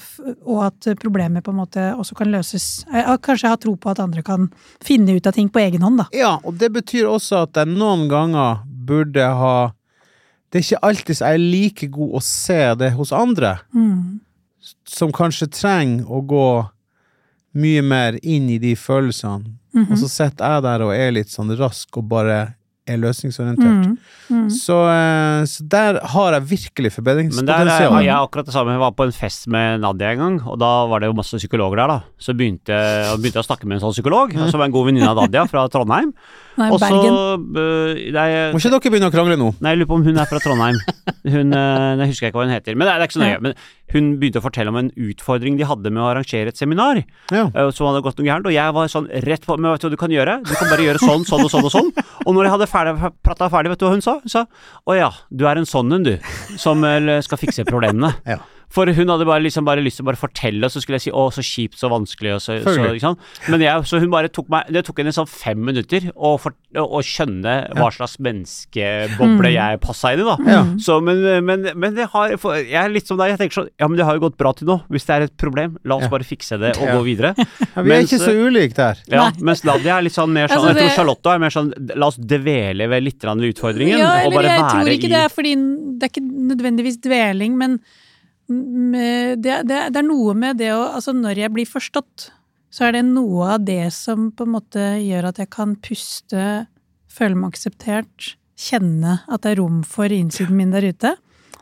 og 0.45 0.63
at 0.67 0.87
problemet 0.99 1.43
på 1.43 1.49
en 1.51 1.57
måte 1.57 1.85
også 1.97 2.15
kan 2.15 2.27
løses. 2.31 2.85
Eh, 2.93 3.17
kanskje 3.17 3.43
jeg 3.47 3.49
har 3.55 3.57
tro 3.57 3.75
på 3.75 3.89
at 3.89 3.99
andre 3.99 4.21
kan 4.23 4.51
finne 4.85 5.15
ut 5.17 5.25
av 5.27 5.33
ting 5.33 5.49
på 5.49 5.59
egen 5.63 5.81
hånd, 5.81 5.97
da. 5.97 6.05
Ja, 6.13 6.37
og 6.43 6.57
det 6.59 6.71
betyr 6.73 7.07
også 7.09 7.43
at 7.47 7.53
jeg 7.57 7.67
noen 7.73 8.07
ganger 8.09 8.59
burde 8.67 9.21
ha 9.25 9.71
Det 10.49 10.59
er 10.61 10.63
ikke 10.77 10.83
alltid 10.87 11.17
jeg 11.19 11.33
er 11.33 11.37
like 11.43 11.87
god 11.91 12.13
å 12.13 12.21
se 12.23 12.75
det 12.79 12.93
hos 12.93 13.11
andre, 13.11 13.59
Mm. 13.75 14.19
som 14.85 15.11
kanskje 15.11 15.49
trenger 15.51 16.05
å 16.07 16.21
gå 16.25 16.69
mye 17.53 17.81
mer 17.83 18.17
inn 18.23 18.49
i 18.49 18.57
de 18.57 18.73
følelsene. 18.75 19.43
Mhm. 19.75 19.91
Og 19.91 19.97
så 19.97 20.07
sitter 20.09 20.45
jeg 20.45 20.63
der 20.63 20.81
og 20.83 20.93
er 20.93 21.11
litt 21.11 21.27
sånn 21.27 21.51
rask 21.57 21.97
og 21.97 22.07
bare 22.07 22.55
er 22.87 22.99
løsningsorientert. 23.01 23.85
Mm. 23.85 23.97
Mm. 24.31 24.47
Så, 24.53 24.77
eh, 24.91 25.43
så 25.49 25.67
der 25.67 25.99
har 26.13 26.37
jeg 26.37 26.47
virkelig 26.49 26.89
Men 26.89 26.89
der 26.89 26.89
er, 26.89 26.95
forbedringspotensial. 26.97 27.91
har 27.93 28.01
jeg 28.07 28.15
akkurat 28.15 28.45
det 28.49 28.55
samme. 28.55 28.71
Jeg 28.75 28.83
var 28.83 28.95
på 28.97 29.07
en 29.07 29.15
fest 29.15 29.47
med 29.47 29.81
Nadia 29.83 30.11
en 30.15 30.23
gang, 30.23 30.41
og 30.47 30.59
da 30.59 30.71
var 30.87 30.99
det 30.99 31.11
jo 31.11 31.17
masse 31.19 31.37
psykologer 31.37 31.77
der, 31.83 31.87
da. 31.87 31.99
Så 32.19 32.35
begynte 32.37 32.73
jeg 32.73 33.21
begynte 33.21 33.39
jeg 33.39 33.45
å 33.45 33.49
snakke 33.51 33.67
med 33.67 33.77
en 33.77 33.85
sånn 33.87 33.95
psykolog, 33.95 34.35
som 34.51 34.61
er 34.61 34.65
en 34.69 34.75
god 34.75 34.89
venninne 34.89 35.09
av 35.09 35.21
Nadia 35.21 35.45
fra 35.47 35.67
Trondheim. 35.71 36.13
Nei, 36.57 36.67
Også, 36.73 36.87
Bergen. 36.89 38.13
nei, 38.15 38.27
Må 38.53 38.57
ikke 38.59 38.71
dere 38.73 38.91
begynne 38.93 39.09
å 39.11 39.13
krangle 39.13 39.35
nå? 39.37 39.49
nei, 39.61 39.73
jeg 39.75 39.79
lurer 39.81 39.89
på 39.91 39.97
om 39.99 40.05
hun 40.07 40.17
er 40.17 40.29
fra 40.29 40.39
Trondheim. 40.41 40.79
Hun, 41.27 41.51
øh, 41.53 42.01
jeg 42.01 42.09
husker 42.09 42.29
ikke 42.31 42.39
hva 42.39 42.45
hun 42.47 42.53
heter, 42.55 42.77
men 42.79 42.87
det 42.87 42.93
er, 42.93 42.97
det 42.97 43.05
er 43.05 43.09
ikke 43.11 43.17
så 43.19 43.23
nøye. 43.23 43.41
Men 43.45 43.53
hun 43.93 44.07
begynte 44.21 44.41
å 44.41 44.45
fortelle 44.47 44.71
om 44.73 44.79
en 44.81 44.89
utfordring 45.07 45.57
de 45.59 45.67
hadde 45.69 45.91
med 45.93 46.01
å 46.01 46.07
arrangere 46.09 46.49
et 46.53 46.57
seminar. 46.59 47.03
Ja. 47.29 47.45
øh, 47.53 47.69
Som 47.75 47.91
hadde 47.91 48.01
gått 48.07 48.17
noe 48.21 48.25
gærent, 48.29 48.49
og 48.49 48.55
jeg 48.57 48.75
var 48.79 48.89
sånn 48.91 49.07
rett 49.27 49.45
på 49.45 49.57
Men 49.59 49.71
vet 49.75 49.85
du 49.85 49.87
hva 49.87 49.93
du 49.93 50.01
kan 50.01 50.15
gjøre? 50.17 50.37
Du 50.47 50.53
kan 50.55 50.71
bare 50.73 50.87
gjøre 50.87 51.03
sånn, 51.03 51.25
sånn 51.29 51.45
og 51.45 51.51
sånn 51.53 51.67
og 51.69 51.73
sånn. 51.77 51.91
Og 52.25 52.33
når 52.33 52.47
jeg 52.49 52.55
hadde 52.57 52.69
ferdig, 52.73 53.13
prata 53.27 53.49
ferdig, 53.53 53.75
vet 53.75 53.79
du 53.83 53.87
hva 53.87 53.93
hun 53.95 54.05
sa? 54.05 54.17
Hun 54.25 54.33
sa 54.33 54.45
å 54.87 54.97
ja, 54.97 55.11
du 55.29 55.45
er 55.47 55.61
en 55.61 55.67
sånn 55.69 55.93
en, 55.93 56.03
du, 56.07 56.15
som 56.57 56.81
øh, 56.87 57.17
skal 57.25 57.37
fikse 57.43 57.67
problemene. 57.69 58.15
Ja. 58.25 58.41
For 58.69 58.89
hun 58.91 59.07
hadde 59.07 59.25
bare, 59.27 59.41
liksom 59.45 59.65
bare 59.67 59.81
lyst 59.83 60.01
til 60.01 60.03
å 60.05 60.09
bare 60.09 60.19
fortelle, 60.19 60.67
og 60.67 60.73
så 60.73 60.81
skulle 60.83 60.99
jeg 60.99 61.07
si 61.07 61.11
'å, 61.11 61.27
så 61.31 61.43
kjipt, 61.45 61.77
så 61.79 61.87
vanskelig', 61.91 62.35
og 62.35 62.41
så, 62.43 62.57
så 62.63 62.75
liksom. 62.91 63.15
Men 63.47 63.63
jeg, 63.63 63.85
så 63.87 63.99
hun 64.03 64.11
bare 64.11 64.27
tok 64.27 64.49
meg 64.51 64.67
Det 64.73 64.83
tok 64.85 64.99
henne 64.99 65.13
sånn 65.15 65.29
fem 65.29 65.59
minutter 65.63 66.09
å, 66.15 66.35
for, 66.41 66.51
å 66.75 66.99
skjønne 67.05 67.53
hva 67.77 67.87
slags 67.95 68.17
menneskeboble 68.19 69.51
jeg 69.53 69.79
passa 69.83 70.11
inn 70.13 70.23
i, 70.23 70.27
da. 70.27 70.35
Ja. 70.51 70.61
Så, 70.83 70.99
men, 71.03 71.23
men, 71.47 71.67
men 71.75 71.95
det 71.95 72.09
har 72.11 72.35
for, 72.41 72.57
Jeg 72.59 72.77
er 72.81 72.91
litt 72.91 73.07
som 73.07 73.19
deg, 73.19 73.33
jeg 73.33 73.41
tenker 73.43 73.61
sånn 73.61 73.69
Ja, 73.79 73.87
men 73.87 73.99
det 73.99 74.07
har 74.07 74.17
jo 74.17 74.25
gått 74.27 74.37
bra 74.39 74.51
til 74.57 74.67
nå. 74.69 74.79
Hvis 74.91 75.07
det 75.07 75.15
er 75.15 75.27
et 75.27 75.37
problem, 75.39 75.77
la 75.87 75.99
oss 75.99 76.07
Ja. 76.07 76.11
bare 76.13 76.27
fikse 76.27 76.59
det 76.59 76.73
og 76.77 76.87
Ja. 76.87 76.97
gå 76.97 77.03
videre. 77.07 77.33
Ja, 77.37 77.81
vi 77.81 77.91
er 77.91 78.01
Mens, 78.01 78.11
ikke 78.11 78.23
så 78.23 78.33
ulike 78.35 78.75
der. 78.77 78.99
Ja, 79.11 79.29
mens 79.39 79.63
Nadia 79.67 79.97
er 79.97 80.05
litt 80.05 80.15
sånn 80.15 80.33
mer 80.33 80.47
sånn 80.51 80.59
Altså, 80.59 80.73
Jeg 80.75 80.83
tror 80.83 80.95
Charlotte 80.97 81.33
er 81.33 81.39
mer 81.39 81.53
sånn 81.55 81.71
La 81.95 82.07
oss 82.11 82.17
dvele 82.17 82.89
ved 82.89 83.03
litt 83.03 83.23
ved 83.23 83.47
utfordringen, 83.53 83.99
Ja, 83.99 84.25
og 84.25 84.33
bare 84.33 84.51
jeg 84.51 84.61
være 84.61 84.73
tror 84.75 84.91
ikke 84.91 85.09
i 85.09 85.13
det 85.15 85.23
er 85.23 85.31
fordi 85.33 85.55
Det 85.97 86.03
er 86.03 86.11
ikke 86.13 86.27
nødvendigvis 86.51 86.99
dveling, 87.01 87.57
men 87.57 87.79
mm, 87.79 88.06
det, 88.47 89.55
det, 89.67 89.77
det 89.91 89.99
er 89.99 90.07
noe 90.07 90.33
med 90.37 90.59
det 90.61 90.71
å 90.71 90.83
Altså, 90.95 91.13
når 91.15 91.43
jeg 91.43 91.53
blir 91.55 91.67
forstått, 91.67 92.29
så 92.71 92.87
er 92.87 92.97
det 92.97 93.05
noe 93.09 93.53
av 93.55 93.65
det 93.67 93.89
som 93.95 94.29
på 94.31 94.47
en 94.47 94.55
måte 94.55 94.89
gjør 95.03 95.29
at 95.31 95.41
jeg 95.41 95.51
kan 95.53 95.75
puste, 95.83 96.67
føle 97.11 97.39
meg 97.39 97.55
akseptert, 97.55 98.35
kjenne 98.57 99.19
at 99.27 99.43
det 99.43 99.53
er 99.53 99.61
rom 99.61 99.81
for 99.87 100.11
innsiden 100.13 100.57
min 100.59 100.73
der 100.73 100.87
ute. 100.89 101.15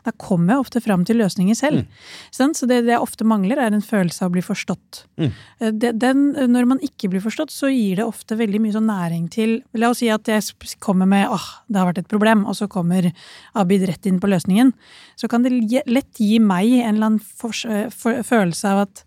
Da 0.06 0.12
kommer 0.22 0.54
jeg 0.54 0.62
ofte 0.62 0.82
fram 0.84 1.02
til 1.06 1.18
løsninger 1.18 1.56
selv. 1.58 1.82
Mm. 1.82 2.52
Så 2.54 2.68
det, 2.70 2.84
det 2.86 2.94
jeg 2.94 3.02
ofte 3.02 3.26
mangler, 3.26 3.58
er 3.58 3.74
en 3.74 3.82
følelse 3.82 4.22
av 4.22 4.30
å 4.30 4.34
bli 4.36 4.44
forstått. 4.46 5.02
Mm. 5.18 5.32
Eh, 5.60 5.72
det- 5.72 5.94
Den, 5.98 6.22
når 6.52 6.66
man 6.66 6.78
ikke 6.84 7.10
blir 7.10 7.24
forstått, 7.24 7.50
så 7.50 7.70
gir 7.72 7.96
det 7.96 8.06
ofte 8.06 8.38
veldig 8.38 8.60
mye 8.62 8.76
sånn 8.76 8.86
næring 8.86 9.28
til 9.30 9.56
La 9.74 9.90
oss 9.90 9.98
si 9.98 10.08
at 10.12 10.24
jeg 10.30 10.42
kommer 10.80 11.06
med 11.08 11.26
åh, 11.28 11.48
det 11.68 11.80
har 11.80 11.90
vært 11.92 11.98
et 12.04 12.08
problem, 12.08 12.46
og 12.46 12.54
så 12.54 12.68
kommer 12.68 13.12
Abid 13.56 13.86
rett 13.88 14.06
inn 14.06 14.20
på 14.20 14.30
løsningen. 14.30 14.72
Så 15.16 15.28
kan 15.28 15.42
det 15.42 15.52
lett 15.86 16.14
gi 16.20 16.38
meg 16.38 16.70
en 16.84 16.94
eller 16.94 17.06
annen 17.06 17.20
fors- 17.20 17.66
eh, 17.68 17.90
for, 17.90 18.22
følelse 18.22 18.64
av 18.68 18.86
at 18.86 19.04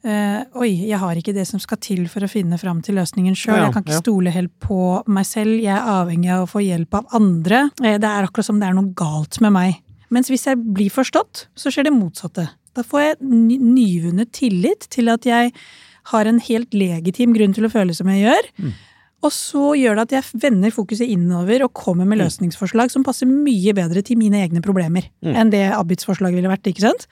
Uh, 0.00 0.46
oi, 0.56 0.70
jeg 0.88 0.96
har 0.96 1.18
ikke 1.20 1.34
det 1.36 1.42
som 1.44 1.60
skal 1.60 1.76
til 1.84 2.06
for 2.08 2.24
å 2.24 2.28
finne 2.32 2.56
fram 2.56 2.78
til 2.80 2.96
løsningen 2.96 3.34
sjøl. 3.36 3.58
Ja, 3.58 3.66
jeg 3.66 3.74
kan 3.74 3.84
ikke 3.84 3.98
ja. 3.98 4.00
stole 4.00 4.32
helt 4.32 4.54
på 4.64 4.78
meg 5.12 5.26
selv. 5.28 5.58
Jeg 5.60 5.74
er 5.76 5.90
avhengig 5.92 6.30
av 6.32 6.46
å 6.46 6.48
få 6.48 6.62
hjelp 6.64 6.96
av 6.96 7.10
andre. 7.18 7.66
Uh, 7.82 7.98
det 8.00 8.08
er 8.08 8.24
akkurat 8.24 8.48
som 8.48 8.62
det 8.62 8.70
er 8.70 8.78
noe 8.78 8.94
galt 8.96 9.36
med 9.44 9.52
meg. 9.52 9.82
Mens 10.10 10.28
hvis 10.28 10.46
jeg 10.46 10.58
blir 10.74 10.90
forstått, 10.90 11.46
så 11.54 11.70
skjer 11.70 11.84
det 11.88 11.92
motsatte. 11.94 12.48
Da 12.74 12.82
får 12.86 13.00
jeg 13.00 13.16
nyvunnet 13.58 14.32
tillit 14.32 14.86
til 14.90 15.08
at 15.12 15.26
jeg 15.28 15.52
har 16.10 16.26
en 16.30 16.38
helt 16.42 16.70
legitim 16.74 17.34
grunn 17.36 17.54
til 17.54 17.66
å 17.68 17.72
føle 17.72 17.94
som 17.94 18.08
jeg 18.10 18.24
gjør. 18.24 18.48
Mm. 18.62 18.72
Og 19.22 19.32
så 19.36 19.64
gjør 19.76 19.98
det 19.98 20.04
at 20.06 20.14
jeg 20.16 20.40
vender 20.40 20.72
fokuset 20.72 21.10
innover 21.12 21.62
og 21.66 21.74
kommer 21.76 22.06
med 22.08 22.18
Mm. 22.18 22.24
løsningsforslag 22.24 22.90
som 22.90 23.04
passer 23.04 23.26
mye 23.26 23.74
bedre 23.74 24.02
til 24.02 24.16
mine 24.16 24.40
egne 24.40 24.62
problemer 24.62 25.04
Mm. 25.22 25.34
enn 25.36 25.50
det 25.50 25.72
Abids 25.72 26.04
forslag 26.06 26.32
ville 26.34 26.48
vært. 26.48 26.62
ikke 26.66 26.80
sant? 26.80 27.06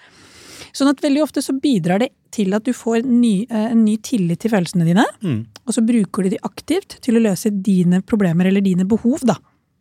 Sånn 0.72 0.88
at 0.88 1.00
veldig 1.00 1.22
ofte 1.22 1.42
så 1.42 1.52
bidrar 1.60 1.98
det 2.00 2.10
til 2.30 2.52
at 2.54 2.64
du 2.64 2.72
får 2.72 3.04
ny, 3.04 3.46
eh, 3.50 3.70
en 3.72 3.84
ny 3.84 3.96
tillit 3.98 4.38
til 4.40 4.50
følelsene 4.50 4.84
dine, 4.86 5.04
Mm. 5.22 5.46
og 5.66 5.74
så 5.74 5.84
bruker 5.84 6.22
du 6.24 6.30
de 6.30 6.38
aktivt 6.44 7.00
til 7.00 7.14
å 7.16 7.22
løse 7.22 7.50
dine 7.62 8.00
problemer 8.02 8.46
eller 8.46 8.60
dine 8.60 8.84
behov, 8.86 9.20
da. 9.24 9.36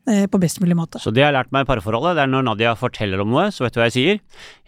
Eh, 0.08 0.26
På 0.32 0.40
best 0.40 0.60
mulig 0.64 0.76
måte. 0.80 1.00
Så 1.04 1.12
det 1.14 1.22
jeg 1.26 1.32
har 1.32 1.38
lært 1.44 1.52
meg 1.52 1.68
i 1.68 1.70
parforholdet, 1.74 2.16
det 2.18 2.24
er 2.28 2.34
når 2.34 2.48
Nadia 2.54 2.76
forteller 2.80 3.22
om 3.22 3.30
noe, 3.36 3.50
så 3.52 3.64
vet 3.68 3.74
du 3.76 3.80
hva 3.84 3.90
jeg 3.92 3.98
sier? 4.00 4.20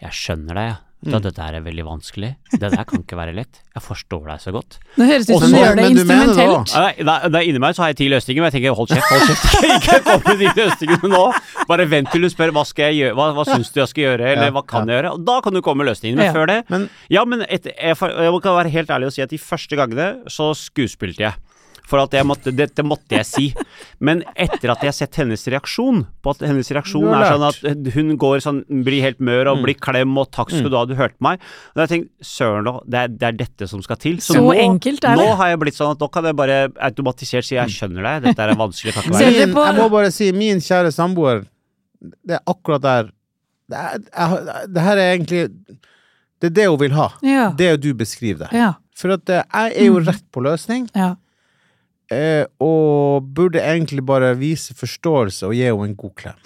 Jeg 0.03 0.11
skjønner 0.11 0.55
deg, 0.61 0.69
ja. 0.75 0.77
Da, 0.99 1.15
dette 1.23 1.39
er 1.39 1.61
veldig 1.63 1.83
vanskelig. 1.87 2.33
Det 2.51 2.59
der 2.73 2.81
kan 2.83 2.99
ikke 3.05 3.15
være 3.15 3.31
lett. 3.31 3.61
Jeg 3.71 3.83
forstår 3.85 4.25
deg 4.33 4.41
så 4.43 4.51
godt. 4.51 4.75
Nå 4.99 5.05
høres 5.07 5.29
det 5.29 5.37
ut 5.37 5.45
som 5.45 5.53
du 5.53 5.55
gjør 5.55 5.77
det 5.79 5.85
instrumentelt. 5.93 6.73
Nei, 6.75 7.29
nei, 7.31 7.43
inni 7.47 7.61
meg 7.63 7.77
så 7.77 7.85
har 7.85 7.93
jeg 7.93 7.99
ti 8.01 8.09
løsninger, 8.11 8.43
men 8.43 8.51
jeg 8.51 8.57
tenker 8.57 8.75
hold 8.75 8.91
kjeft, 8.91 9.07
hold 9.07 9.23
kjeft. 9.29 9.63
Ikke 9.77 9.99
kom 10.09 10.25
med 10.27 10.41
de 10.43 10.49
løsningene 10.59 11.11
nå. 11.13 11.21
Bare 11.71 11.85
vent 11.95 12.11
til 12.11 12.27
du 12.27 12.27
spør 12.33 12.51
hva 12.51 12.65
skal 12.67 12.91
jeg 12.91 12.97
gjøre, 12.99 13.15
hva, 13.15 13.29
hva 13.37 13.45
syns 13.47 13.71
du 13.71 13.79
jeg 13.79 13.93
skal 13.93 14.03
gjøre, 14.09 14.27
eller 14.33 14.51
Ja, 14.51 14.55
hva 14.59 14.65
kan 14.73 14.91
jeg 14.91 14.99
gjøre? 14.99 15.13
Og 15.15 15.23
da 15.31 15.37
kan 15.47 15.55
du 15.55 15.61
komme 15.63 15.85
med 15.85 15.93
løsningene. 15.93 16.19
Men 16.19 16.27
Ja. 16.27 16.35
før 16.35 16.51
det 16.51 16.59
Men- 16.75 16.89
Ja, 17.15 17.23
men 17.23 17.45
et, 17.47 17.63
jeg, 17.71 17.79
jeg, 17.79 17.95
jeg 18.27 18.41
kan 18.43 18.59
være 18.59 18.69
helt 18.75 18.89
ærlig 18.97 19.07
og 19.07 19.13
si 19.15 19.21
at 19.23 19.29
de 19.31 19.39
første 19.39 19.79
gangene 19.79 20.09
så 20.27 20.51
skuespilte 20.51 21.23
jeg. 21.29 21.33
For 21.89 21.97
at 22.03 22.13
jeg 22.13 22.25
måtte, 22.29 22.51
dette 22.53 22.83
måtte 22.85 23.17
jeg 23.17 23.25
si. 23.25 23.45
Men 23.99 24.19
etter 24.37 24.69
at 24.75 24.83
jeg 24.85 24.91
har 24.91 24.97
sett 24.97 25.15
hennes 25.17 25.41
reaksjon 25.49 26.03
På 26.21 26.35
at 26.35 26.43
hennes 26.45 26.67
reaksjon 26.69 27.07
er 27.09 27.25
sånn 27.31 27.45
at 27.47 27.89
hun 27.95 28.11
går 28.21 28.43
sånn, 28.45 28.59
blir 28.85 29.01
helt 29.01 29.17
mør 29.19 29.49
og 29.51 29.57
Mm. 29.57 29.63
blir 29.65 29.77
klem 29.81 30.17
og 30.21 30.29
'takk 30.31 30.51
skal 30.53 30.69
du 30.69 30.77
ha, 30.77 30.85
du 30.85 30.93
hørte 30.95 31.17
meg'. 31.19 31.39
Og 31.41 31.73
da 31.75 31.81
har 31.81 31.87
jeg 31.87 31.93
tenkt 31.95 32.11
søren 32.21 32.63
da, 32.69 32.73
det 32.85 32.99
er, 33.01 33.07
det 33.07 33.23
er 33.27 33.31
dette 33.41 33.67
som 33.67 33.81
skal 33.81 33.95
til. 33.97 34.17
Så 34.21 34.37
enkelt 34.53 35.03
er 35.03 35.15
det. 35.15 35.25
Nå 35.25 35.35
har 35.35 35.47
jeg 35.49 35.59
blitt 35.59 35.73
sånn 35.75 35.91
at 35.91 35.99
nå 35.99 36.11
kan 36.11 36.23
jeg 36.29 36.35
bare 36.35 36.69
automatisert 36.79 37.43
si 37.45 37.55
'jeg 37.55 37.67
skjønner 37.69 38.03
deg', 38.03 38.23
dette 38.29 38.39
er 38.39 38.53
vanskelig, 38.55 38.93
takk 38.95 39.05
ikke 39.05 39.17
Ser 39.17 39.25
være 39.25 39.33
dere 39.33 39.65
jeg 39.73 39.75
må 39.81 39.89
bare 39.91 40.11
si, 40.11 40.31
min 40.31 40.57
kjære 40.61 40.91
samboer, 40.93 41.45
det 42.25 42.35
er 42.37 42.43
akkurat 42.47 42.81
der 42.81 43.03
Det, 43.69 43.77
er, 43.77 43.97
jeg, 43.99 44.73
det 44.73 44.81
her 44.81 44.97
er 44.97 45.17
egentlig 45.17 45.49
Det 46.41 46.47
er 46.51 46.53
det 46.55 46.67
hun 46.69 46.79
vil 46.79 46.91
ha. 46.91 47.09
Ja. 47.21 47.49
Det 47.51 47.81
du 47.81 47.93
beskriver 47.93 48.47
det. 48.47 48.53
Ja. 48.53 48.73
For 48.95 49.11
at 49.13 49.27
eh, 49.29 49.43
jeg 49.53 49.73
er 49.77 49.85
jo 49.85 49.99
Mm. 49.99 50.05
rett 50.07 50.23
på 50.31 50.41
løsning, 50.41 50.89
ja. 50.95 51.15
Eh, 52.11 52.45
og 52.63 53.27
burde 53.35 53.61
egentlig 53.61 54.03
bare 54.05 54.33
vise 54.39 54.75
forståelse 54.77 55.47
og 55.49 55.55
gi 55.57 55.65
henne 55.67 55.89
en 55.91 55.95
god 55.99 56.13
klem. 56.19 56.37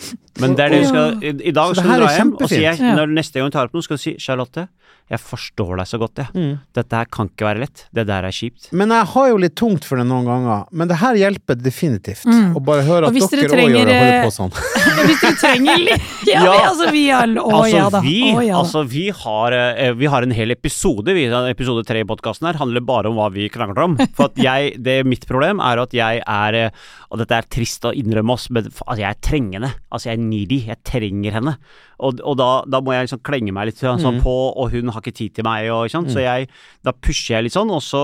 Men 0.41 0.55
det 0.57 0.65
er 0.65 0.73
det 0.73 0.81
du 0.83 0.87
skal 0.89 1.19
I, 1.21 1.33
i 1.49 1.53
dag 1.53 1.75
skal 1.75 1.89
du 1.89 1.95
dra 2.01 2.13
hjem, 2.15 2.33
og 2.39 2.49
si 2.49 2.61
jeg. 2.63 2.79
Ja. 2.79 2.95
når 2.97 3.13
neste 3.13 3.39
gang 3.39 3.51
du 3.51 3.57
tar 3.57 3.69
opp 3.69 3.77
noe, 3.77 3.85
skal 3.85 3.99
du 3.99 4.03
si 4.03 4.15
'Charlotte, 4.17 4.67
jeg 5.13 5.21
forstår 5.21 5.77
deg 5.79 5.87
så 5.89 5.99
godt, 6.01 6.21
jeg. 6.23 6.29
Mm. 6.33 6.53
Dette 6.77 6.99
her 6.99 7.07
kan 7.13 7.29
ikke 7.29 7.45
være 7.47 7.61
lett. 7.63 7.85
Det 7.93 8.05
der 8.09 8.25
er 8.27 8.33
kjipt'. 8.33 8.69
Men 8.73 8.89
jeg 8.95 9.05
har 9.13 9.27
jo 9.29 9.37
litt 9.43 9.55
tungt 9.59 9.85
for 9.85 10.01
det 10.01 10.05
noen 10.09 10.25
ganger. 10.27 10.65
Men 10.71 10.89
det 10.89 10.97
her 11.01 11.15
hjelper 11.19 11.55
definitivt. 11.61 12.25
Mm. 12.25 12.55
Å 12.57 12.63
bare 12.63 12.83
høre 12.87 13.07
at 13.07 13.13
og 13.13 13.31
dere 13.31 13.47
dere 13.47 13.65
òg 13.67 13.73
gjør 13.75 13.89
det, 13.89 13.97
holder 13.99 14.17
eh, 14.17 14.25
på 14.25 14.33
sånn. 14.33 14.53
Hvis 15.07 15.21
du 15.23 15.29
trenger 15.41 15.77
litt 15.83 16.09
Ja, 16.33 16.41
Ja. 16.43 16.53
altså 16.69 16.89
vi 16.93 17.03
har 17.09 17.27
Å 17.27 17.45
Altså, 17.53 17.75
ja 17.77 17.87
da. 17.93 18.01
vi, 18.05 18.17
Å 18.33 18.41
ja 18.45 18.53
da. 18.55 18.59
altså, 18.63 18.83
vi, 18.89 19.05
har, 19.23 19.51
eh, 19.57 19.93
vi 19.99 20.05
har 20.13 20.23
en 20.27 20.31
hel 20.35 20.51
episode, 20.55 21.13
vi, 21.13 21.25
episode 21.51 21.85
tre 21.87 22.01
i 22.03 22.07
podkasten 22.09 22.47
her, 22.49 22.59
handler 22.61 22.81
bare 22.85 23.09
om 23.11 23.17
hva 23.19 23.29
vi 23.33 23.49
krangler 23.53 23.83
om. 23.85 23.97
For 24.17 24.29
at 24.31 24.39
jeg, 24.41 24.75
det 24.85 24.99
Mitt 25.05 25.27
problem 25.29 25.59
er 25.63 25.81
at 25.83 25.93
jeg 25.93 26.21
er 26.25 26.53
eh, 26.65 26.69
Og 27.11 27.19
dette 27.21 27.35
er 27.37 27.49
trist 27.51 27.83
å 27.85 27.93
innrømme 27.93 28.33
oss, 28.33 28.49
men 28.49 28.65
altså, 28.65 28.99
jeg 29.01 29.09
er 29.11 29.19
trengende. 29.21 29.73
Altså, 29.91 30.09
jeg 30.09 30.17
er 30.17 30.23
needy. 30.23 30.59
Jeg 30.71 30.79
trenger 30.87 31.35
henne. 31.37 31.57
Og, 32.03 32.19
og 32.27 32.35
da, 32.39 32.49
da 32.67 32.81
må 32.83 32.91
jeg 32.95 33.07
liksom 33.07 33.21
klenge 33.23 33.53
meg 33.55 33.69
litt 33.71 33.79
sånn, 33.79 34.01
Mm. 34.03 34.21
på, 34.25 34.33
og 34.59 34.73
hun 34.75 34.91
har 34.91 34.99
ikke 35.01 35.15
tid 35.15 35.35
til 35.37 35.45
meg, 35.47 35.69
og, 35.71 35.87
så 36.11 36.19
jeg, 36.25 36.49
da 36.83 36.91
pusher 36.91 37.37
jeg 37.37 37.45
litt 37.47 37.55
sånn, 37.55 37.71
og 37.71 37.79
så 37.85 38.01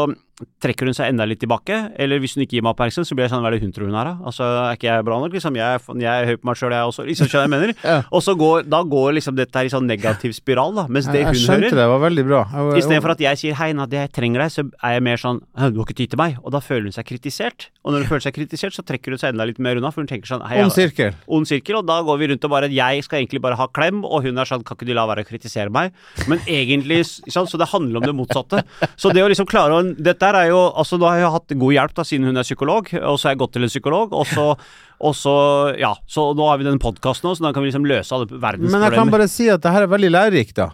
trekker 0.63 0.85
hun 0.89 0.93
seg 0.97 1.09
enda 1.11 1.25
litt 1.27 1.39
tilbake. 1.41 1.77
Eller 1.99 2.19
hvis 2.19 2.35
hun 2.35 2.43
ikke 2.45 2.57
gir 2.57 2.63
meg 2.65 2.73
oppmerksomhet, 2.75 3.07
så 3.09 3.15
blir 3.17 3.25
jeg 3.27 3.31
sånn 3.33 3.41
Hva 3.43 3.49
er 3.51 3.57
det 3.57 3.63
hun 3.63 3.73
tror 3.75 3.89
hun 3.89 3.95
er, 3.99 4.09
da? 4.11 4.15
Altså, 4.29 4.43
er 4.69 4.77
ikke 4.77 4.87
jeg 4.89 5.05
bra 5.07 5.19
nok? 5.19 5.33
Liksom, 5.35 5.55
jeg, 5.59 5.81
jeg 6.03 6.09
er 6.09 6.25
høy 6.29 6.35
på 6.39 6.49
meg 6.49 6.59
sjøl, 6.59 6.75
jeg 6.75 6.89
også. 6.91 7.05
Liksom, 7.09 7.29
skjønner 7.31 7.47
jeg 7.47 7.53
mener? 7.55 7.73
Ja. 7.89 8.03
Og 8.13 8.21
så 8.21 8.35
går, 8.37 8.67
da 8.69 8.81
går 8.85 9.13
liksom 9.17 9.35
dette 9.37 9.55
her 9.57 9.65
i 9.65 9.71
sånn 9.71 9.87
negativ 9.89 10.33
spiral, 10.35 10.73
da. 10.75 10.83
Mens 10.91 11.07
det 11.09 11.21
Jeg, 11.23 11.25
jeg 11.25 11.33
hun 11.33 11.41
skjønte 11.41 11.69
Jeg 11.69 11.73
det, 11.73 11.79
det 11.79 11.87
var 11.89 12.01
veldig 12.03 12.25
bra. 12.27 12.41
Istedenfor 12.77 13.13
at 13.15 13.21
jeg 13.23 13.39
sier 13.41 13.55
'hei, 13.57 13.69
Nadia, 13.73 14.03
jeg 14.05 14.11
trenger 14.13 14.43
deg', 14.43 14.51
så 14.53 14.65
er 14.83 14.91
jeg 14.97 15.03
mer 15.07 15.17
sånn 15.17 15.39
'du 15.39 15.79
har 15.79 15.85
ikke 15.87 15.95
tid 15.97 16.11
til 16.13 16.19
meg', 16.21 16.37
og 16.43 16.51
da 16.53 16.59
føler 16.61 16.89
hun 16.89 16.95
seg 16.95 17.07
kritisert. 17.07 17.69
Og 17.83 17.93
når 17.93 18.03
hun 18.05 18.09
føler 18.13 18.25
seg 18.27 18.35
kritisert, 18.35 18.75
så 18.75 18.83
trekker 18.85 19.15
hun 19.15 19.21
seg 19.21 19.33
enda 19.33 19.47
litt 19.49 19.59
mer 19.59 19.79
unna, 19.79 19.89
for 19.91 20.03
hun 20.03 20.07
tenker 20.11 20.27
sånn 20.29 20.43
'hei, 20.45 20.61
Ond 20.61 20.75
sirkel. 20.75 21.15
ond 21.27 21.47
sirkel', 21.49 21.79
og 21.79 21.85
da 21.87 22.01
går 22.05 22.19
vi 22.19 22.27
rundt 22.33 22.45
og 22.45 22.51
bare 22.51 22.69
'jeg 22.69 23.03
skal 23.03 23.19
egentlig 23.23 23.41
bare 23.41 23.55
ha 23.57 23.67
klem', 23.67 24.03
og 24.05 24.23
hun 24.23 24.37
er 24.37 24.45
sånn 24.45 24.63
'kan 24.63 24.77
ikke 24.77 24.85
du 24.87 24.93
la 24.93 25.07
være 25.07 25.23
å 25.25 25.27
kritisere 25.27 25.69
meg'? 25.73 25.91
Men 26.27 26.39
egentlig, 26.45 27.01
sånn, 27.31 27.47
så 27.49 27.57
det 27.57 27.69
handler 27.73 27.97
om 27.97 28.05
det 28.05 28.15
motsatte. 28.15 28.63
Så 28.97 29.09
det 29.13 29.23
å 29.23 29.29
liksom 29.29 29.47
klare 29.49 29.73
å 29.73 29.81
Dette 29.99 30.28
her 30.29 30.37
er 30.39 30.47
jo 30.51 30.59
Altså, 30.77 30.97
nå 31.01 31.09
har 31.09 31.19
jeg 31.23 31.31
hatt 31.33 31.53
god 31.65 31.73
hjelp, 31.75 31.93
da, 31.99 32.05
siden 32.07 32.29
hun 32.29 32.37
er 32.39 32.47
psykolog, 32.47 32.89
og 33.01 33.17
så 33.19 33.27
har 33.27 33.33
jeg 33.35 33.41
gått 33.41 33.53
til 33.57 33.65
en 33.67 33.73
psykolog, 33.73 34.13
og 34.13 34.25
så 34.29 34.45
og 35.09 35.13
så, 35.15 35.33
ja, 35.79 35.93
så 36.11 36.29
nå 36.35 36.47
har 36.49 36.57
vi 36.59 36.65
den 36.67 36.79
podkasten 36.83 37.29
også, 37.31 37.39
så 37.39 37.47
da 37.49 37.53
kan 37.55 37.63
vi 37.63 37.69
liksom 37.71 37.85
løse 37.87 38.15
alle 38.15 38.27
verdens 38.31 38.71
Men 38.73 38.83
jeg 38.87 38.95
kan 38.97 39.11
bare 39.13 39.27
si 39.31 39.47
at 39.51 39.61
det 39.63 39.71
her 39.75 39.85
er 39.87 39.91
veldig 39.93 40.09
lærerikt, 40.11 40.55
da. 40.59 40.69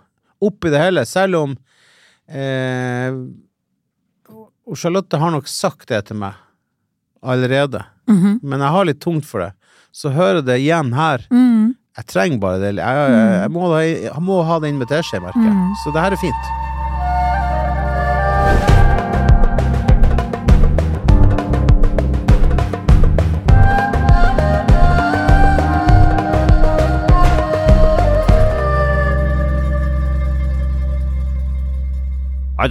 Oppi 0.45 0.72
det 0.74 0.82
hele. 0.82 1.03
Selv 1.06 1.38
om 1.43 1.53
eh, 2.30 3.14
og 4.66 4.78
Charlotte 4.82 5.20
har 5.22 5.30
nok 5.36 5.45
sagt 5.51 5.88
det 5.91 5.99
til 6.10 6.18
meg 6.24 6.34
allerede, 7.26 7.84
Mhm. 8.10 8.39
men 8.43 8.60
jeg 8.62 8.70
har 8.74 8.86
litt 8.86 8.99
tungt 9.01 9.26
for 9.26 9.39
det. 9.41 9.51
Så 9.93 10.10
hører 10.14 10.41
det 10.45 10.60
igjen 10.62 10.91
her. 10.93 11.22
Mhm. 11.32 11.76
Jeg 11.97 12.06
trenger 12.12 12.39
bare 12.41 12.60
det. 12.60 12.74
Jeg, 12.76 12.82
jeg, 12.84 13.41
jeg, 13.41 13.51
må, 13.56 13.70
da- 13.72 13.86
jeg 14.10 14.22
må 14.22 14.41
ha 14.43 14.60
det 14.60 14.70
inn 14.74 14.78
med 14.82 14.89
teskje, 14.89 15.22
merker 15.24 15.39
jeg. 15.45 15.53
Mm. 15.56 15.76
Så 15.84 15.93
det 15.95 16.01
her 16.03 16.12
er 16.12 16.20
fint. 16.20 16.49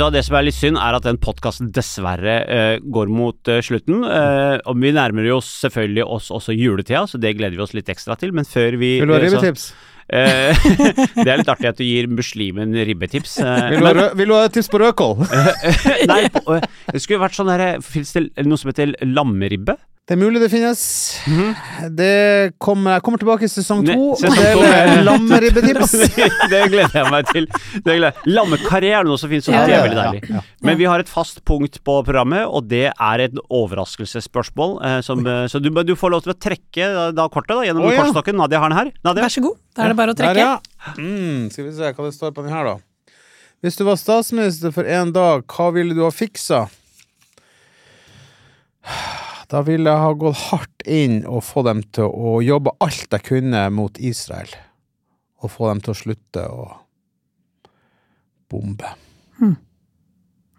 Det 0.01 0.25
som 0.27 0.37
er 0.39 0.47
litt 0.47 0.57
synd, 0.57 0.79
er 0.81 0.97
at 0.97 1.07
den 1.07 1.19
podkasten 1.23 1.71
dessverre 1.75 2.37
uh, 2.45 2.77
går 2.83 3.11
mot 3.13 3.51
uh, 3.51 3.61
slutten. 3.65 4.05
Uh, 4.05 4.59
og 4.67 4.79
vi 4.83 4.93
nærmer 4.95 5.29
oss 5.37 5.49
selvfølgelig 5.65 6.05
oss 6.17 6.31
også 6.35 6.57
juletida, 6.57 7.05
så 7.11 7.21
det 7.21 7.37
gleder 7.39 7.57
vi 7.57 7.65
oss 7.65 7.75
litt 7.77 7.91
ekstra 7.93 8.17
til. 8.21 8.35
Men 8.37 8.49
før 8.49 8.79
vi 8.81 8.99
Vil 9.01 9.11
du 9.11 9.17
ha 9.17 9.23
ribbetips? 9.25 9.73
Det 10.05 11.25
er 11.25 11.39
litt 11.41 11.49
artig 11.49 11.71
at 11.71 11.79
du 11.81 11.85
gir 11.87 12.11
muslimen 12.13 12.75
ribbetips. 12.77 13.39
Vil 13.73 13.81
du 13.81 13.87
ha, 13.89 13.95
men, 13.97 14.11
vil 14.21 14.29
du 14.29 14.35
ha 14.37 14.51
tips 14.53 14.69
på 14.69 14.83
rødkål? 14.83 15.23
nei, 16.11 16.21
på, 16.35 16.59
det 16.61 17.01
skulle 17.01 17.23
vært 17.23 17.39
sånn 17.39 17.49
her 17.49 17.65
Fins 17.81 18.13
det 18.13 18.27
noe 18.45 18.61
som 18.61 18.69
heter 18.69 18.93
lammeribbe? 19.09 19.79
Det 20.05 20.13
er 20.13 20.19
mulig 20.21 20.37
det 20.43 20.51
finnes. 20.53 20.81
Det 21.97 22.09
kommer, 22.61 22.99
jeg 22.99 23.03
kommer 23.07 23.21
tilbake 23.23 23.47
i 23.47 23.49
sesong 23.49 23.87
to. 23.89 23.95
og 24.13 24.25
er 24.37 24.59
med- 24.61 25.07
lammeribbetips. 25.07 25.95
det 26.53 26.59
gleder 26.69 26.99
jeg 26.99 27.09
meg 27.09 27.31
til. 27.31 27.47
Lammekarriere 28.29 28.99
er 29.01 29.09
noe 29.09 29.17
som 29.17 29.33
finnes, 29.33 29.49
og 29.49 29.57
Ja, 29.57 29.63
det 29.65 29.79
er 29.79 29.87
veldig 29.87 30.03
deilig. 30.03 30.29
ja. 30.29 30.43
Men 30.69 30.77
vi 30.77 30.85
har 30.93 31.01
et 31.01 31.09
fast 31.09 31.41
punkt 31.49 31.81
på 31.89 31.95
programmet, 32.05 32.45
og 32.45 32.69
det 32.69 32.91
er 32.93 33.25
et 33.25 33.41
overraskelsesspørsmål. 33.49 34.77
Eh, 34.85 34.99
som, 35.09 35.25
eh, 35.25 35.47
så 35.49 35.57
du, 35.65 35.71
du 35.73 35.95
får 35.97 36.13
lov 36.13 36.27
til 36.29 36.35
å 36.35 36.39
trekke 36.51 36.91
da, 36.99 37.09
da 37.23 37.29
kortet 37.33 37.57
da, 37.57 37.65
gjennom 37.65 37.89
oh, 37.89 37.95
ja. 37.97 38.05
kortstokken. 38.05 38.37
Nadia 38.37 38.61
har 38.61 38.75
den 38.75 38.83
her. 38.83 38.93
Nadia? 39.09 39.25
Vær 39.25 39.33
så 39.39 39.47
god. 39.49 39.57
Da 39.73 39.87
er 39.89 39.95
det 39.95 40.01
bare 40.05 40.13
å 40.13 40.21
Der, 40.21 40.35
trekke. 40.37 40.45
ja. 40.45 40.95
Mm, 41.01 41.49
skal 41.49 41.71
vi 41.71 41.77
se 41.81 41.95
hva 41.97 42.11
det 42.11 42.17
står 42.21 42.37
på 42.37 42.45
den 42.45 42.53
her, 42.53 42.75
da. 42.75 43.17
Hvis 43.65 43.81
du 43.81 43.87
var 43.89 43.97
statsminister 43.97 44.69
for 44.77 44.85
en 44.85 45.17
dag, 45.17 45.49
hva 45.49 45.73
ville 45.73 45.97
du 45.97 46.05
ha 46.05 46.13
fiksa? 46.13 46.67
Da 49.55 49.61
ville 49.63 49.87
jeg 49.87 50.03
ha 50.03 50.15
gått 50.19 50.41
hardt 50.49 50.83
inn 50.91 51.21
og 51.31 51.45
få 51.47 51.63
dem 51.63 51.85
til 51.95 52.09
å 52.11 52.41
jobbe 52.43 52.73
alt 52.83 53.13
jeg 53.15 53.23
kunne 53.29 53.61
mot 53.71 53.95
Israel. 54.03 54.51
Og 55.45 55.53
få 55.55 55.69
dem 55.71 55.83
til 55.85 55.93
å 55.93 55.99
slutte 55.99 56.43
å 56.51 56.65
bombe. 58.51 58.91
Hmm. 59.39 59.55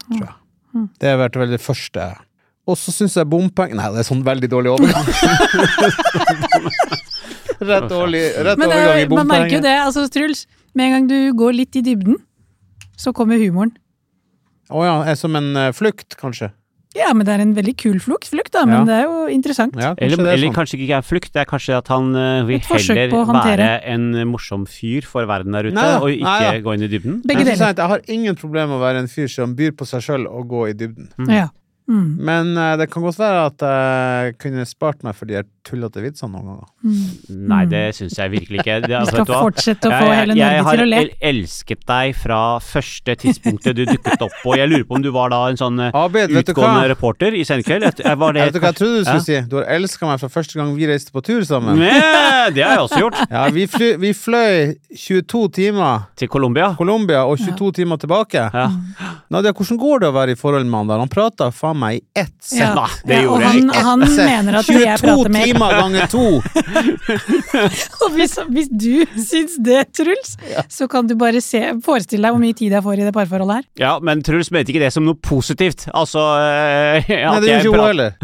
Tror 0.06 0.24
jeg. 0.24 0.36
Det 1.02 1.12
har 1.12 1.20
vært 1.20 1.36
vel 1.42 1.52
det 1.58 1.60
første. 1.64 2.06
Og 2.66 2.78
så 2.80 2.94
syns 2.96 3.18
jeg 3.20 3.28
bompenger 3.30 3.76
Nei, 3.78 3.92
det 3.94 4.00
er 4.02 4.08
sånn 4.08 4.24
veldig 4.26 4.48
dårlig 4.52 4.72
overgang. 4.74 5.06
rett 7.70 7.88
dårlig, 7.92 8.24
rett 8.48 8.58
Men 8.62 8.72
overgang 8.72 9.02
i 9.04 9.10
bompenger. 9.12 9.20
man 9.20 9.28
merker 9.34 9.56
jo 9.58 9.64
det, 9.68 9.76
altså 9.84 10.02
Truls. 10.12 10.42
Med 10.76 10.84
en 10.88 10.94
gang 10.96 11.06
du 11.12 11.18
går 11.38 11.52
litt 11.60 11.74
i 11.80 11.82
dybden, 11.86 12.16
så 13.00 13.10
kommer 13.16 13.36
humoren. 13.44 13.74
Å 14.72 14.74
ja, 14.88 14.96
er 15.12 15.16
som 15.20 15.32
en 15.38 15.50
eh, 15.60 15.74
flukt, 15.76 16.12
kanskje? 16.20 16.48
Ja, 16.96 17.12
men 17.14 17.28
det 17.28 17.34
er 17.36 17.42
en 17.44 17.54
veldig 17.58 17.74
kul 17.78 17.98
flukt, 18.00 18.30
flukt 18.32 18.54
da, 18.56 18.64
men 18.66 18.82
Ja. 18.82 18.84
det 18.88 18.96
er 18.96 19.04
jo 19.04 19.26
interessant. 19.34 19.76
Ja, 19.76 19.92
kanskje 19.94 20.06
Eller, 20.06 20.18
det 20.18 20.26
er 20.26 20.34
eller 20.38 20.48
sånn. 20.48 20.56
kanskje 20.56 20.80
ikke 20.80 20.98
er 20.98 21.02
flukt, 21.04 21.34
det 21.34 21.42
er 21.42 21.50
kanskje 21.50 21.78
at 21.78 21.88
han 21.92 22.16
uh, 22.16 22.46
vil 22.48 22.60
heller 22.60 23.34
være 23.36 23.70
en 23.96 24.06
morsom 24.32 24.66
fyr 24.66 25.04
for 25.04 25.28
verden 25.28 25.52
der 25.52 25.68
ute, 25.68 25.76
Nei 25.76 25.92
og 26.00 26.10
ikke 26.14 26.40
nei 26.40 26.62
gå 26.62 26.74
inn 26.78 26.88
i 26.88 26.92
dybden. 26.92 27.22
Begge 27.28 27.44
deler. 27.44 27.74
jeg 27.76 27.92
har 27.92 28.02
ingen 28.08 28.36
problemer 28.40 28.68
med 28.72 28.80
å 28.80 28.86
være 28.86 29.04
en 29.04 29.12
fyr 29.12 29.28
som 29.28 29.56
byr 29.56 29.76
på 29.76 29.86
seg 29.86 30.02
sjøl 30.08 30.28
og 30.28 30.48
gå 30.48 30.70
i 30.72 30.74
dybden. 30.74 31.12
Ja. 31.28 31.50
Mm. 31.88 32.06
Men 32.26 32.48
uh, 32.58 32.76
det 32.82 32.88
kan 32.90 33.04
godt 33.06 33.20
være 33.20 33.42
at 33.52 33.62
jeg 33.66 34.38
kunne 34.42 34.64
spart 34.66 35.04
meg 35.06 35.14
for 35.14 35.30
de 35.30 35.36
her 35.38 35.44
tullete 35.66 36.02
vitsene 36.02 36.32
noen 36.34 36.46
ganger. 36.46 36.68
Mm. 36.86 37.46
Nei, 37.50 37.60
det 37.70 37.82
syns 37.98 38.16
jeg 38.18 38.32
virkelig 38.34 38.60
ikke. 38.62 38.76
Det, 38.86 38.94
altså, 38.98 39.20
du 39.20 39.26
skal 39.26 39.40
fortsette 39.48 39.90
å 39.90 39.94
få 39.94 40.08
Jeg- 40.10 40.20
hele 40.20 40.36
Norge 40.38 40.76
til 40.76 40.82
å 40.82 40.88
le. 40.90 41.00
Jeg 41.02 41.10
har 41.16 41.30
elsket 41.30 41.86
deg 41.90 42.16
fra 42.22 42.40
første 42.62 43.16
tidspunktet 43.22 43.76
du 43.78 43.84
dukket 43.90 44.22
opp 44.26 44.36
på. 44.44 44.56
Jeg 44.58 44.70
lurer 44.70 44.86
på 44.90 44.98
om 45.00 45.02
du 45.06 45.10
var 45.16 45.30
da 45.34 45.40
en 45.50 45.58
sånn 45.62 45.80
eh, 45.88 45.92
Abid, 45.98 46.30
vet 46.34 46.46
du 46.50 46.54
hva? 46.54 46.56
utgående 46.56 46.90
reporter 46.94 47.34
i 47.38 47.44
Senkveld. 47.46 47.88
Jeg- 47.90 48.06
jeg 48.06 48.18
Var 48.22 48.34
det 48.38 48.44
vet 48.46 48.54
du 48.54 48.60
hva 48.60 48.72
jeg 48.74 48.80
trodde 48.82 48.98
du 48.98 49.04
skulle 49.06 49.22
Ja. 49.22 49.42
si? 49.42 49.50
Du 49.50 49.56
har 49.58 49.66
elska 49.78 50.06
meg 50.10 50.20
fra 50.22 50.30
første 50.30 50.54
gang 50.62 50.76
vi 50.76 50.86
reiste 50.90 51.12
på 51.12 51.24
tur 51.26 51.42
sammen. 51.46 51.78
Nei, 51.82 52.50
det 52.54 52.64
har 52.66 52.76
jeg 52.78 52.84
også 52.86 53.02
gjort. 53.02 53.22
Ja, 53.32 53.50
vi, 53.50 53.66
fly, 53.68 53.92
vi 53.98 54.14
fløy 54.14 54.76
22 54.94 55.50
timer 55.54 56.06
Til 56.16 56.28
Colombia. 56.30 56.74
Colombia 56.78 57.26
og 57.26 57.38
22 57.42 57.72
timer 57.82 57.98
tilbake. 57.98 58.50
Ja. 58.54 58.70
Nadia, 59.34 59.52
hvordan 59.54 59.78
går 59.82 60.00
det 60.06 60.10
å 60.10 60.14
være 60.14 60.32
i 60.32 60.36
forhold 60.40 60.66
med 60.66 60.78
han 60.78 60.88
der? 60.94 61.00
Han 61.00 61.10
prater 61.10 61.52
faen 61.52 61.75
meg 61.80 62.00
i 62.00 62.04
ett 62.24 62.34
sett. 62.42 62.60
Ja. 62.76 62.86
det 63.06 63.22
gjorde 63.26 63.42
Ja, 63.46 63.52
jeg 63.56 63.68
han, 63.86 64.02
han 64.06 64.06
mener 64.16 64.60
at 64.62 64.70
det 64.70 64.80
jeg 64.82 65.00
22 65.00 65.06
prater 65.06 65.32
med 65.36 65.50
timer 65.50 65.78
ganger 65.80 66.08
to! 66.12 66.26
Og 68.06 68.16
hvis, 68.16 68.36
hvis 68.52 68.70
du 68.72 69.06
syns 69.22 69.56
det, 69.66 69.82
Truls, 69.96 70.36
så 70.72 70.88
kan 70.92 71.08
du 71.10 71.16
bare 71.20 71.42
se, 71.44 71.62
forestille 71.86 72.26
deg 72.26 72.36
hvor 72.36 72.42
mye 72.44 72.56
tid 72.58 72.74
jeg 72.76 72.84
får 72.86 73.02
i 73.02 73.06
det 73.08 73.14
parforholdet 73.16 73.60
her. 73.62 73.68
Ja, 73.82 73.94
men 74.04 74.22
Truls 74.26 74.52
mente 74.54 74.74
ikke 74.74 74.84
det 74.84 74.92
som 74.96 75.06
noe 75.08 75.18
positivt. 75.26 75.88
Altså 75.96 76.22
eh, 76.42 77.10
Nei, 77.10 77.40
det 77.44 77.52
gjorde 77.52 77.62
ikke 77.62 77.76
hun 77.76 77.86
heller. 77.86 78.16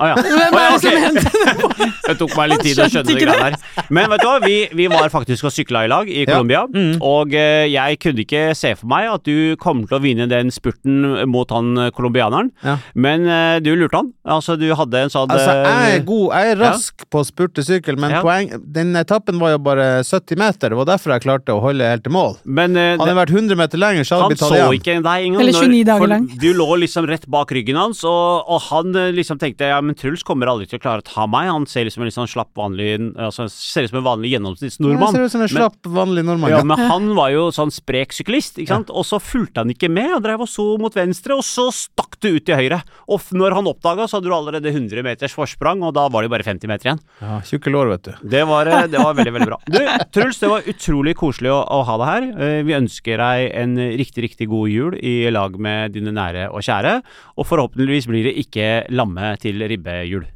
Å 0.00 0.10
ja. 0.12 0.18
Hvem 0.20 0.58
er 0.60 0.74
det 0.74 0.80
som 0.84 1.00
mente 1.00 1.26
det? 1.26 1.88
Det 2.10 2.16
tok 2.18 2.32
meg 2.34 2.48
litt 2.50 2.62
tid 2.64 2.78
å 2.82 2.86
skjønne 2.90 3.14
det 3.14 3.26
der. 3.38 3.54
Men 3.94 4.08
vet 4.10 4.22
du 4.22 4.26
hva, 4.26 4.38
vi, 4.42 4.54
vi 4.74 4.86
var 4.90 5.10
faktisk 5.12 5.46
og 5.46 5.52
sykla 5.54 5.84
i 5.86 5.90
lag 5.92 6.08
i 6.10 6.24
Ja. 6.24 6.32
Colombia. 6.32 6.64
Mm. 6.66 6.96
Og 7.06 7.34
øh, 7.38 7.66
jeg 7.70 7.98
kunne 8.02 8.24
ikke 8.24 8.42
se 8.58 8.72
for 8.78 8.90
meg 8.90 9.06
at 9.12 9.22
du 9.28 9.54
kommer 9.62 9.86
til 9.86 9.98
å 9.98 10.02
vinne 10.02 10.26
den 10.30 10.50
spurten 10.54 11.04
mot 11.30 11.52
han 11.54 11.70
colombianeren. 11.94 12.50
Ja. 12.66 12.76
Men 12.94 13.26
uh, 13.28 13.58
du 13.62 13.72
lurte 13.76 14.00
han. 14.00 14.12
Altså, 14.24 14.56
du 14.58 14.66
hadde 14.76 15.04
en 15.04 15.12
sånn 15.12 15.30
Altså, 15.30 15.52
jeg 15.54 15.94
er 15.94 15.98
eh, 16.00 16.04
god, 16.06 16.26
jeg 16.34 16.54
er 16.54 16.60
rask 16.60 17.04
på 17.10 17.22
spurtesykkel, 17.26 17.40
spurte 17.40 17.64
sykkel, 17.66 17.98
men 18.00 18.10
Ja. 18.10 18.22
poeng, 18.24 18.50
den 18.72 18.94
etappen 18.96 19.38
var 19.40 19.54
jo 19.54 19.58
bare 19.58 20.02
70 20.04 20.36
meter. 20.36 20.70
Det 20.70 20.78
var 20.78 20.88
derfor 20.88 21.14
jeg 21.14 21.24
klarte 21.24 21.54
å 21.54 21.60
holde 21.62 21.86
helt 21.86 22.04
til 22.04 22.12
mål. 22.12 22.36
Men 22.44 22.76
uh, 22.76 22.96
Hadde 22.98 23.10
jeg 23.12 23.18
vært 23.20 23.34
100 23.34 23.56
meter 23.60 23.78
lenger, 23.78 24.04
så 24.04 24.16
hadde 24.16 24.22
han 24.22 24.30
jeg 24.30 24.36
blitt 24.36 24.44
tatt 24.44 24.56
så 24.60 24.78
ikke 24.78 24.96
deg 25.06 25.26
engang. 25.28 25.42
Eller 25.44 25.52
29 25.52 25.84
dager 25.90 26.12
lang. 26.14 26.26
Du 26.40 26.48
lå 26.54 26.68
liksom 26.84 27.08
rett 27.10 27.26
bak 27.30 27.52
ryggen 27.52 27.76
hans, 27.80 28.02
og, 28.04 28.44
og 28.50 28.60
han 28.70 28.94
eh, 28.96 29.12
liksom 29.16 29.40
tenkte 29.40 29.70
ja, 29.70 29.80
men 29.80 29.94
Truls 29.98 30.24
kommer 30.26 30.50
aldri 30.50 30.68
til 30.70 30.80
å 30.80 30.82
klare 30.82 31.04
å 31.04 31.06
ta 31.06 31.26
meg. 31.30 31.50
Han 31.50 31.66
ser 31.70 31.86
liksom 31.88 32.04
en 32.06 32.14
sånn 32.14 32.30
slapp 32.30 32.52
vanlig 32.58 32.92
altså, 33.16 33.48
Ser 33.50 33.86
ut 33.86 33.92
som 33.92 34.00
en 34.00 34.06
vanlig 34.06 34.34
gjennomsnittsnordmann. 34.34 35.14
ser 35.14 35.26
ut 35.26 35.34
som 35.34 35.42
en 35.42 35.48
Men- 35.48 35.56
slapp, 35.56 35.78
vanlig 35.86 36.24
nordmann. 36.26 36.50
Ja, 36.50 36.62
men 36.64 36.78
han 36.90 37.14
var 37.16 37.30
jo 37.34 37.48
sånn 37.54 37.72
sprek 37.74 38.14
syklist, 38.16 38.58
ikke 38.58 38.74
sant? 38.74 38.90
og 38.90 39.04
så 39.06 39.20
fulgte 39.22 39.62
han 39.64 39.70
ikke 39.72 39.90
med. 39.90 40.10
Han 40.14 40.24
drev 40.24 40.44
og 40.46 40.50
så 40.50 40.66
mot 40.80 40.94
venstre, 40.94 41.36
og 41.36 41.44
så 41.46 41.68
stakk 41.74 42.18
du 42.20 42.32
ut 42.36 42.44
til 42.46 42.58
høyre. 42.58 42.79
Og 43.08 43.18
f- 43.20 43.32
når 43.36 43.56
han 43.58 43.68
oppdaga, 43.70 44.06
så 44.08 44.18
hadde 44.18 44.28
du 44.30 44.34
allerede 44.36 44.72
100 44.72 45.02
meters 45.06 45.34
forsprang, 45.36 45.82
og 45.86 45.94
da 45.96 46.06
var 46.12 46.22
det 46.26 46.30
bare 46.32 46.46
50 46.46 46.68
meter 46.70 46.90
igjen. 46.90 47.00
Ja, 47.20 47.40
tjukke 47.46 47.72
lår, 47.74 47.90
vet 47.94 48.08
du. 48.10 48.12
Det 48.36 48.44
var, 48.48 48.66
eh, 48.70 48.86
det 48.92 49.02
var 49.02 49.14
veldig, 49.18 49.34
veldig 49.38 49.50
bra. 49.52 49.60
Du, 49.70 49.80
Truls, 50.14 50.38
det 50.42 50.50
var 50.52 50.66
utrolig 50.70 51.16
koselig 51.18 51.50
å, 51.54 51.60
å 51.64 51.82
ha 51.88 51.98
deg 52.02 52.10
her. 52.12 52.28
Eh, 52.46 52.62
Vi 52.68 52.76
ønsker 52.76 53.20
deg 53.22 53.50
en 53.62 53.76
riktig, 54.00 54.24
riktig 54.28 54.48
god 54.50 54.68
jul 54.72 54.96
i 55.00 55.16
lag 55.32 55.54
med 55.60 55.92
dine 55.96 56.12
nære 56.16 56.48
og 56.50 56.62
kjære. 56.66 56.96
Og 57.38 57.46
forhåpentligvis 57.48 58.08
blir 58.10 58.30
det 58.30 58.36
ikke 58.44 58.70
lamme 58.94 59.34
til 59.42 59.60
ribbejul. 59.70 60.26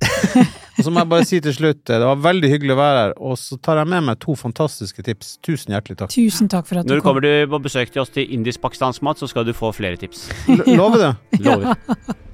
Og 0.74 0.82
så 0.82 0.90
må 0.90 1.05
jeg 1.05 1.07
bare 1.12 1.24
si 1.28 1.38
til 1.38 1.53
slutt, 1.55 1.84
eh, 1.86 2.01
det 2.03 2.07
var 2.09 2.18
veldig 2.18 2.49
hyggelig 2.51 2.72
å 2.74 2.78
være 2.80 3.03
her, 3.05 3.12
og 3.22 3.36
så 3.38 3.55
tar 3.62 3.78
jeg 3.78 3.86
med 3.92 4.03
meg 4.09 4.18
to 4.24 4.34
fantastiske 4.34 5.05
tips. 5.07 5.36
Tusen 5.47 5.70
hjertelig 5.70 6.01
takk. 6.01 6.11
Tusen 6.11 6.51
takk 6.51 6.66
for 6.66 6.80
at 6.80 6.88
du 6.88 6.90
Når 6.90 6.99
du 6.99 7.05
kommer 7.07 7.28
på 7.53 7.61
besøk 7.62 7.92
til 7.95 8.03
oss 8.03 8.11
til 8.11 8.26
indisk-pakistansk 8.34 9.05
mat, 9.07 9.22
så 9.22 9.28
skal 9.30 9.47
du 9.47 9.53
få 9.55 9.70
flere 9.76 9.95
tips. 10.03 10.26
L 10.51 10.64
lover 10.74 10.99
du? 11.05 11.38
Lover. 11.47 11.78